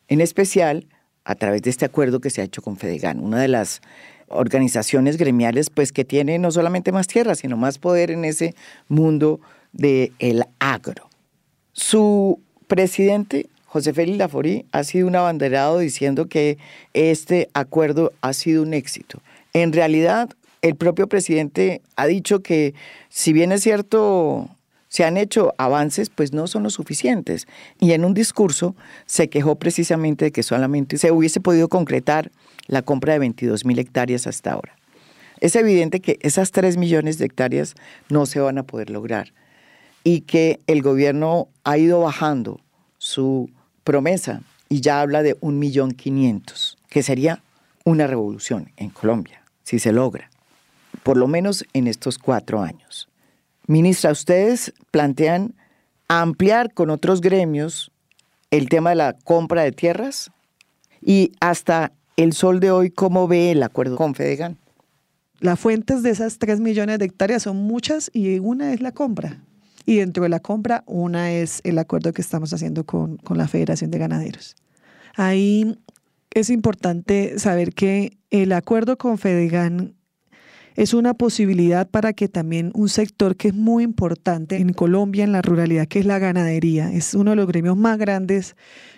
En 0.08 0.22
especial, 0.22 0.88
a 1.24 1.36
través 1.36 1.64
de 1.64 1.70
este 1.72 1.86
acuerdo 1.86 2.20
que 2.20 2.30
se 2.30 2.42
ha 2.42 2.46
hecho 2.46 2.62
con 2.62 2.78
Fedegan, 2.78 3.20
una 3.20 3.40
de 3.42 3.48
las 3.48 3.82
organizaciones 4.28 5.18
gremiales 5.18 5.70
pues 5.70 5.92
que 5.92 6.06
tiene 6.06 6.40
no 6.40 6.52
solamente 6.52 6.92
más 6.92 7.08
tierras, 7.08 7.40
sino 7.40 7.58
más 7.58 7.78
poder 7.78 8.12
en 8.12 8.26
ese 8.26 8.56
mundo 8.88 9.40
del 9.72 10.14
el 10.20 10.46
agro. 10.60 11.10
Su 11.74 12.40
presidente, 12.68 13.48
José 13.66 13.94
Félix 13.94 14.18
Laforí, 14.18 14.66
ha 14.72 14.84
sido 14.84 15.08
un 15.08 15.16
abanderado 15.16 15.80
diciendo 15.80 16.28
que 16.28 16.58
este 16.94 17.50
acuerdo 17.54 18.14
ha 18.22 18.34
sido 18.34 18.64
un 18.64 18.74
éxito. 18.74 19.22
En 19.54 19.74
realidad, 19.74 20.30
el 20.62 20.76
propio 20.76 21.08
presidente 21.08 21.82
ha 21.96 22.08
dicho 22.08 22.42
que 22.42 22.74
si 23.10 23.34
bien 23.34 23.52
es 23.52 23.62
cierto 23.62 24.50
se 24.96 25.04
han 25.04 25.18
hecho 25.18 25.54
avances, 25.58 26.10
pues 26.10 26.32
no 26.32 26.48
son 26.48 26.64
los 26.64 26.76
suficientes. 26.76 27.50
Y 27.82 27.92
en 27.92 28.06
un 28.06 28.14
discurso 28.14 28.78
se 29.06 29.28
quejó 29.28 29.56
precisamente 29.56 30.24
de 30.24 30.32
que 30.32 30.42
solamente 30.42 30.98
se 30.98 31.12
hubiese 31.12 31.42
podido 31.42 31.68
concretar 31.68 32.32
la 32.68 32.82
compra 32.82 33.12
de 33.12 33.20
22 33.20 33.66
mil 33.66 33.78
hectáreas 33.78 34.26
hasta 34.26 34.54
ahora. 34.54 34.74
Es 35.42 35.58
evidente 35.58 36.00
que 36.00 36.18
esas 36.22 36.54
3 36.54 36.78
millones 36.78 37.18
de 37.18 37.26
hectáreas 37.26 37.76
no 38.08 38.26
se 38.26 38.40
van 38.40 38.58
a 38.58 38.64
poder 38.64 38.90
lograr 38.90 39.34
y 40.06 40.22
que 40.22 40.62
el 40.66 40.82
gobierno 40.82 41.50
ha 41.66 41.78
ido 41.78 42.00
bajando 42.00 42.62
su 42.98 43.50
promesa 43.84 44.44
y 44.70 44.80
ya 44.80 45.02
habla 45.02 45.24
de 45.24 45.36
un 45.42 45.60
millón 45.60 45.92
quinientos, 45.92 46.78
que 46.88 47.04
sería 47.04 47.44
una 47.84 48.08
revolución 48.08 48.72
en 48.78 48.92
Colombia, 48.92 49.42
si 49.62 49.78
se 49.78 49.92
logra, 49.92 50.30
por 51.04 51.18
lo 51.18 51.28
menos 51.28 51.66
en 51.74 51.88
estos 51.88 52.18
cuatro 52.18 52.62
años. 52.62 53.10
Ministra, 53.68 54.12
ustedes 54.12 54.74
plantean 54.92 55.56
ampliar 56.08 56.74
con 56.74 56.90
otros 56.90 57.22
gremios 57.22 57.92
el 58.52 58.70
tema 58.70 58.92
de 58.92 58.96
la 58.96 59.14
compra 59.14 59.64
de 59.64 59.72
tierras 59.72 60.32
y 61.02 61.32
hasta 61.40 61.92
el 62.16 62.34
sol 62.34 62.60
de 62.60 62.72
hoy, 62.72 62.92
¿cómo 62.92 63.28
ve 63.28 63.52
el 63.52 63.64
acuerdo 63.64 63.98
con 63.98 64.16
Fedegan? 64.16 64.58
Las 65.40 65.60
fuentes 65.60 66.04
de 66.04 66.12
esas 66.12 66.38
3 66.38 66.60
millones 66.60 67.00
de 67.00 67.06
hectáreas 67.06 67.44
son 67.44 67.58
muchas 67.58 68.10
y 68.14 68.40
una 68.40 68.74
es 68.74 68.82
la 68.82 68.92
compra. 68.92 69.42
Y 69.86 69.98
dentro 69.98 70.24
de 70.24 70.30
la 70.30 70.40
compra, 70.40 70.84
una 70.88 71.32
es 71.32 71.62
el 71.64 71.78
acuerdo 71.78 72.14
que 72.14 72.22
estamos 72.22 72.54
haciendo 72.54 72.86
con, 72.86 73.18
con 73.18 73.38
la 73.38 73.48
Federación 73.48 73.92
de 73.92 74.00
Ganaderos. 74.00 74.56
Ahí 75.16 75.78
es 76.32 76.50
importante 76.50 77.38
saber 77.40 77.74
que 77.74 78.18
el 78.30 78.52
acuerdo 78.54 78.98
con 78.98 79.18
Fedegan 79.18 79.95
es 80.76 80.94
una 80.94 81.14
posibilidad 81.14 81.88
para 81.88 82.14
que 82.14 82.28
también 82.28 82.72
un 82.74 82.90
sector 82.90 83.36
que 83.36 83.50
es 83.50 83.54
muy 83.54 83.84
importante 83.84 84.58
en 84.58 84.74
Colombia, 84.74 85.24
en 85.24 85.32
la 85.32 85.42
ruralidad, 85.42 85.88
que 85.88 86.00
es 86.00 86.06
la 86.06 86.20
ganadería, 86.20 86.92
es 86.92 87.14
uno 87.14 87.32
de 87.32 87.38
los 87.38 87.48
gremios 87.48 87.78
más 87.78 87.98
grandes 87.98 88.56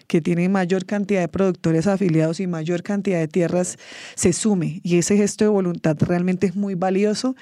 que 0.08 0.22
tiene 0.22 0.50
mayor 0.50 0.86
cantidad 0.86 1.22
de 1.22 1.28
productores 1.28 1.86
afiliados 1.86 2.40
y 2.40 2.48
mayor 2.48 2.82
cantidad 2.82 3.20
de 3.20 3.28
tierras, 3.28 3.78
se 4.16 4.34
sume. 4.34 4.80
Y 4.84 4.98
ese 4.98 5.18
gesto 5.18 5.44
de 5.44 5.50
voluntad 5.50 5.98
realmente 6.00 6.48
es 6.48 6.56
muy 6.56 6.76
valioso 6.76 7.36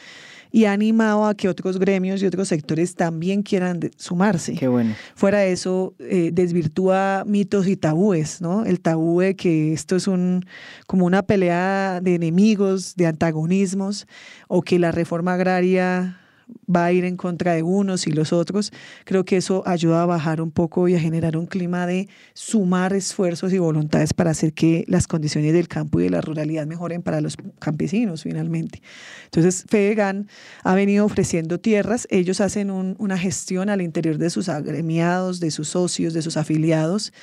y 0.51 0.65
ha 0.65 0.71
animado 0.71 1.25
a 1.25 1.35
que 1.35 1.49
otros 1.49 1.79
gremios 1.79 2.21
y 2.21 2.25
otros 2.25 2.47
sectores 2.47 2.95
también 2.95 3.43
quieran 3.43 3.79
sumarse. 3.97 4.53
Qué 4.53 4.67
bueno. 4.67 4.95
Fuera 5.15 5.39
de 5.39 5.51
eso, 5.51 5.93
eh, 5.99 6.31
desvirtúa 6.33 7.23
mitos 7.25 7.67
y 7.67 7.75
tabúes, 7.75 8.41
¿no? 8.41 8.65
El 8.65 8.79
tabú 8.79 9.19
de 9.19 9.35
que 9.35 9.73
esto 9.73 9.95
es 9.95 10.07
un, 10.07 10.45
como 10.87 11.05
una 11.05 11.23
pelea 11.23 11.99
de 12.01 12.15
enemigos, 12.15 12.95
de 12.95 13.07
antagonismos, 13.07 14.07
o 14.47 14.61
que 14.61 14.79
la 14.79 14.91
reforma 14.91 15.33
agraria 15.33 16.19
va 16.73 16.85
a 16.85 16.91
ir 16.91 17.05
en 17.05 17.17
contra 17.17 17.53
de 17.53 17.63
unos 17.63 18.07
y 18.07 18.11
los 18.11 18.33
otros, 18.33 18.71
creo 19.03 19.25
que 19.25 19.37
eso 19.37 19.63
ayuda 19.65 20.03
a 20.03 20.05
bajar 20.05 20.41
un 20.41 20.51
poco 20.51 20.87
y 20.87 20.95
a 20.95 20.99
generar 20.99 21.37
un 21.37 21.45
clima 21.45 21.85
de 21.87 22.07
sumar 22.33 22.93
esfuerzos 22.93 23.53
y 23.53 23.57
voluntades 23.57 24.13
para 24.13 24.31
hacer 24.31 24.53
que 24.53 24.85
las 24.87 25.07
condiciones 25.07 25.53
del 25.53 25.67
campo 25.67 25.99
y 25.99 26.03
de 26.03 26.09
la 26.09 26.21
ruralidad 26.21 26.65
mejoren 26.65 27.01
para 27.01 27.21
los 27.21 27.37
campesinos 27.59 28.23
finalmente. 28.23 28.81
Entonces, 29.25 29.65
FEDEGAN 29.67 30.27
ha 30.63 30.75
venido 30.75 31.05
ofreciendo 31.05 31.59
tierras, 31.59 32.07
ellos 32.09 32.41
hacen 32.41 32.69
una 32.71 33.17
gestión 33.17 33.69
al 33.69 33.81
interior 33.81 34.17
de 34.17 34.29
sus 34.29 34.49
agremiados, 34.49 35.39
de 35.39 35.51
sus 35.51 35.69
socios, 35.69 36.13
de 36.13 36.21
sus 36.21 36.37
afiliados 36.37 37.13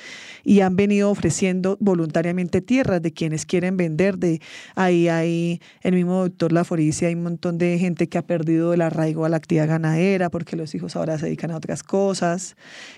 y 0.43 0.61
han 0.61 0.75
venido 0.75 1.09
ofreciendo 1.09 1.77
voluntariamente 1.79 2.61
tierras 2.61 3.01
de 3.01 3.11
quienes 3.11 3.45
quieren 3.45 3.77
vender, 3.77 4.17
de 4.17 4.41
ahí 4.75 5.07
hay 5.07 5.61
el 5.81 5.93
mismo 5.93 6.21
doctor 6.21 6.51
Laforici, 6.51 7.05
hay 7.05 7.15
un 7.15 7.23
montón 7.23 7.57
de 7.57 7.77
gente 7.79 8.07
que 8.07 8.17
ha 8.17 8.25
perdido 8.25 8.73
el 8.73 8.81
arraigo 8.81 9.12
a 9.25 9.29
la 9.29 9.37
actividad 9.37 9.67
ganadera 9.67 10.29
porque 10.29 10.55
los 10.55 10.73
hijos 10.75 10.95
ahora 10.95 11.17
se 11.17 11.25
dedican 11.25 11.51
a 11.51 11.57
otras 11.57 11.83
cosas, 11.83 12.55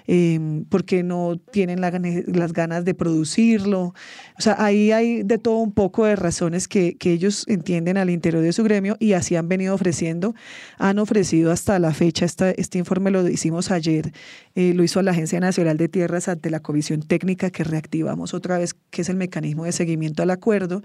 em, 0.07 0.65
porque 0.65 1.03
no 1.03 1.37
tienen 1.51 1.81
las 1.81 2.53
ganas 2.53 2.85
de 2.85 2.93
producirlo. 2.93 3.93
O 4.37 4.41
sea, 4.41 4.55
ahí 4.59 4.91
hay 4.91 5.23
de 5.23 5.37
todo 5.37 5.57
un 5.57 5.71
poco 5.71 6.05
de 6.05 6.15
razones 6.15 6.67
que, 6.67 6.97
que 6.97 7.11
ellos 7.11 7.45
entienden 7.47 7.97
al 7.97 8.09
interior 8.09 8.41
de 8.41 8.53
su 8.53 8.63
gremio 8.63 8.97
y 8.99 9.13
así 9.13 9.35
han 9.35 9.47
venido 9.47 9.75
ofreciendo. 9.75 10.35
Han 10.77 10.99
ofrecido 10.99 11.51
hasta 11.51 11.79
la 11.79 11.93
fecha, 11.93 12.25
esta, 12.25 12.51
este 12.51 12.77
informe 12.77 13.11
lo 13.11 13.27
hicimos 13.27 13.71
ayer, 13.71 14.13
eh, 14.55 14.73
lo 14.73 14.83
hizo 14.83 15.01
la 15.01 15.11
Agencia 15.11 15.39
Nacional 15.39 15.77
de 15.77 15.89
Tierras 15.89 16.27
ante 16.27 16.49
la 16.49 16.61
Comisión 16.61 17.01
Técnica 17.01 17.49
que 17.49 17.63
reactivamos 17.63 18.33
otra 18.33 18.57
vez, 18.57 18.75
que 18.89 19.01
es 19.01 19.09
el 19.09 19.17
mecanismo 19.17 19.65
de 19.65 19.71
seguimiento 19.71 20.23
al 20.23 20.31
acuerdo, 20.31 20.81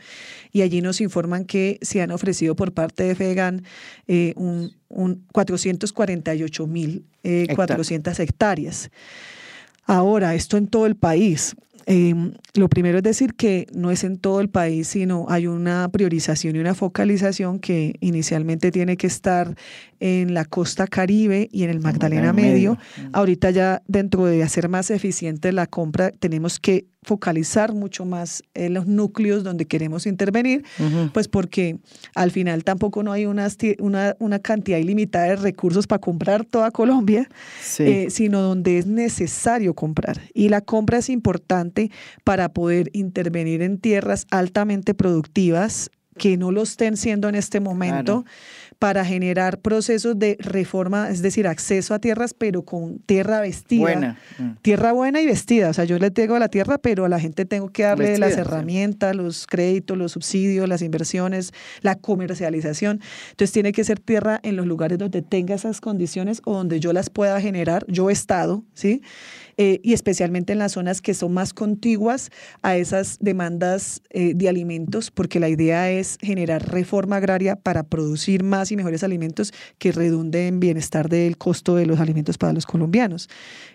y 0.53 0.63
allí 0.63 0.83
nos 0.83 1.01
informan 1.01 1.45
que 1.45 1.79
se 1.81 2.03
han 2.03 2.11
ofrecido 2.11 2.57
por 2.57 2.73
parte 2.73 3.05
de 3.05 3.15
FEGAN 3.15 3.65
eh, 4.09 4.35
un, 4.37 4.73
un 4.89 5.25
448 5.33 6.67
mil 6.67 7.07
400 7.55 8.19
eh, 8.19 8.23
hectáreas. 8.23 8.91
Ahora, 9.85 10.35
esto 10.35 10.57
en 10.57 10.69
todo 10.69 10.87
el 10.87 10.97
país. 10.97 11.57
Em, 11.87 12.33
lo 12.55 12.69
primero 12.69 12.99
es 12.99 13.05
decir 13.05 13.35
que 13.35 13.67
no 13.73 13.91
es 13.91 14.05
en 14.05 14.19
todo 14.19 14.41
el 14.41 14.49
país, 14.49 14.89
sino 14.89 15.27
hay 15.29 15.47
una 15.47 15.89
priorización 15.91 16.57
y 16.57 16.59
una 16.59 16.75
focalización 16.75 17.59
que 17.59 17.95
inicialmente 18.01 18.71
tiene 18.71 18.97
que 18.97 19.07
estar 19.07 19.55
en 20.01 20.35
la 20.35 20.45
costa 20.45 20.87
caribe 20.87 21.49
y 21.53 21.65
en 21.65 21.71
el 21.71 21.81
Magdalena 21.81 22.33
Medio. 22.33 22.79
Ahorita 23.13 23.51
ya 23.51 23.83
dentro 23.87 24.27
de 24.27 24.43
hacer 24.43 24.69
más 24.69 24.91
eficiente 24.91 25.53
la 25.53 25.67
compra, 25.67 26.11
tenemos 26.11 26.59
que 26.59 26.87
focalizar 27.03 27.73
mucho 27.73 28.05
más 28.05 28.43
en 28.53 28.75
los 28.75 28.87
núcleos 28.87 29.43
donde 29.43 29.67
queremos 29.67 30.07
intervenir, 30.07 30.65
pues 31.15 31.29
porque 31.29 31.79
al 32.15 32.31
final 32.31 32.63
tampoco 32.63 33.03
no 33.03 33.13
hay 33.13 33.25
una, 33.25 33.49
una, 34.19 34.39
cantidad 34.39 34.77
ilimitada 34.79 35.27
de 35.27 35.37
recursos 35.37 35.87
para 35.87 36.01
comprar 36.01 36.45
toda 36.45 36.71
Colombia, 36.71 37.29
eh, 37.79 38.09
sino 38.11 38.43
donde 38.43 38.79
es 38.79 38.87
necesario 38.87 39.75
comprar. 39.75 40.21
Y 40.35 40.51
la 40.51 40.61
compra 40.61 40.99
es 40.99 41.09
importante 41.09 41.70
importante 41.71 41.91
para 42.25 42.51
poder 42.51 42.91
intervenir 42.93 43.63
en 43.63 43.79
tierras 43.79 44.27
altamente 44.31 44.95
productivas 44.95 45.91
que 46.19 46.37
no 46.37 46.51
lo 46.51 46.63
estén 46.63 46.97
siendo 46.97 47.29
en 47.29 47.35
este 47.35 47.61
momento, 47.61 48.25
para 48.79 49.05
generar 49.05 49.59
procesos 49.59 50.19
de 50.19 50.37
reforma, 50.41 51.11
es 51.11 51.21
decir, 51.21 51.47
acceso 51.47 51.93
a 51.93 51.99
tierras, 51.99 52.35
pero 52.35 52.63
con 52.63 52.99
tierra 53.01 53.41
vestida. 53.41 53.83
Buena. 53.83 54.19
Mm. 54.39 54.51
Tierra 54.63 54.93
buena 54.93 55.21
y 55.21 55.27
vestida. 55.27 55.69
O 55.69 55.73
sea, 55.75 55.85
yo 55.85 55.99
le 55.99 56.11
tengo 56.11 56.35
a 56.35 56.39
la 56.39 56.49
tierra, 56.49 56.79
pero 56.79 57.05
a 57.05 57.09
la 57.11 57.21
gente 57.21 57.45
tengo 57.45 57.69
que 57.69 57.83
darle 57.83 58.17
las 58.19 58.39
herramientas, 58.39 59.15
los 59.15 59.47
créditos, 59.47 59.99
los 59.99 60.13
subsidios, 60.13 60.67
las 60.67 60.81
inversiones, 60.81 61.53
la 61.83 61.95
comercialización. 61.95 63.01
Entonces 63.31 63.53
tiene 63.53 63.73
que 63.73 63.85
ser 63.85 64.01
tierra 64.01 64.41
en 64.43 64.57
los 64.57 64.67
lugares 64.67 64.99
donde 64.99 65.21
tenga 65.21 65.55
esas 65.55 65.83
condiciones 65.83 66.41
o 66.47 66.55
donde 66.55 66.81
yo 66.81 66.95
las 66.95 67.11
pueda 67.11 67.39
generar, 67.41 67.85
yo 67.87 68.09
Estado, 68.09 68.65
¿sí? 68.73 69.03
Eh, 69.63 69.79
y 69.83 69.93
especialmente 69.93 70.55
en 70.55 70.59
las 70.59 70.73
zonas 70.73 71.03
que 71.03 71.13
son 71.13 71.35
más 71.35 71.53
contiguas 71.53 72.31
a 72.63 72.79
esas 72.79 73.19
demandas 73.21 74.01
eh, 74.09 74.33
de 74.35 74.49
alimentos, 74.49 75.11
porque 75.11 75.39
la 75.39 75.51
idea 75.51 75.91
es 75.91 76.17
generar 76.23 76.67
reforma 76.71 77.17
agraria 77.17 77.57
para 77.57 77.83
producir 77.83 78.43
más 78.43 78.73
y 78.73 78.77
mejores 78.77 79.05
alimentos 79.05 79.53
que 79.77 79.93
redunde 79.93 80.47
en 80.47 80.61
bienestar 80.61 81.11
del 81.11 81.37
costo 81.37 81.77
de 81.77 81.85
los 81.85 82.01
alimentos 82.01 82.39
para 82.39 82.55
los 82.55 82.65
colombianos, 82.65 83.29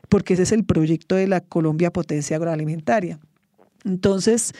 porque 0.09 0.33
ese 0.33 0.41
es 0.41 0.53
el 0.53 0.63
proyecto 0.63 1.13
de 1.13 1.27
la 1.27 1.41
Colombia 1.41 1.93
Potencia 1.93 2.37
Agroalimentaria. 2.37 3.19
Entonces, 3.85 4.53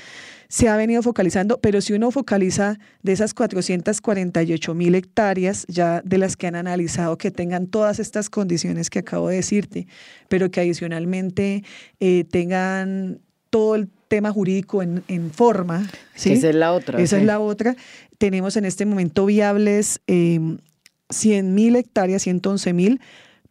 se 0.48 0.70
ha 0.70 0.78
venido 0.78 1.02
focalizando, 1.02 1.60
pero 1.60 1.82
si 1.82 1.94
uno 1.94 2.12
focaliza 2.12 2.80
de 3.04 3.14
esas 3.14 3.34
448 3.34 4.74
mil 4.74 4.96
hectáreas, 4.96 5.66
ya 5.68 6.02
de 6.06 6.18
las 6.18 6.38
que 6.38 6.48
han 6.48 6.56
analizado 6.56 7.18
que 7.18 7.32
tengan 7.32 7.68
todas 7.68 8.00
estas 8.00 8.30
condiciones 8.30 8.90
que 8.90 9.00
acabo 9.00 9.30
de 9.30 9.38
decirte, 9.38 9.88
pero 10.30 10.52
que 10.52 10.62
adicionalmente 10.62 11.64
eh, 12.00 12.26
tengan 12.30 13.20
todo 13.50 13.76
el 13.76 13.90
tema 14.08 14.32
jurídico 14.32 14.84
en, 14.84 15.32
forma. 15.32 15.90
¿sí? 16.14 16.34
Esa 16.34 16.50
es 16.50 16.56
la 16.56 16.74
otra. 16.74 17.02
Esa 17.02 17.18
es 17.18 17.24
la 17.24 17.40
otra. 17.40 17.76
Tenemos 18.18 18.56
en 18.56 18.66
este 18.66 18.86
momento 18.86 19.26
viables 19.26 20.00
eh, 20.08 20.40
100 21.10 21.54
mil 21.54 21.76
hectáreas, 21.76 22.22
111 22.22 22.74
mil, 22.74 23.02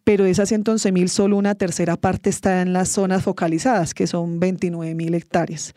pero 0.04 0.24
de 0.24 0.30
esas 0.30 0.50
111 0.50 0.92
mil 0.92 1.08
solo 1.08 1.36
una 1.36 1.54
tercera 1.54 1.96
parte 1.96 2.28
está 2.28 2.60
en 2.60 2.74
las 2.74 2.90
zonas 2.90 3.22
focalizadas, 3.22 3.94
que 3.94 4.06
son 4.06 4.38
29 4.38 4.94
mil 4.94 5.14
hectáreas. 5.14 5.74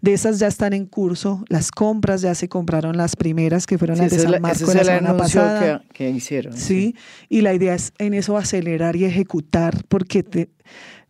De 0.00 0.14
esas 0.14 0.38
ya 0.38 0.46
están 0.46 0.72
en 0.72 0.86
curso, 0.86 1.44
las 1.48 1.70
compras 1.70 2.22
ya 2.22 2.34
se 2.34 2.48
compraron 2.48 2.96
las 2.96 3.16
primeras, 3.16 3.66
que 3.66 3.76
fueron 3.76 3.98
las 3.98 4.10
de 4.10 4.18
San 4.18 4.40
Marcos 4.40 4.74
la 4.74 4.84
semana 4.84 5.16
pasada. 5.16 5.82
Que, 5.92 6.10
hicieron. 6.10 6.56
Sí, 6.56 6.96
y 7.28 7.42
la 7.42 7.52
idea 7.52 7.74
es 7.74 7.92
en 7.98 8.14
eso 8.14 8.38
acelerar 8.38 8.96
y 8.96 9.04
ejecutar, 9.04 9.84
porque 9.88 10.48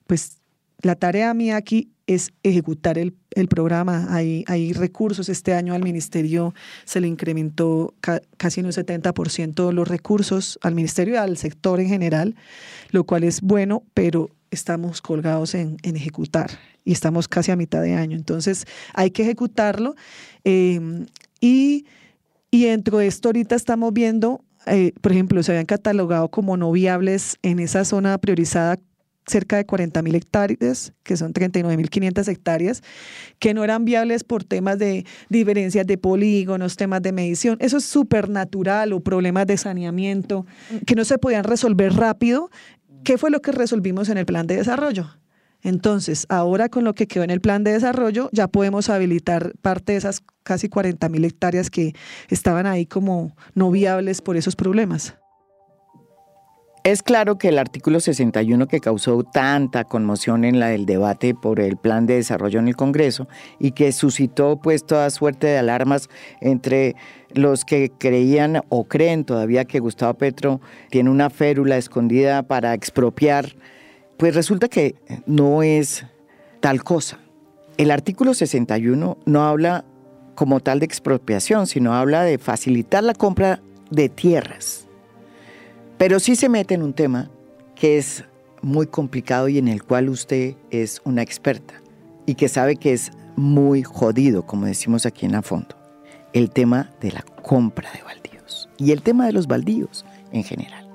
pues 0.07 0.39
la 0.83 0.97
tarea 0.97 1.33
mía 1.35 1.57
aquí 1.57 1.93
es 2.07 2.33
ejecutar 2.43 2.99
el, 2.99 3.15
programa. 3.49 4.07
Hay, 4.11 4.45
hay, 4.47 4.73
recursos. 4.73 5.29
Este 5.29 5.55
año 5.55 5.75
al 5.75 5.83
ministerio 5.83 6.55
se 6.85 7.01
le 7.01 7.09
incrementó 7.09 7.95
casi 8.37 8.61
en 8.61 8.67
un 8.67 8.73
70% 8.73 9.73
los 9.73 9.89
recursos 9.89 10.59
al 10.63 10.75
ministerio 10.75 11.15
y 11.15 11.17
al 11.19 11.37
sector 11.37 11.81
en 11.81 11.89
general, 11.89 12.37
lo 12.91 13.05
cual 13.05 13.25
es 13.25 13.41
bueno, 13.43 13.83
pero 13.93 14.31
estamos 14.51 15.03
colgados 15.03 15.55
en, 15.55 15.77
ejecutar 15.83 16.51
y 16.85 16.93
estamos 16.93 17.29
casi 17.29 17.51
a 17.51 17.57
mitad 17.57 17.83
de 17.83 17.95
año. 17.95 18.17
Entonces 18.17 18.65
hay 18.95 19.11
que 19.11 19.23
ejecutarlo. 19.23 19.97
Em, 20.45 21.07
y, 21.41 21.87
y 22.51 22.65
dentro 22.65 22.99
de 22.99 23.09
esto 23.09 23.29
ahorita 23.29 23.55
estamos 23.55 23.93
viendo 23.93 24.43
eh, 24.67 24.93
por 25.01 25.13
ejemplo, 25.13 25.43
se 25.45 25.53
habían 25.53 25.67
catalogado 25.67 26.29
como 26.29 26.57
no 26.57 26.73
viables 26.73 27.39
en 27.43 27.61
esa 27.61 27.85
zona 27.85 28.19
priorizada 28.19 28.79
cerca 29.27 29.57
de 29.57 29.67
40 29.67 30.03
mil 30.03 30.15
hectáreas, 30.15 30.93
que 31.03 31.17
son 31.17 31.33
39 31.33 31.77
mil 31.77 31.91
500 31.91 32.29
hectáreas, 32.29 32.83
que 33.39 33.55
no 33.55 33.65
eran 33.65 33.85
viables 33.85 34.25
por 34.25 34.45
temas 34.45 34.79
de 34.79 35.05
diferencias 35.29 35.87
de 35.87 35.99
polígonos, 35.99 36.77
temas 36.77 37.03
de 37.03 37.13
medición. 37.13 37.57
Eso 37.61 37.79
es 37.79 37.85
súper 37.85 38.29
natural 38.29 38.93
o 38.93 39.01
problemas 39.01 39.47
de 39.47 39.57
saneamiento 39.57 40.47
que 40.87 40.95
no 40.95 41.05
se 41.05 41.19
podían 41.19 41.45
resolver 41.45 41.95
rápido. 41.95 42.51
¿Qué 43.05 43.19
fue 43.19 43.31
lo 43.31 43.41
que 43.41 43.53
resolvimos 43.53 44.09
en 44.09 44.19
el 44.19 44.27
plan 44.27 44.47
de 44.47 44.57
desarrollo? 44.57 45.09
Entonces, 45.63 46.27
ahora 46.29 46.69
con 46.69 46.85
lo 46.85 46.95
que 46.95 47.09
quedó 47.09 47.25
en 47.25 47.31
el 47.31 47.41
plan 47.41 47.65
de 47.65 47.73
desarrollo, 47.73 48.29
ya 48.33 48.47
podemos 48.47 48.89
habilitar 48.89 49.53
parte 49.63 49.93
de 49.93 49.99
esas 49.99 50.23
casi 50.45 50.69
40 50.69 51.09
mil 51.09 51.25
hectáreas 51.25 51.71
que 51.71 51.93
estaban 52.29 52.67
ahí 52.67 52.87
como 52.87 53.35
no 53.55 53.71
viables 53.71 54.23
por 54.23 54.37
esos 54.37 54.55
problemas. 54.55 55.17
Es 56.87 57.03
claro 57.03 57.37
que 57.37 57.49
el 57.49 57.59
artículo 57.59 57.99
61 57.99 58.69
que 58.69 58.79
causó 58.79 59.25
tanta 59.25 59.83
conmoción 59.83 60.45
en 60.45 60.61
la 60.61 60.69
del 60.69 60.87
debate 60.87 61.35
por 61.35 61.59
el 61.59 61.77
plan 61.77 62.07
de 62.07 62.15
desarrollo 62.15 62.61
en 62.61 62.69
el 62.69 62.77
Congreso 62.77 63.27
y 63.59 63.73
que 63.73 63.91
suscitó 63.91 64.61
pues 64.63 64.87
toda 64.87 65.11
suerte 65.11 65.49
de 65.49 65.59
alarmas 65.59 66.09
entre 66.41 66.95
los 67.31 67.65
que 67.65 67.91
creían 67.91 68.61
o 68.69 68.85
creen 68.85 69.25
todavía 69.25 69.65
que 69.65 69.81
Gustavo 69.81 70.15
Petro 70.15 70.61
tiene 70.89 71.11
una 71.11 71.29
férula 71.29 71.77
escondida 71.77 72.45
para 72.45 72.73
expropiar, 72.73 73.57
pues 74.17 74.37
resulta 74.37 74.69
que 74.69 74.95
no 75.27 75.65
es 75.65 76.07
tal 76.61 76.85
cosa. 76.85 77.19
El 77.79 77.91
artículo 77.91 78.33
61 78.33 79.19
no 79.27 79.43
habla 79.43 79.85
como 80.37 80.61
tal 80.61 80.79
de 80.79 80.87
expropiación, 80.87 81.67
sino 81.67 81.95
habla 81.95 82.23
de 82.23 82.39
facilitar 82.39 83.03
la 83.03 83.15
compra 83.15 83.61
de 83.91 84.09
tierras 84.09 84.86
pero 85.99 86.21
sí 86.21 86.37
se 86.37 86.49
mete 86.49 86.75
en 86.75 86.83
un 86.83 86.93
tema 86.93 87.31
que 87.75 87.99
es 87.99 88.25
muy 88.63 88.87
complicado 88.87 89.49
y 89.49 89.59
en 89.59 89.69
el 89.69 89.83
cual 89.83 90.09
usted 90.09 90.55
es 90.71 91.01
una 91.05 91.23
experta 91.23 91.75
y 92.27 92.35
que 92.35 92.49
sabe 92.49 92.77
que 92.77 92.93
es 92.93 93.11
muy 93.37 93.83
jodido, 93.83 94.45
como 94.45 94.67
decimos 94.67 95.07
aquí 95.07 95.27
en 95.27 95.33
la 95.33 95.43
fondo, 95.43 95.77
el 96.33 96.51
tema 96.51 96.91
de 97.01 97.13
la 97.13 97.23
compra 97.43 97.91
de 97.93 98.03
baldíos 98.03 98.69
y 98.79 98.93
el 98.93 99.03
tema 99.03 99.27
de 99.27 99.33
los 99.33 99.47
baldíos 99.47 100.05
en 100.33 100.43
general. 100.43 100.89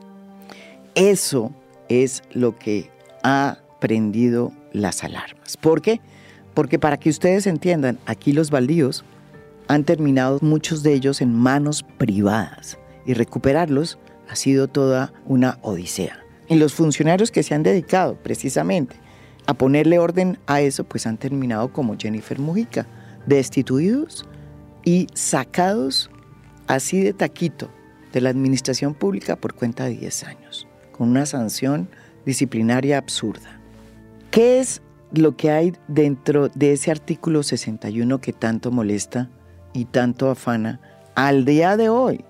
Eso 0.95 1.51
es 1.87 2.23
lo 2.31 2.57
que 2.57 2.89
ha 3.23 3.59
prendido 3.79 4.51
las 4.73 5.03
alarmas. 5.03 5.57
¿Por 5.57 5.81
qué? 5.81 6.01
Porque 6.53 6.79
para 6.79 6.97
que 6.97 7.09
ustedes 7.09 7.47
entiendan, 7.47 7.97
aquí 8.05 8.33
los 8.33 8.51
baldíos 8.51 9.05
han 9.67 9.83
terminado 9.85 10.39
muchos 10.41 10.83
de 10.83 10.93
ellos 10.93 11.21
en 11.21 11.33
manos 11.33 11.83
privadas 11.97 12.77
y 13.05 13.13
recuperarlos 13.13 13.97
ha 14.31 14.35
sido 14.37 14.69
toda 14.69 15.11
una 15.25 15.59
odisea. 15.61 16.23
Y 16.47 16.55
los 16.55 16.73
funcionarios 16.73 17.31
que 17.31 17.43
se 17.43 17.53
han 17.53 17.63
dedicado 17.63 18.15
precisamente 18.15 18.95
a 19.45 19.53
ponerle 19.53 19.99
orden 19.99 20.39
a 20.47 20.61
eso, 20.61 20.85
pues 20.85 21.05
han 21.05 21.17
terminado 21.17 21.73
como 21.73 21.97
Jennifer 21.97 22.39
Mujica, 22.39 22.87
destituidos 23.25 24.25
y 24.85 25.07
sacados 25.13 26.09
así 26.67 27.01
de 27.01 27.11
taquito 27.11 27.69
de 28.13 28.21
la 28.21 28.29
administración 28.29 28.93
pública 28.93 29.35
por 29.35 29.53
cuenta 29.53 29.83
de 29.85 29.97
10 29.97 30.23
años, 30.23 30.67
con 30.93 31.09
una 31.09 31.25
sanción 31.25 31.89
disciplinaria 32.25 32.97
absurda. 32.97 33.59
¿Qué 34.31 34.61
es 34.61 34.81
lo 35.11 35.35
que 35.35 35.51
hay 35.51 35.73
dentro 35.89 36.47
de 36.49 36.71
ese 36.71 36.89
artículo 36.89 37.43
61 37.43 38.21
que 38.21 38.31
tanto 38.31 38.71
molesta 38.71 39.29
y 39.73 39.85
tanto 39.85 40.29
afana 40.29 40.79
al 41.15 41.43
día 41.43 41.75
de 41.75 41.89
hoy? 41.89 42.23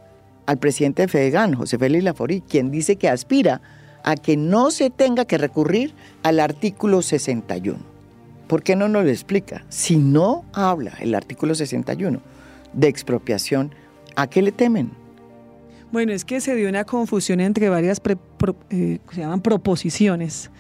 Al 0.52 0.58
presidente 0.58 1.04
de 1.04 1.08
Fedegan, 1.08 1.54
José 1.54 1.78
Félix 1.78 2.04
Laforí, 2.04 2.42
quien 2.42 2.72
dice 2.72 2.98
que 2.98 3.08
aspira 3.08 3.62
a 4.04 4.18
que 4.18 4.36
no 4.36 4.70
se 4.70 4.90
tenga 4.90 5.24
que 5.24 5.38
recurrir 5.38 5.94
al 6.24 6.42
artículo 6.42 7.02
61. 7.02 7.80
¿Por 8.48 8.62
qué 8.62 8.76
no 8.76 8.90
nos 8.90 9.06
lo 9.06 9.10
explica? 9.10 9.64
Si 9.70 9.96
no 9.96 10.44
habla 10.52 10.92
el 11.00 11.16
artículo 11.16 11.56
61 11.56 12.22
de 12.74 12.88
expropiación, 12.90 13.74
¿a 14.18 14.28
qué 14.28 14.42
le 14.42 14.52
temen? 14.52 14.92
Bueno, 15.94 16.12
es 16.12 16.26
que 16.26 16.42
se 16.42 16.54
dio 16.54 16.68
una 16.68 16.84
confusión 16.84 17.40
entre 17.40 17.70
varias, 17.70 18.02
eh, 18.72 19.00
se 19.10 19.22
llaman 19.22 19.40
proposiciones. 19.40 20.52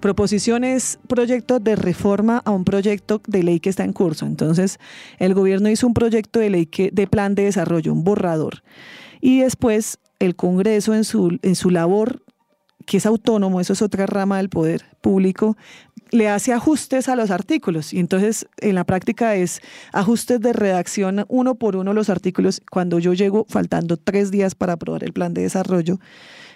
Proposiciones, 0.00 0.98
proyectos 1.08 1.64
de 1.64 1.74
reforma 1.74 2.42
a 2.44 2.50
un 2.50 2.64
proyecto 2.64 3.22
de 3.26 3.42
ley 3.42 3.60
que 3.60 3.70
está 3.70 3.84
en 3.84 3.94
curso. 3.94 4.26
Entonces, 4.26 4.78
el 5.18 5.32
gobierno 5.32 5.70
hizo 5.70 5.86
un 5.86 5.94
proyecto 5.94 6.38
de 6.38 6.50
ley 6.50 6.68
de 6.92 7.06
plan 7.06 7.34
de 7.34 7.44
desarrollo, 7.44 7.94
un 7.94 8.04
borrador. 8.04 8.62
Y 9.20 9.40
después 9.40 9.98
el 10.18 10.36
Congreso 10.36 10.94
en 10.94 11.04
su, 11.04 11.38
en 11.42 11.54
su 11.54 11.70
labor, 11.70 12.22
que 12.86 12.96
es 12.96 13.06
autónomo, 13.06 13.60
eso 13.60 13.72
es 13.72 13.82
otra 13.82 14.06
rama 14.06 14.38
del 14.38 14.48
poder 14.48 14.84
público, 15.00 15.56
le 16.10 16.28
hace 16.28 16.52
ajustes 16.52 17.08
a 17.08 17.16
los 17.16 17.30
artículos. 17.30 17.92
Y 17.92 17.98
entonces 17.98 18.46
en 18.58 18.74
la 18.74 18.84
práctica 18.84 19.36
es 19.36 19.60
ajustes 19.92 20.40
de 20.40 20.52
redacción 20.52 21.24
uno 21.28 21.54
por 21.56 21.76
uno 21.76 21.92
los 21.92 22.08
artículos. 22.08 22.62
Cuando 22.70 22.98
yo 22.98 23.12
llego 23.12 23.46
faltando 23.48 23.96
tres 23.96 24.30
días 24.30 24.54
para 24.54 24.74
aprobar 24.74 25.04
el 25.04 25.12
plan 25.12 25.34
de 25.34 25.42
desarrollo, 25.42 25.98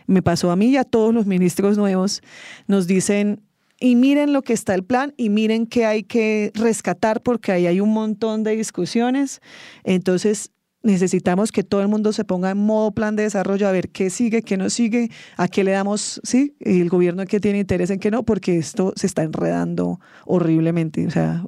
me 0.06 0.22
pasó 0.22 0.50
a 0.50 0.56
mí 0.56 0.66
y 0.68 0.76
a 0.76 0.84
todos 0.84 1.14
los 1.14 1.26
ministros 1.26 1.76
nuevos, 1.76 2.22
nos 2.66 2.86
dicen, 2.86 3.42
y 3.78 3.96
miren 3.96 4.32
lo 4.32 4.42
que 4.42 4.52
está 4.52 4.74
el 4.74 4.84
plan 4.84 5.12
y 5.16 5.28
miren 5.28 5.66
qué 5.66 5.86
hay 5.86 6.04
que 6.04 6.52
rescatar 6.54 7.20
porque 7.22 7.52
ahí 7.52 7.66
hay 7.66 7.80
un 7.80 7.92
montón 7.92 8.44
de 8.44 8.56
discusiones. 8.56 9.40
Entonces 9.84 10.52
necesitamos 10.82 11.52
que 11.52 11.62
todo 11.62 11.80
el 11.80 11.88
mundo 11.88 12.12
se 12.12 12.24
ponga 12.24 12.50
en 12.50 12.58
modo 12.58 12.92
plan 12.92 13.16
de 13.16 13.24
desarrollo 13.24 13.68
a 13.68 13.72
ver 13.72 13.88
qué 13.88 14.10
sigue, 14.10 14.42
qué 14.42 14.56
no 14.56 14.70
sigue, 14.70 15.10
a 15.36 15.48
qué 15.48 15.64
le 15.64 15.72
damos, 15.72 16.20
sí, 16.24 16.54
el 16.60 16.88
gobierno 16.88 17.24
que 17.26 17.40
tiene 17.40 17.58
interés 17.58 17.90
en 17.90 18.00
qué 18.00 18.10
no, 18.10 18.24
porque 18.24 18.58
esto 18.58 18.92
se 18.96 19.06
está 19.06 19.22
enredando 19.22 20.00
horriblemente. 20.26 21.06
O 21.06 21.10
sea, 21.10 21.44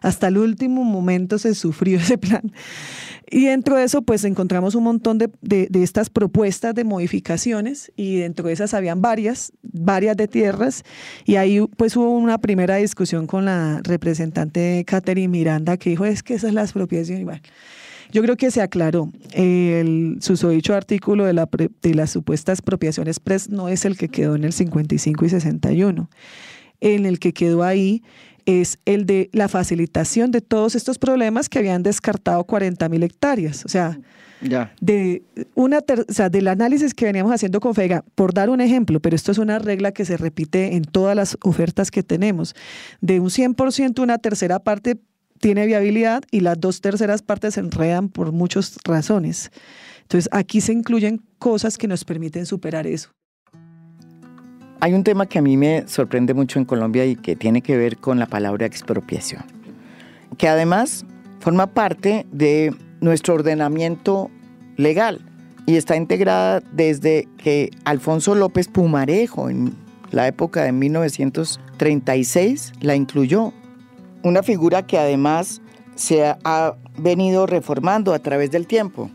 hasta 0.00 0.28
el 0.28 0.38
último 0.38 0.84
momento 0.84 1.38
se 1.38 1.54
sufrió 1.54 1.98
ese 2.00 2.18
plan. 2.18 2.52
Y 3.30 3.46
dentro 3.46 3.76
de 3.76 3.84
eso, 3.84 4.02
pues 4.02 4.24
encontramos 4.24 4.74
un 4.74 4.84
montón 4.84 5.16
de, 5.16 5.30
de, 5.40 5.66
de, 5.70 5.82
estas 5.82 6.10
propuestas 6.10 6.74
de 6.74 6.84
modificaciones 6.84 7.90
y 7.96 8.16
dentro 8.16 8.48
de 8.48 8.52
esas 8.52 8.74
habían 8.74 9.00
varias, 9.00 9.52
varias 9.62 10.18
de 10.18 10.28
tierras. 10.28 10.82
Y 11.24 11.36
ahí 11.36 11.60
pues 11.78 11.96
hubo 11.96 12.10
una 12.10 12.38
primera 12.38 12.76
discusión 12.76 13.26
con 13.26 13.46
la 13.46 13.80
representante 13.84 14.84
Catherine 14.86 15.28
Miranda 15.28 15.78
que 15.78 15.90
dijo, 15.90 16.04
es 16.04 16.22
que 16.22 16.34
esa 16.34 16.48
es 16.48 16.54
la 16.54 16.62
expropiación. 16.62 17.40
Yo 18.12 18.22
creo 18.22 18.36
que 18.36 18.50
se 18.50 18.60
aclaró. 18.60 19.10
El 19.32 20.18
susodicho 20.20 20.74
artículo 20.74 21.24
de, 21.24 21.32
la, 21.32 21.48
de 21.82 21.94
las 21.94 22.10
supuestas 22.10 22.58
expropiaciones 22.58 23.18
PRES 23.18 23.48
no 23.48 23.68
es 23.68 23.84
el 23.84 23.96
que 23.96 24.08
quedó 24.08 24.36
en 24.36 24.44
el 24.44 24.52
55 24.52 25.24
y 25.24 25.28
61. 25.30 26.10
En 26.80 27.06
el 27.06 27.18
que 27.18 27.32
quedó 27.32 27.62
ahí 27.62 28.02
es 28.44 28.78
el 28.84 29.06
de 29.06 29.30
la 29.32 29.48
facilitación 29.48 30.30
de 30.30 30.40
todos 30.40 30.74
estos 30.74 30.98
problemas 30.98 31.48
que 31.48 31.58
habían 31.58 31.82
descartado 31.82 32.44
40 32.44 32.88
mil 32.88 33.02
hectáreas. 33.02 33.64
O 33.64 33.68
sea, 33.68 33.98
ya. 34.42 34.72
De 34.80 35.22
una 35.54 35.78
o 35.78 36.12
sea, 36.12 36.28
del 36.28 36.48
análisis 36.48 36.94
que 36.94 37.04
veníamos 37.04 37.32
haciendo 37.32 37.60
con 37.60 37.74
FEGA, 37.74 38.04
por 38.14 38.34
dar 38.34 38.50
un 38.50 38.60
ejemplo, 38.60 39.00
pero 39.00 39.14
esto 39.14 39.32
es 39.32 39.38
una 39.38 39.58
regla 39.58 39.92
que 39.92 40.04
se 40.04 40.16
repite 40.16 40.74
en 40.74 40.82
todas 40.82 41.14
las 41.14 41.38
ofertas 41.42 41.90
que 41.90 42.02
tenemos, 42.02 42.54
de 43.00 43.20
un 43.20 43.28
100% 43.28 44.02
una 44.02 44.18
tercera 44.18 44.58
parte 44.58 44.98
tiene 45.42 45.66
viabilidad 45.66 46.22
y 46.30 46.40
las 46.40 46.58
dos 46.60 46.80
terceras 46.80 47.20
partes 47.20 47.54
se 47.54 47.60
enredan 47.60 48.08
por 48.08 48.30
muchas 48.30 48.78
razones. 48.84 49.50
Entonces, 50.02 50.28
aquí 50.32 50.60
se 50.60 50.72
incluyen 50.72 51.20
cosas 51.40 51.76
que 51.76 51.88
nos 51.88 52.04
permiten 52.04 52.46
superar 52.46 52.86
eso. 52.86 53.10
Hay 54.80 54.94
un 54.94 55.02
tema 55.02 55.26
que 55.26 55.40
a 55.40 55.42
mí 55.42 55.56
me 55.56 55.88
sorprende 55.88 56.32
mucho 56.32 56.60
en 56.60 56.64
Colombia 56.64 57.04
y 57.06 57.16
que 57.16 57.34
tiene 57.34 57.60
que 57.60 57.76
ver 57.76 57.96
con 57.96 58.20
la 58.20 58.26
palabra 58.26 58.66
expropiación, 58.66 59.42
que 60.38 60.46
además 60.46 61.04
forma 61.40 61.66
parte 61.66 62.24
de 62.30 62.72
nuestro 63.00 63.34
ordenamiento 63.34 64.30
legal 64.76 65.20
y 65.66 65.74
está 65.74 65.96
integrada 65.96 66.60
desde 66.72 67.26
que 67.38 67.70
Alfonso 67.84 68.36
López 68.36 68.68
Pumarejo 68.68 69.50
en 69.50 69.74
la 70.12 70.28
época 70.28 70.62
de 70.62 70.70
1936 70.70 72.74
la 72.80 72.94
incluyó 72.94 73.52
una 74.22 74.42
figura 74.42 74.86
que 74.86 74.98
además 74.98 75.60
se 75.94 76.24
ha 76.24 76.76
venido 76.96 77.46
reformando 77.46 78.14
a 78.14 78.18
través 78.18 78.50
del 78.50 78.66
tiempo, 78.66 79.10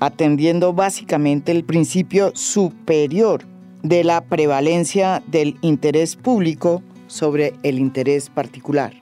atendiendo 0.00 0.72
básicamente 0.72 1.52
el 1.52 1.64
principio 1.64 2.32
superior 2.34 3.44
de 3.82 4.04
la 4.04 4.22
prevalencia 4.22 5.22
del 5.26 5.56
interés 5.60 6.16
público 6.16 6.82
sobre 7.06 7.54
el 7.62 7.78
interés 7.78 8.30
particular. 8.30 8.94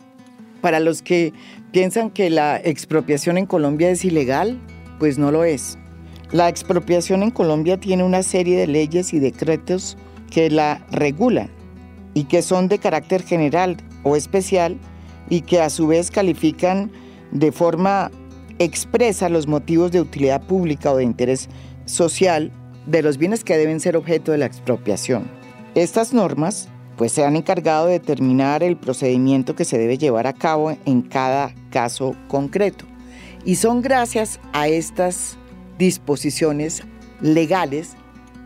Para 0.60 0.80
los 0.80 1.02
que 1.02 1.32
piensan 1.72 2.10
que 2.10 2.30
la 2.30 2.56
expropiación 2.56 3.38
en 3.38 3.46
Colombia 3.46 3.90
es 3.90 4.04
ilegal, 4.04 4.60
pues 4.98 5.18
no 5.18 5.30
lo 5.30 5.44
es. 5.44 5.78
La 6.32 6.48
expropiación 6.48 7.22
en 7.22 7.30
Colombia 7.30 7.78
tiene 7.78 8.02
una 8.02 8.22
serie 8.22 8.56
de 8.58 8.66
leyes 8.66 9.12
y 9.12 9.18
decretos 9.18 9.96
que 10.30 10.50
la 10.50 10.84
regulan 10.90 11.50
y 12.14 12.24
que 12.24 12.42
son 12.42 12.68
de 12.68 12.78
carácter 12.78 13.22
general 13.22 13.76
o 14.02 14.16
especial 14.16 14.78
y 15.28 15.42
que 15.42 15.60
a 15.60 15.70
su 15.70 15.86
vez 15.86 16.10
califican 16.10 16.90
de 17.32 17.52
forma 17.52 18.10
expresa 18.58 19.28
los 19.28 19.46
motivos 19.46 19.90
de 19.92 20.00
utilidad 20.00 20.42
pública 20.46 20.92
o 20.92 20.96
de 20.96 21.04
interés 21.04 21.48
social 21.86 22.52
de 22.86 23.02
los 23.02 23.18
bienes 23.18 23.44
que 23.44 23.56
deben 23.56 23.80
ser 23.80 23.96
objeto 23.96 24.32
de 24.32 24.38
la 24.38 24.46
expropiación. 24.46 25.24
Estas 25.74 26.12
normas 26.12 26.68
pues 26.96 27.12
se 27.12 27.24
han 27.24 27.36
encargado 27.36 27.86
de 27.86 27.94
determinar 27.94 28.62
el 28.62 28.76
procedimiento 28.76 29.56
que 29.56 29.64
se 29.64 29.78
debe 29.78 29.98
llevar 29.98 30.26
a 30.26 30.32
cabo 30.32 30.76
en 30.84 31.02
cada 31.02 31.52
caso 31.70 32.14
concreto. 32.28 32.84
Y 33.44 33.56
son 33.56 33.82
gracias 33.82 34.38
a 34.52 34.68
estas 34.68 35.36
disposiciones 35.78 36.82
legales 37.20 37.96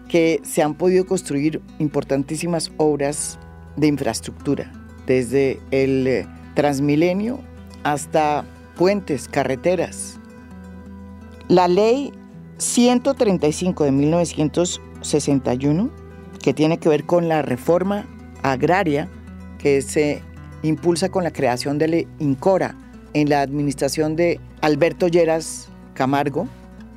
que 0.09 0.41
se 0.43 0.63
han 0.63 0.75
podido 0.75 1.07
construir 1.07 1.61
importantísimas 1.79 2.73
obras 2.79 3.39
de 3.77 3.87
infraestructura, 3.87 4.73
desde 5.07 5.61
el 5.71 6.07
eh, 6.07 6.27
Transmilenio 6.59 7.39
hasta 7.85 8.45
puentes, 8.77 9.29
carreteras. 9.29 10.19
La 11.47 11.69
ley 11.69 12.13
135 12.57 13.85
de 13.85 13.93
1961, 13.93 15.89
que 16.43 16.53
tiene 16.53 16.79
que 16.79 16.89
ver 16.89 17.07
con 17.07 17.29
la 17.29 17.43
reforma 17.43 18.09
agraria 18.43 19.09
que 19.59 19.83
se 19.83 20.21
impulsa 20.63 21.11
con 21.11 21.23
la 21.23 21.31
creación 21.31 21.79
del 21.79 22.09
INCORA 22.19 22.75
en 23.15 23.29
la 23.29 23.43
administración 23.43 24.17
de 24.17 24.41
Alberto 24.61 25.07
Lleras 25.07 25.69
Camargo, 25.95 26.49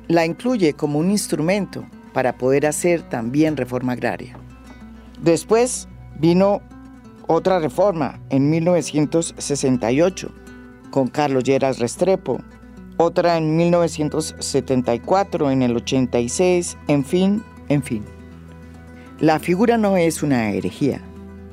la 0.08 0.26
incluye 0.26 0.72
como 0.72 0.98
un 0.98 1.12
instrumento 1.12 1.84
para 2.12 2.36
poder 2.36 2.66
hacer 2.66 3.02
también 3.02 3.56
reforma 3.56 3.92
agraria. 3.92 4.36
Después 5.22 5.86
vino 6.18 6.62
otra 7.26 7.58
reforma 7.58 8.20
en 8.30 8.50
1968 8.50 10.30
con 10.90 11.08
Carlos 11.08 11.44
Lleras 11.44 11.78
Restrepo, 11.78 12.40
otra 12.96 13.36
en 13.38 13.56
1974, 13.56 15.50
en 15.50 15.62
el 15.62 15.76
86, 15.76 16.76
en 16.88 17.04
fin, 17.04 17.42
en 17.68 17.82
fin. 17.82 18.04
La 19.18 19.38
figura 19.38 19.78
no 19.78 19.96
es 19.96 20.22
una 20.22 20.50
herejía. 20.50 21.00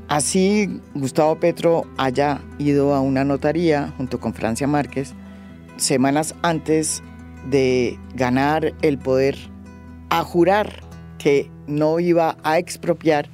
Así 0.07 0.81
Gustavo 0.95 1.39
Petro 1.39 1.85
haya 1.97 2.41
ido 2.57 2.93
a 2.95 3.01
una 3.01 3.23
notaría 3.23 3.93
junto 3.97 4.19
con 4.19 4.33
Francia 4.33 4.67
Márquez 4.67 5.13
semanas 5.79 6.35
antes 6.41 7.01
de 7.49 7.97
ganar 8.15 8.73
el 8.81 8.97
poder 8.97 9.37
a 10.09 10.23
jurar 10.23 10.81
que 11.17 11.51
no 11.67 11.99
iba 11.99 12.37
a 12.43 12.57
expropiar, 12.57 13.29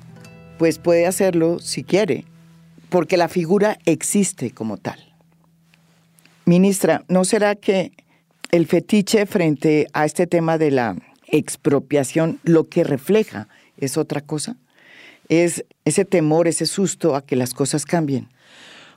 pues 0.57 0.79
puede 0.79 1.05
hacerlo 1.07 1.59
si 1.59 1.83
quiere, 1.83 2.25
porque 2.89 3.17
la 3.17 3.27
figura 3.27 3.77
existe 3.85 4.51
como 4.51 4.77
tal. 4.77 4.99
Ministra, 6.45 7.03
¿no 7.07 7.25
será 7.25 7.55
que 7.55 7.91
el 8.51 8.67
fetiche 8.67 9.25
frente 9.25 9.87
a 9.93 10.05
este 10.05 10.27
tema 10.27 10.57
de 10.57 10.71
la 10.71 10.95
expropiación 11.27 12.39
lo 12.43 12.69
que 12.69 12.83
refleja 12.83 13.47
es 13.77 13.97
otra 13.97 14.21
cosa? 14.21 14.57
Es 15.27 15.65
ese 15.85 16.05
temor, 16.05 16.47
ese 16.47 16.67
susto 16.67 17.15
a 17.15 17.25
que 17.25 17.35
las 17.35 17.53
cosas 17.53 17.85
cambien 17.85 18.29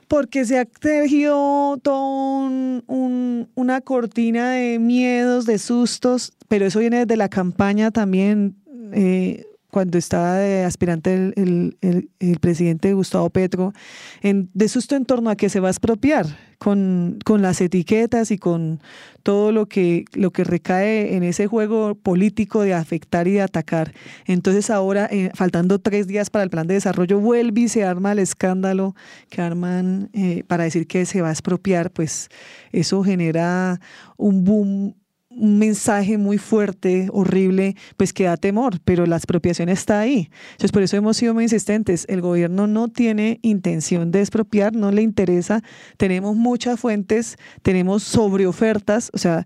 porque 0.09 0.43
se 0.43 0.57
ha 0.57 0.65
tejido 0.65 1.77
toda 1.83 2.49
una 2.87 3.81
cortina 3.81 4.53
de 4.53 4.79
miedos, 4.79 5.45
de 5.45 5.59
sustos, 5.59 6.33
pero 6.47 6.65
eso 6.65 6.79
viene 6.79 7.05
desde 7.05 7.15
la 7.15 7.29
campaña 7.29 7.91
también 7.91 8.55
eh, 8.91 9.45
cuando 9.71 9.97
estaba 9.97 10.35
de 10.35 10.63
aspirante 10.63 11.13
el, 11.13 11.77
el, 11.81 12.39
presidente 12.39 12.93
Gustavo 12.93 13.29
Petro, 13.29 13.73
en, 14.21 14.49
de 14.53 14.67
susto 14.67 14.95
en 14.95 15.05
torno 15.05 15.29
a 15.29 15.35
que 15.35 15.49
se 15.49 15.59
va 15.59 15.67
a 15.67 15.71
expropiar 15.71 16.25
con, 16.57 17.19
con, 17.23 17.41
las 17.41 17.61
etiquetas 17.61 18.31
y 18.31 18.37
con 18.37 18.81
todo 19.23 19.51
lo 19.51 19.67
que, 19.67 20.05
lo 20.13 20.31
que 20.31 20.43
recae 20.43 21.15
en 21.15 21.23
ese 21.23 21.47
juego 21.47 21.95
político 21.95 22.61
de 22.61 22.73
afectar 22.73 23.27
y 23.27 23.33
de 23.33 23.41
atacar. 23.41 23.93
Entonces 24.25 24.69
ahora, 24.69 25.07
eh, 25.11 25.29
faltando 25.35 25.79
tres 25.79 26.07
días 26.07 26.29
para 26.29 26.43
el 26.43 26.49
plan 26.49 26.67
de 26.67 26.73
desarrollo, 26.73 27.19
vuelve 27.19 27.61
y 27.61 27.67
se 27.69 27.83
arma 27.83 28.13
el 28.13 28.19
escándalo 28.19 28.95
que 29.29 29.41
arman 29.41 30.09
eh, 30.13 30.43
para 30.47 30.63
decir 30.63 30.87
que 30.87 31.05
se 31.05 31.21
va 31.21 31.29
a 31.29 31.31
expropiar, 31.31 31.91
pues 31.91 32.29
eso 32.71 33.03
genera 33.03 33.79
un 34.17 34.43
boom 34.43 34.95
un 35.39 35.57
mensaje 35.57 36.17
muy 36.17 36.37
fuerte, 36.37 37.07
horrible, 37.11 37.75
pues 37.97 38.13
que 38.13 38.25
da 38.25 38.37
temor, 38.37 38.79
pero 38.83 39.05
la 39.05 39.15
expropiación 39.15 39.69
está 39.69 39.99
ahí. 39.99 40.29
Entonces, 40.51 40.71
por 40.71 40.83
eso 40.83 40.97
hemos 40.97 41.17
sido 41.17 41.33
muy 41.33 41.43
insistentes. 41.43 42.05
El 42.09 42.21
gobierno 42.21 42.67
no 42.67 42.89
tiene 42.89 43.39
intención 43.41 44.11
de 44.11 44.19
expropiar, 44.19 44.75
no 44.75 44.91
le 44.91 45.01
interesa. 45.01 45.61
Tenemos 45.97 46.35
muchas 46.35 46.79
fuentes, 46.79 47.37
tenemos 47.61 48.03
sobreofertas. 48.03 49.09
O 49.13 49.17
sea, 49.17 49.45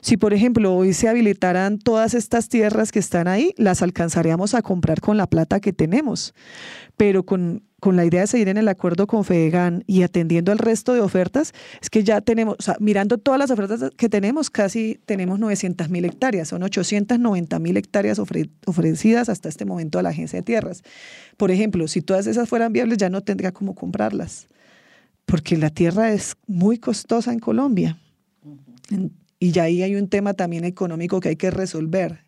si 0.00 0.16
por 0.16 0.34
ejemplo 0.34 0.74
hoy 0.74 0.92
se 0.94 1.08
habilitaran 1.08 1.78
todas 1.78 2.14
estas 2.14 2.48
tierras 2.48 2.92
que 2.92 2.98
están 2.98 3.28
ahí, 3.28 3.52
las 3.56 3.82
alcanzaríamos 3.82 4.54
a 4.54 4.62
comprar 4.62 5.00
con 5.00 5.16
la 5.16 5.26
plata 5.26 5.60
que 5.60 5.72
tenemos. 5.72 6.34
Pero 6.96 7.24
con 7.24 7.62
con 7.84 7.96
la 7.96 8.06
idea 8.06 8.22
de 8.22 8.26
seguir 8.26 8.48
en 8.48 8.56
el 8.56 8.66
acuerdo 8.68 9.06
con 9.06 9.26
Fedegan 9.26 9.84
y 9.86 10.04
atendiendo 10.04 10.52
al 10.52 10.56
resto 10.56 10.94
de 10.94 11.00
ofertas, 11.00 11.52
es 11.82 11.90
que 11.90 12.02
ya 12.02 12.22
tenemos, 12.22 12.56
o 12.58 12.62
sea, 12.62 12.76
mirando 12.80 13.18
todas 13.18 13.38
las 13.38 13.50
ofertas 13.50 13.90
que 13.98 14.08
tenemos, 14.08 14.48
casi 14.48 14.98
tenemos 15.04 15.38
900 15.38 15.90
mil 15.90 16.06
hectáreas, 16.06 16.48
son 16.48 16.62
890 16.62 17.58
mil 17.58 17.76
hectáreas 17.76 18.18
ofrecidas 18.18 19.28
hasta 19.28 19.50
este 19.50 19.66
momento 19.66 19.98
a 19.98 20.02
la 20.02 20.08
Agencia 20.08 20.38
de 20.38 20.42
Tierras. 20.44 20.82
Por 21.36 21.50
ejemplo, 21.50 21.86
si 21.86 22.00
todas 22.00 22.26
esas 22.26 22.48
fueran 22.48 22.72
viables, 22.72 22.96
ya 22.96 23.10
no 23.10 23.20
tendría 23.20 23.52
cómo 23.52 23.74
comprarlas, 23.74 24.46
porque 25.26 25.58
la 25.58 25.68
tierra 25.68 26.10
es 26.10 26.36
muy 26.46 26.78
costosa 26.78 27.34
en 27.34 27.38
Colombia. 27.38 27.98
Y 29.38 29.50
ya 29.50 29.64
ahí 29.64 29.82
hay 29.82 29.94
un 29.94 30.08
tema 30.08 30.32
también 30.32 30.64
económico 30.64 31.20
que 31.20 31.28
hay 31.28 31.36
que 31.36 31.50
resolver 31.50 32.23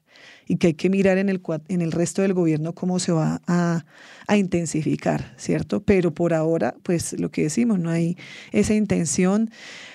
y 0.46 0.56
que 0.56 0.68
hay 0.68 0.74
que 0.74 0.90
mirar 0.90 1.18
en 1.18 1.28
el, 1.28 1.40
en 1.68 1.82
el 1.82 1.92
resto 1.92 2.22
del 2.22 2.34
gobierno 2.34 2.72
cómo 2.72 2.98
se 2.98 3.12
va 3.12 3.40
a, 3.46 3.84
a, 4.26 4.36
intensificar, 4.36 5.34
¿cierto? 5.36 5.82
Pero 5.82 6.14
por 6.14 6.34
ahora, 6.34 6.74
pues 6.82 7.18
lo 7.18 7.30
que 7.30 7.42
decimos, 7.42 7.78
no 7.78 7.90
hay 7.90 8.16
esa 8.52 8.74
intención. 8.74 9.50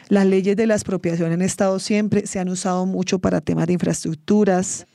Las 0.10 0.26
leyes 0.26 0.58
de 0.58 0.68
la 0.68 0.76
expropiación 0.76 1.32
han 1.32 1.41
estado 1.41 1.80
siempre, 1.80 2.28
se 2.28 2.39
han 2.39 2.49
usado 2.49 2.86
mucho 2.86 3.20
para 3.20 3.39
temas 3.39 3.68
de 3.68 3.74
infraestructuras, 3.74 4.88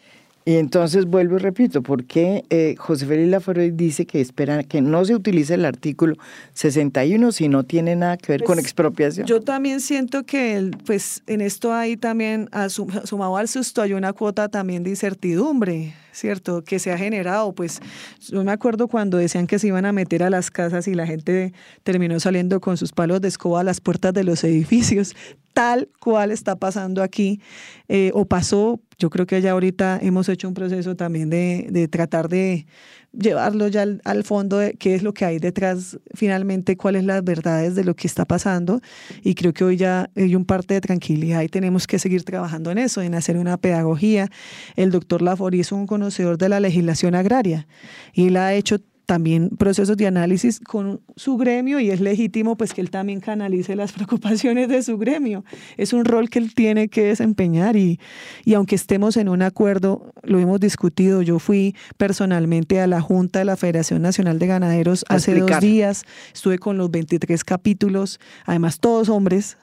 y 0.48 0.58
entonces 0.58 1.06
vuelvo 1.06 1.34
y 1.34 1.38
repito, 1.40 1.82
¿por 1.82 2.04
qué 2.04 2.44
eh, 2.50 2.76
José 2.78 3.04
Félix 3.04 3.30
Laforet 3.30 3.74
dice 3.74 4.06
que 4.06 4.20
espera 4.20 4.62
que 4.62 4.80
no 4.80 5.04
se 5.04 5.16
utilice 5.16 5.54
el 5.54 5.64
artículo 5.64 6.14
61 6.54 7.32
si 7.32 7.48
no 7.48 7.64
tiene 7.64 7.96
nada 7.96 8.16
que 8.16 8.30
ver 8.30 8.44
con 8.44 8.54
pues, 8.54 8.64
expropiación? 8.64 9.26
Yo 9.26 9.40
también 9.40 9.80
siento 9.80 10.22
que 10.22 10.70
pues 10.86 11.24
en 11.26 11.40
esto 11.40 11.74
hay 11.74 11.96
también, 11.96 12.48
sumado 12.68 13.36
al 13.36 13.48
susto, 13.48 13.82
hay 13.82 13.92
una 13.92 14.12
cuota 14.12 14.48
también 14.48 14.84
de 14.84 14.90
incertidumbre. 14.90 15.94
¿Cierto? 16.16 16.64
Que 16.64 16.78
se 16.78 16.92
ha 16.92 16.98
generado, 16.98 17.54
pues 17.54 17.80
yo 18.28 18.42
me 18.42 18.52
acuerdo 18.52 18.88
cuando 18.88 19.18
decían 19.18 19.46
que 19.46 19.58
se 19.58 19.68
iban 19.68 19.84
a 19.84 19.92
meter 19.92 20.22
a 20.22 20.30
las 20.30 20.50
casas 20.50 20.88
y 20.88 20.94
la 20.94 21.06
gente 21.06 21.52
terminó 21.82 22.18
saliendo 22.18 22.60
con 22.60 22.76
sus 22.76 22.92
palos 22.92 23.20
de 23.20 23.28
escoba 23.28 23.60
a 23.60 23.64
las 23.64 23.80
puertas 23.80 24.14
de 24.14 24.24
los 24.24 24.42
edificios, 24.44 25.14
tal 25.52 25.88
cual 26.00 26.30
está 26.30 26.56
pasando 26.56 27.02
aquí, 27.02 27.40
eh, 27.88 28.10
o 28.14 28.24
pasó, 28.24 28.80
yo 28.98 29.10
creo 29.10 29.26
que 29.26 29.40
ya 29.40 29.52
ahorita 29.52 29.98
hemos 30.02 30.28
hecho 30.28 30.48
un 30.48 30.54
proceso 30.54 30.96
también 30.96 31.30
de, 31.30 31.66
de 31.70 31.88
tratar 31.88 32.28
de 32.28 32.66
llevarlo 33.12 33.68
ya 33.68 33.86
al, 34.04 34.24
fondo 34.24 34.58
de 34.58 34.74
qué 34.74 34.94
es 34.94 35.02
lo 35.02 35.14
que 35.14 35.24
hay 35.24 35.38
detrás, 35.38 35.98
finalmente, 36.14 36.76
cuáles 36.76 37.04
las 37.04 37.22
verdades 37.24 37.74
de 37.74 37.84
lo 37.84 37.94
que 37.94 38.06
está 38.06 38.24
pasando. 38.24 38.80
Y 39.22 39.34
creo 39.34 39.52
que 39.52 39.64
hoy 39.64 39.76
ya 39.76 40.10
hay 40.16 40.34
un 40.34 40.44
parte 40.44 40.74
de 40.74 40.80
tranquilidad 40.80 41.42
y 41.42 41.48
tenemos 41.48 41.86
que 41.86 41.98
seguir 41.98 42.24
trabajando 42.24 42.70
en 42.70 42.78
eso, 42.78 43.02
en 43.02 43.14
hacer 43.14 43.38
una 43.38 43.56
pedagogía. 43.56 44.28
El 44.76 44.90
doctor 44.90 45.22
Lafori 45.22 45.60
es 45.60 45.72
un 45.72 45.86
conocedor 45.86 46.38
de 46.38 46.48
la 46.48 46.60
legislación 46.60 47.14
agraria 47.14 47.66
y 48.12 48.28
él 48.28 48.36
ha 48.36 48.54
hecho 48.54 48.78
también 49.06 49.50
procesos 49.50 49.96
de 49.96 50.06
análisis 50.06 50.60
con 50.60 51.00
su 51.14 51.36
gremio 51.36 51.80
y 51.80 51.90
es 51.90 52.00
legítimo 52.00 52.56
pues 52.56 52.74
que 52.74 52.80
él 52.80 52.90
también 52.90 53.20
canalice 53.20 53.76
las 53.76 53.92
preocupaciones 53.94 54.68
de 54.68 54.82
su 54.82 54.98
gremio. 54.98 55.44
Es 55.76 55.92
un 55.92 56.04
rol 56.04 56.28
que 56.28 56.38
él 56.38 56.54
tiene 56.54 56.88
que 56.88 57.04
desempeñar 57.04 57.76
y, 57.76 57.98
y 58.44 58.54
aunque 58.54 58.74
estemos 58.74 59.16
en 59.16 59.28
un 59.28 59.42
acuerdo, 59.42 60.12
lo 60.22 60.38
hemos 60.38 60.60
discutido, 60.60 61.22
yo 61.22 61.38
fui 61.38 61.74
personalmente 61.96 62.80
a 62.80 62.86
la 62.86 63.00
Junta 63.00 63.38
de 63.38 63.44
la 63.44 63.56
Federación 63.56 64.02
Nacional 64.02 64.38
de 64.38 64.46
Ganaderos 64.48 65.04
hace 65.08 65.38
dos 65.38 65.60
días, 65.60 66.04
estuve 66.34 66.58
con 66.58 66.76
los 66.76 66.90
23 66.90 67.44
capítulos, 67.44 68.20
además 68.44 68.80
todos 68.80 69.08
hombres, 69.08 69.56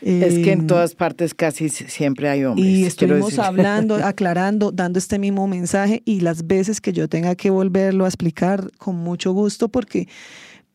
es 0.00 0.34
que 0.34 0.52
en 0.52 0.60
em, 0.60 0.66
todas 0.66 0.94
partes 0.94 1.34
casi 1.34 1.68
siempre 1.68 2.28
hay 2.28 2.44
hombres. 2.44 2.66
Y 2.66 2.84
estuvimos 2.84 3.38
hablando, 3.38 3.96
aclarando, 4.04 4.72
dando 4.72 4.98
este 4.98 5.18
mismo 5.18 5.46
mensaje 5.46 6.02
y 6.04 6.20
las 6.20 6.46
veces 6.46 6.80
que 6.80 6.92
yo 6.92 7.08
tenga 7.08 7.34
que 7.34 7.50
volverlo 7.50 8.04
a 8.04 8.08
explicar 8.08 8.70
con 8.78 8.96
mucho 8.96 9.32
gusto 9.32 9.68
porque 9.68 10.08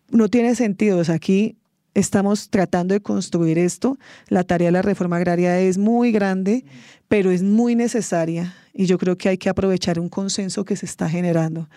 no 0.09 0.29
tiene 0.29 0.55
sentido. 0.55 1.01
aquí 1.09 1.55
estamos 1.93 2.49
tratando 2.49 2.93
de 2.93 3.01
construir 3.01 3.57
esto. 3.57 3.97
La 4.27 4.43
tarea 4.43 4.67
de 4.67 4.71
la 4.73 4.81
reforma 4.81 5.17
agraria 5.17 5.59
es 5.59 5.77
muy 5.77 6.11
grande, 6.11 6.65
pero 7.07 7.31
es 7.31 7.43
muy 7.43 7.75
necesaria 7.75 8.55
y 8.73 8.85
yo 8.85 8.97
creo 8.97 9.17
que 9.17 9.29
hay 9.29 9.37
que 9.37 9.49
aprovechar 9.49 9.99
un 9.99 10.09
consenso 10.09 10.65
que 10.65 10.75
se 10.75 10.85
está 10.85 11.09
generando. 11.09 11.69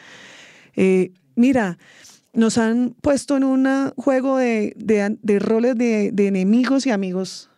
Eh, 0.76 1.12
mira, 1.34 1.78
nos 2.32 2.58
han 2.58 2.94
puesto 3.00 3.36
en 3.36 3.44
un 3.44 3.90
juego 3.96 4.38
de, 4.38 4.74
roles 5.40 5.76
de, 5.76 6.26
enemigos 6.26 6.86
y 6.86 6.90
amigos 6.90 7.50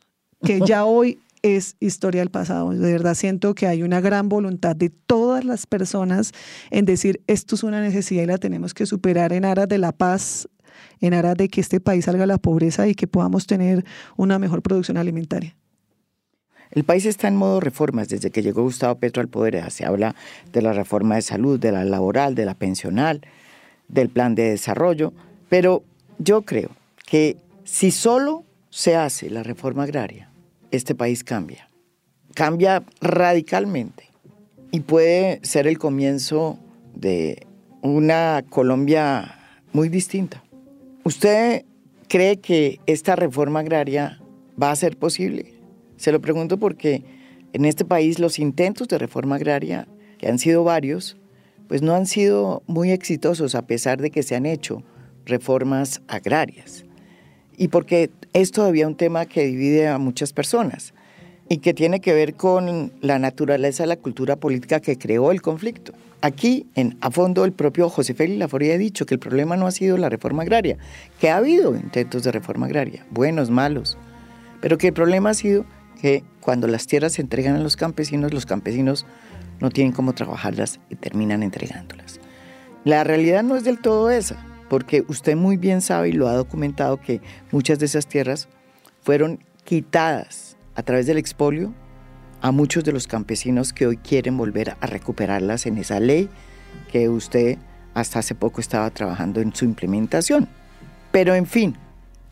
que 0.42 0.60
ya 0.66 0.84
hoy 0.84 1.20
es 1.42 1.76
historia 1.78 2.22
del 2.22 2.30
pasado. 2.30 2.70
De 2.70 2.92
verdad 2.92 3.14
siento 3.14 3.54
que 3.54 3.66
hay 3.66 3.82
una 3.82 4.00
gran 4.00 4.28
voluntad 4.28 4.74
de 4.74 4.90
todas 4.90 5.44
las 5.44 5.66
personas 5.66 6.32
en 6.70 6.86
decir 6.86 7.22
esto 7.26 7.54
es 7.54 7.62
una 7.62 7.80
necesidad 7.80 8.22
y 8.22 8.26
la 8.26 8.38
tenemos 8.38 8.72
que 8.74 8.86
superar 8.86 9.32
en 9.32 9.44
aras 9.44 9.68
de 9.68 9.78
la 9.78 9.92
paz, 9.92 10.48
en 11.00 11.14
aras 11.14 11.36
de 11.36 11.48
que 11.48 11.60
este 11.60 11.80
país 11.80 12.06
salga 12.06 12.22
de 12.22 12.28
la 12.28 12.38
pobreza 12.38 12.88
y 12.88 12.94
que 12.94 13.06
podamos 13.06 13.46
tener 13.46 13.84
una 14.16 14.38
mejor 14.38 14.62
producción 14.62 14.96
alimentaria. 14.96 15.54
El 16.70 16.82
país 16.82 17.06
está 17.06 17.28
en 17.28 17.36
modo 17.36 17.60
reformas 17.60 18.08
desde 18.08 18.30
que 18.30 18.42
llegó 18.42 18.62
Gustavo 18.62 18.98
Petro 18.98 19.20
al 19.20 19.28
poder. 19.28 19.70
Se 19.70 19.84
habla 19.84 20.16
de 20.52 20.60
la 20.60 20.72
reforma 20.72 21.14
de 21.14 21.22
salud, 21.22 21.60
de 21.60 21.70
la 21.70 21.84
laboral, 21.84 22.34
de 22.34 22.46
la 22.46 22.54
pensional, 22.54 23.20
del 23.89 24.09
plan 24.09 24.35
de 24.35 24.51
desarrollo, 24.51 25.12
pero 25.49 25.82
yo 26.18 26.43
creo 26.43 26.70
que 27.07 27.37
si 27.64 27.91
solo 27.91 28.45
se 28.70 28.97
hace 28.97 29.30
la 29.30 29.43
reforma 29.43 29.85
agraria, 29.85 30.30
este 30.70 30.95
país 30.95 31.22
cambia, 31.22 31.68
cambia 32.35 32.82
radicalmente 33.01 34.11
y 34.70 34.80
puede 34.80 35.41
ser 35.43 35.66
el 35.66 35.78
comienzo 35.78 36.59
de 36.95 37.47
una 37.82 38.45
Colombia 38.49 39.39
muy 39.72 39.89
distinta. 39.89 40.43
¿Usted 41.05 41.64
cree 42.09 42.39
que 42.39 42.80
esta 42.87 43.14
reforma 43.14 43.61
agraria 43.61 44.20
va 44.61 44.70
a 44.70 44.76
ser 44.76 44.97
posible? 44.97 45.53
Se 45.97 46.11
lo 46.12 46.20
pregunto 46.20 46.59
porque 46.59 47.03
en 47.53 47.64
este 47.64 47.85
país 47.85 48.18
los 48.18 48.39
intentos 48.39 48.89
de 48.89 48.99
reforma 48.99 49.37
agraria, 49.37 49.87
que 50.18 50.28
han 50.28 50.39
sido 50.39 50.64
varios, 50.64 51.16
pues 51.68 51.82
no 51.82 51.94
han 51.94 52.06
sido 52.06 52.62
muy 52.66 52.90
exitosos 52.90 53.54
a 53.54 53.66
pesar 53.66 54.00
de 54.00 54.10
que 54.10 54.22
se 54.22 54.36
han 54.36 54.46
hecho 54.46 54.82
reformas 55.24 56.02
agrarias. 56.08 56.84
Y 57.56 57.68
porque 57.68 58.10
es 58.32 58.50
todavía 58.50 58.86
un 58.86 58.96
tema 58.96 59.26
que 59.26 59.46
divide 59.46 59.88
a 59.88 59.98
muchas 59.98 60.32
personas 60.32 60.92
y 61.48 61.58
que 61.58 61.74
tiene 61.74 62.00
que 62.00 62.14
ver 62.14 62.34
con 62.34 62.92
la 63.00 63.18
naturaleza 63.18 63.82
de 63.82 63.88
la 63.88 63.96
cultura 63.96 64.36
política 64.36 64.80
que 64.80 64.98
creó 64.98 65.30
el 65.30 65.42
conflicto. 65.42 65.92
Aquí, 66.20 66.66
en, 66.74 66.96
a 67.02 67.10
fondo, 67.10 67.44
el 67.44 67.52
propio 67.52 67.90
José 67.90 68.14
Félix 68.14 68.38
Laforía 68.38 68.74
ha 68.74 68.78
dicho 68.78 69.04
que 69.04 69.14
el 69.14 69.20
problema 69.20 69.56
no 69.56 69.66
ha 69.66 69.70
sido 69.70 69.98
la 69.98 70.08
reforma 70.08 70.42
agraria, 70.42 70.78
que 71.20 71.28
ha 71.28 71.36
habido 71.36 71.76
intentos 71.76 72.24
de 72.24 72.32
reforma 72.32 72.66
agraria, 72.66 73.04
buenos, 73.10 73.50
malos, 73.50 73.98
pero 74.62 74.78
que 74.78 74.88
el 74.88 74.94
problema 74.94 75.30
ha 75.30 75.34
sido 75.34 75.66
que 76.00 76.24
cuando 76.40 76.66
las 76.66 76.86
tierras 76.86 77.12
se 77.12 77.22
entregan 77.22 77.56
a 77.56 77.60
los 77.60 77.76
campesinos, 77.76 78.32
los 78.32 78.46
campesinos 78.46 79.04
no 79.64 79.70
tienen 79.70 79.94
cómo 79.94 80.12
trabajarlas 80.12 80.78
y 80.90 80.96
terminan 80.96 81.42
entregándolas. 81.42 82.20
La 82.84 83.02
realidad 83.02 83.42
no 83.42 83.56
es 83.56 83.64
del 83.64 83.78
todo 83.78 84.10
esa, 84.10 84.36
porque 84.68 85.04
usted 85.08 85.36
muy 85.36 85.56
bien 85.56 85.80
sabe 85.80 86.10
y 86.10 86.12
lo 86.12 86.28
ha 86.28 86.34
documentado 86.34 87.00
que 87.00 87.22
muchas 87.50 87.78
de 87.78 87.86
esas 87.86 88.06
tierras 88.06 88.46
fueron 89.00 89.42
quitadas 89.64 90.58
a 90.74 90.82
través 90.82 91.06
del 91.06 91.16
expolio 91.16 91.72
a 92.42 92.52
muchos 92.52 92.84
de 92.84 92.92
los 92.92 93.06
campesinos 93.06 93.72
que 93.72 93.86
hoy 93.86 93.96
quieren 93.96 94.36
volver 94.36 94.76
a 94.82 94.86
recuperarlas 94.86 95.64
en 95.64 95.78
esa 95.78 95.98
ley 95.98 96.28
que 96.92 97.08
usted 97.08 97.56
hasta 97.94 98.18
hace 98.18 98.34
poco 98.34 98.60
estaba 98.60 98.90
trabajando 98.90 99.40
en 99.40 99.54
su 99.54 99.64
implementación. 99.64 100.46
Pero 101.10 101.34
en 101.34 101.46
fin, 101.46 101.78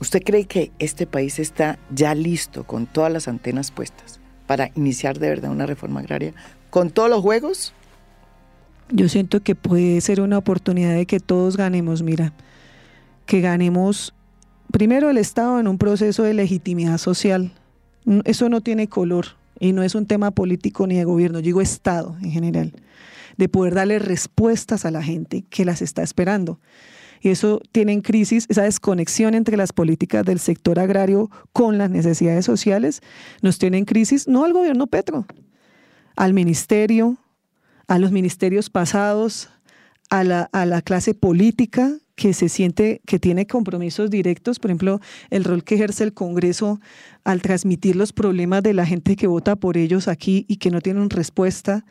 ¿usted 0.01 0.23
cree 0.23 0.45
que 0.45 0.71
este 0.79 1.07
país 1.07 1.39
está 1.39 1.79
ya 1.95 2.15
listo 2.15 2.67
con 2.67 2.85
todas 2.87 3.11
las 3.11 3.27
antenas 3.27 3.71
puestas 3.71 4.21
para 4.47 4.71
iniciar 4.75 5.19
de 5.19 5.31
verdad 5.31 5.51
una 5.51 5.65
reforma 5.65 6.01
agraria 6.01 6.35
con 6.73 6.91
todos 6.91 7.11
los 7.11 7.21
juegos? 7.21 7.75
Yo 8.91 9.07
siento 9.11 9.43
que 9.43 9.55
puede 9.55 10.01
ser 10.01 10.23
una 10.23 10.39
oportunidad 10.39 10.95
de 10.95 11.05
que 11.05 11.21
todos 11.21 11.59
ganemos, 11.59 12.03
mira, 12.03 12.33
que 13.27 13.43
ganemos 13.43 14.15
primero 14.73 15.11
el 15.11 15.19
Estado 15.19 15.61
en 15.61 15.69
un 15.69 15.77
proceso 15.77 16.23
de 16.23 16.33
legitimidad 16.33 16.97
social. 16.97 17.53
Eso 18.25 18.49
no 18.49 18.63
tiene 18.63 18.89
color 18.89 19.27
y 19.61 19.75
no 19.75 19.83
es 19.83 19.95
un 19.95 20.07
tema 20.07 20.31
político 20.31 20.87
ni 20.87 20.97
de 20.97 21.05
gobierno, 21.05 21.41
yo 21.41 21.45
digo 21.45 21.61
Estado 21.61 22.17
en 22.23 22.31
general, 22.31 22.73
de 23.37 23.51
poder 23.51 23.75
darle 23.75 23.99
respuestas 23.99 24.87
a 24.87 24.91
la 24.91 25.03
gente 25.03 25.45
que 25.51 25.67
las 25.67 25.83
está 25.83 26.03
esperando. 26.03 26.59
Y 27.21 27.29
eso 27.29 27.61
tiene 27.71 27.93
en 27.93 28.01
crisis, 28.01 28.47
esa 28.49 28.63
desconexión 28.63 29.35
entre 29.35 29.59
las 29.59 29.75
políticas 29.75 30.25
del 30.25 30.39
sector 30.39 30.79
agrario 30.79 31.31
con 31.53 31.77
las 31.77 31.91
necesidades 31.91 32.47
sociales, 32.47 33.03
nos 33.43 33.59
tiene 33.59 33.77
en 33.77 33.85
crisis 33.85 34.27
no 34.27 34.47
al 34.47 34.55
gobierno 34.55 34.87
Petro, 34.87 35.27
al 36.17 36.35
ministerio, 36.35 37.17
a 37.87 37.99
los 37.99 38.13
ministerios 38.13 38.71
pasados, 38.71 39.49
a 40.11 40.25
la, 40.25 40.49
a 40.53 40.67
la 40.67 40.83
clase 40.83 41.15
política 41.15 41.99
que 42.15 42.35
se 42.35 42.49
siente 42.49 43.01
que 43.07 43.19
tiene 43.19 43.47
compromisos 43.47 44.11
directos, 44.11 44.59
por 44.59 44.71
ejemplo, 44.71 45.01
el 45.31 45.45
rol 45.45 45.65
que 45.65 45.77
ejerce 45.77 46.05
el 46.05 46.13
Congreso 46.13 46.81
al 47.25 47.43
transmitir 47.43 47.97
los 47.97 48.13
problemas 48.13 48.63
de 48.63 48.75
la 48.75 48.87
gente 48.87 49.17
que 49.17 49.27
vota 49.27 49.57
por 49.57 49.77
ellos 49.77 50.09
aquí 50.09 50.45
y 50.49 50.57
que 50.57 50.71
no 50.71 50.81
tienen 50.81 51.11
respuesta. 51.11 51.85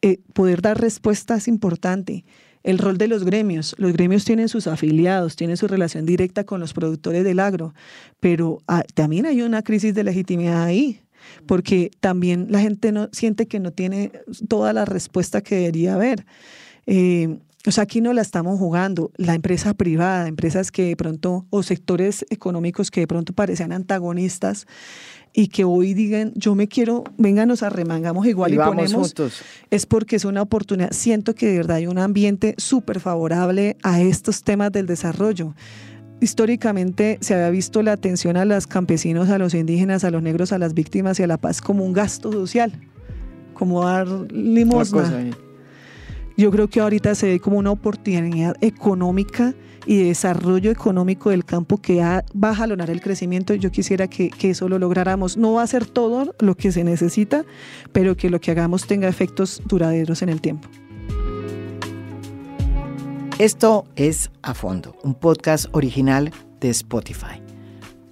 Eh, 0.00 0.20
poder 0.32 0.62
dar 0.62 0.80
respuesta 0.80 1.36
es 1.36 1.48
importante. 1.48 2.24
El 2.62 2.78
rol 2.78 2.98
de 2.98 3.08
los 3.08 3.24
gremios. 3.24 3.74
Los 3.78 3.92
gremios 3.92 4.24
tienen 4.24 4.48
sus 4.48 4.66
afiliados, 4.66 5.36
tienen 5.36 5.56
su 5.56 5.68
relación 5.68 6.06
directa 6.06 6.44
con 6.44 6.60
los 6.60 6.72
productores 6.72 7.24
del 7.24 7.40
agro, 7.40 7.74
pero 8.20 8.58
ah, 8.66 8.82
también 8.94 9.26
hay 9.26 9.42
una 9.42 9.62
crisis 9.62 9.94
de 9.94 10.04
legitimidad 10.04 10.64
ahí 10.64 11.00
porque 11.46 11.90
también 12.00 12.46
la 12.50 12.60
gente 12.60 12.92
no 12.92 13.08
siente 13.12 13.46
que 13.46 13.60
no 13.60 13.70
tiene 13.72 14.12
toda 14.48 14.72
la 14.72 14.84
respuesta 14.84 15.40
que 15.40 15.56
debería 15.56 15.94
haber. 15.94 16.26
Eh, 16.86 17.38
O 17.66 17.72
sea, 17.72 17.84
aquí 17.84 18.00
no 18.00 18.12
la 18.12 18.22
estamos 18.22 18.58
jugando. 18.58 19.10
La 19.16 19.34
empresa 19.34 19.74
privada, 19.74 20.28
empresas 20.28 20.70
que 20.70 20.84
de 20.84 20.96
pronto, 20.96 21.44
o 21.50 21.62
sectores 21.62 22.24
económicos 22.30 22.90
que 22.90 23.00
de 23.00 23.06
pronto 23.06 23.32
parecían 23.32 23.72
antagonistas 23.72 24.66
y 25.34 25.48
que 25.48 25.64
hoy 25.64 25.92
digan, 25.92 26.32
yo 26.34 26.54
me 26.54 26.68
quiero, 26.68 27.04
venga, 27.18 27.44
nos 27.46 27.62
arremangamos 27.62 28.26
igual 28.26 28.54
y, 28.54 28.56
ponemos, 28.56 28.92
juntos. 28.92 29.42
es 29.70 29.86
porque 29.86 30.16
es 30.16 30.24
una 30.24 30.40
oportunidad. 30.40 30.92
Siento 30.92 31.34
que 31.34 31.46
de 31.46 31.56
verdad 31.58 31.76
hay 31.76 31.86
un 31.86 31.98
ambiente 31.98 32.54
súper 32.56 33.00
favorable 33.00 33.76
a 33.82 34.00
estos 34.00 34.42
temas 34.44 34.72
del 34.72 34.86
desarrollo. 34.86 35.54
Históricamente 36.20 37.18
se 37.20 37.34
había 37.34 37.50
visto 37.50 37.82
la 37.82 37.92
atención 37.92 38.36
a 38.36 38.44
los 38.44 38.66
campesinos, 38.66 39.28
a 39.28 39.38
los 39.38 39.54
indígenas, 39.54 40.02
a 40.02 40.10
los 40.10 40.22
negros, 40.22 40.52
a 40.52 40.58
las 40.58 40.74
víctimas 40.74 41.20
y 41.20 41.22
a 41.22 41.28
la 41.28 41.36
paz 41.36 41.60
como 41.60 41.84
un 41.84 41.92
gasto 41.92 42.32
social, 42.32 42.72
como 43.54 43.84
dar 43.84 44.08
limosna. 44.32 45.30
Yo 46.36 46.50
creo 46.50 46.68
que 46.68 46.80
ahorita 46.80 47.14
se 47.14 47.26
ve 47.26 47.40
como 47.40 47.58
una 47.58 47.70
oportunidad 47.70 48.56
económica 48.60 49.54
y 49.86 49.96
de 49.96 50.04
desarrollo 50.04 50.70
económico 50.70 51.30
del 51.30 51.44
campo 51.44 51.78
que 51.78 52.00
va 52.00 52.50
a 52.50 52.54
jalonar 52.54 52.90
el 52.90 53.00
crecimiento. 53.00 53.54
Yo 53.54 53.70
quisiera 53.70 54.06
que, 54.06 54.30
que, 54.30 54.50
eso 54.50 54.68
lo 54.68 54.78
lográramos. 54.78 55.36
No 55.36 55.54
va 55.54 55.62
a 55.62 55.66
ser 55.66 55.86
todo 55.86 56.34
lo 56.38 56.56
que 56.56 56.70
se 56.70 56.84
necesita, 56.84 57.44
pero 57.92 58.16
que 58.16 58.30
lo 58.30 58.40
que 58.40 58.50
hagamos 58.50 58.86
tenga 58.86 59.08
efectos 59.08 59.62
duraderos 59.66 60.22
en 60.22 60.28
el 60.28 60.40
tiempo. 60.40 60.68
Esto 63.38 63.84
es 63.94 64.32
A 64.42 64.52
Fondo, 64.52 64.96
un 65.04 65.14
podcast 65.14 65.66
original 65.70 66.32
de 66.58 66.70
Spotify. 66.70 67.40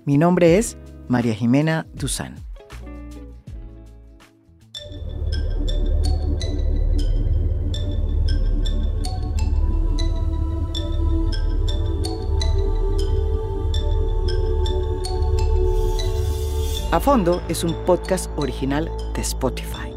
Mi 0.04 0.18
nombre 0.18 0.56
es 0.56 0.76
María 1.08 1.34
Jimena 1.34 1.84
Duzán. 1.94 2.36
A 16.92 17.00
Fondo 17.00 17.42
es 17.48 17.64
un 17.64 17.74
podcast 17.84 18.30
original 18.36 18.88
de 19.12 19.22
Spotify. 19.22 19.92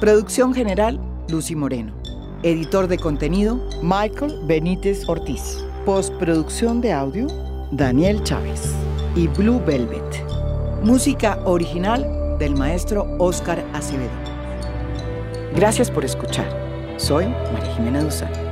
Producción 0.00 0.54
general, 0.54 0.98
Lucy 1.28 1.54
Moreno. 1.54 2.05
Editor 2.46 2.86
de 2.86 2.96
contenido, 2.96 3.60
Michael 3.82 4.38
Benítez 4.44 5.08
Ortiz. 5.08 5.64
Postproducción 5.84 6.80
de 6.80 6.92
audio, 6.92 7.26
Daniel 7.72 8.22
Chávez. 8.22 8.72
Y 9.16 9.26
Blue 9.26 9.60
Velvet. 9.66 10.24
Música 10.80 11.40
original 11.44 12.38
del 12.38 12.54
maestro 12.54 13.04
Oscar 13.18 13.64
Acevedo. 13.72 14.12
Gracias 15.56 15.90
por 15.90 16.04
escuchar. 16.04 16.46
Soy 16.98 17.26
María 17.52 17.74
Jimena 17.74 18.04
Duzán. 18.04 18.45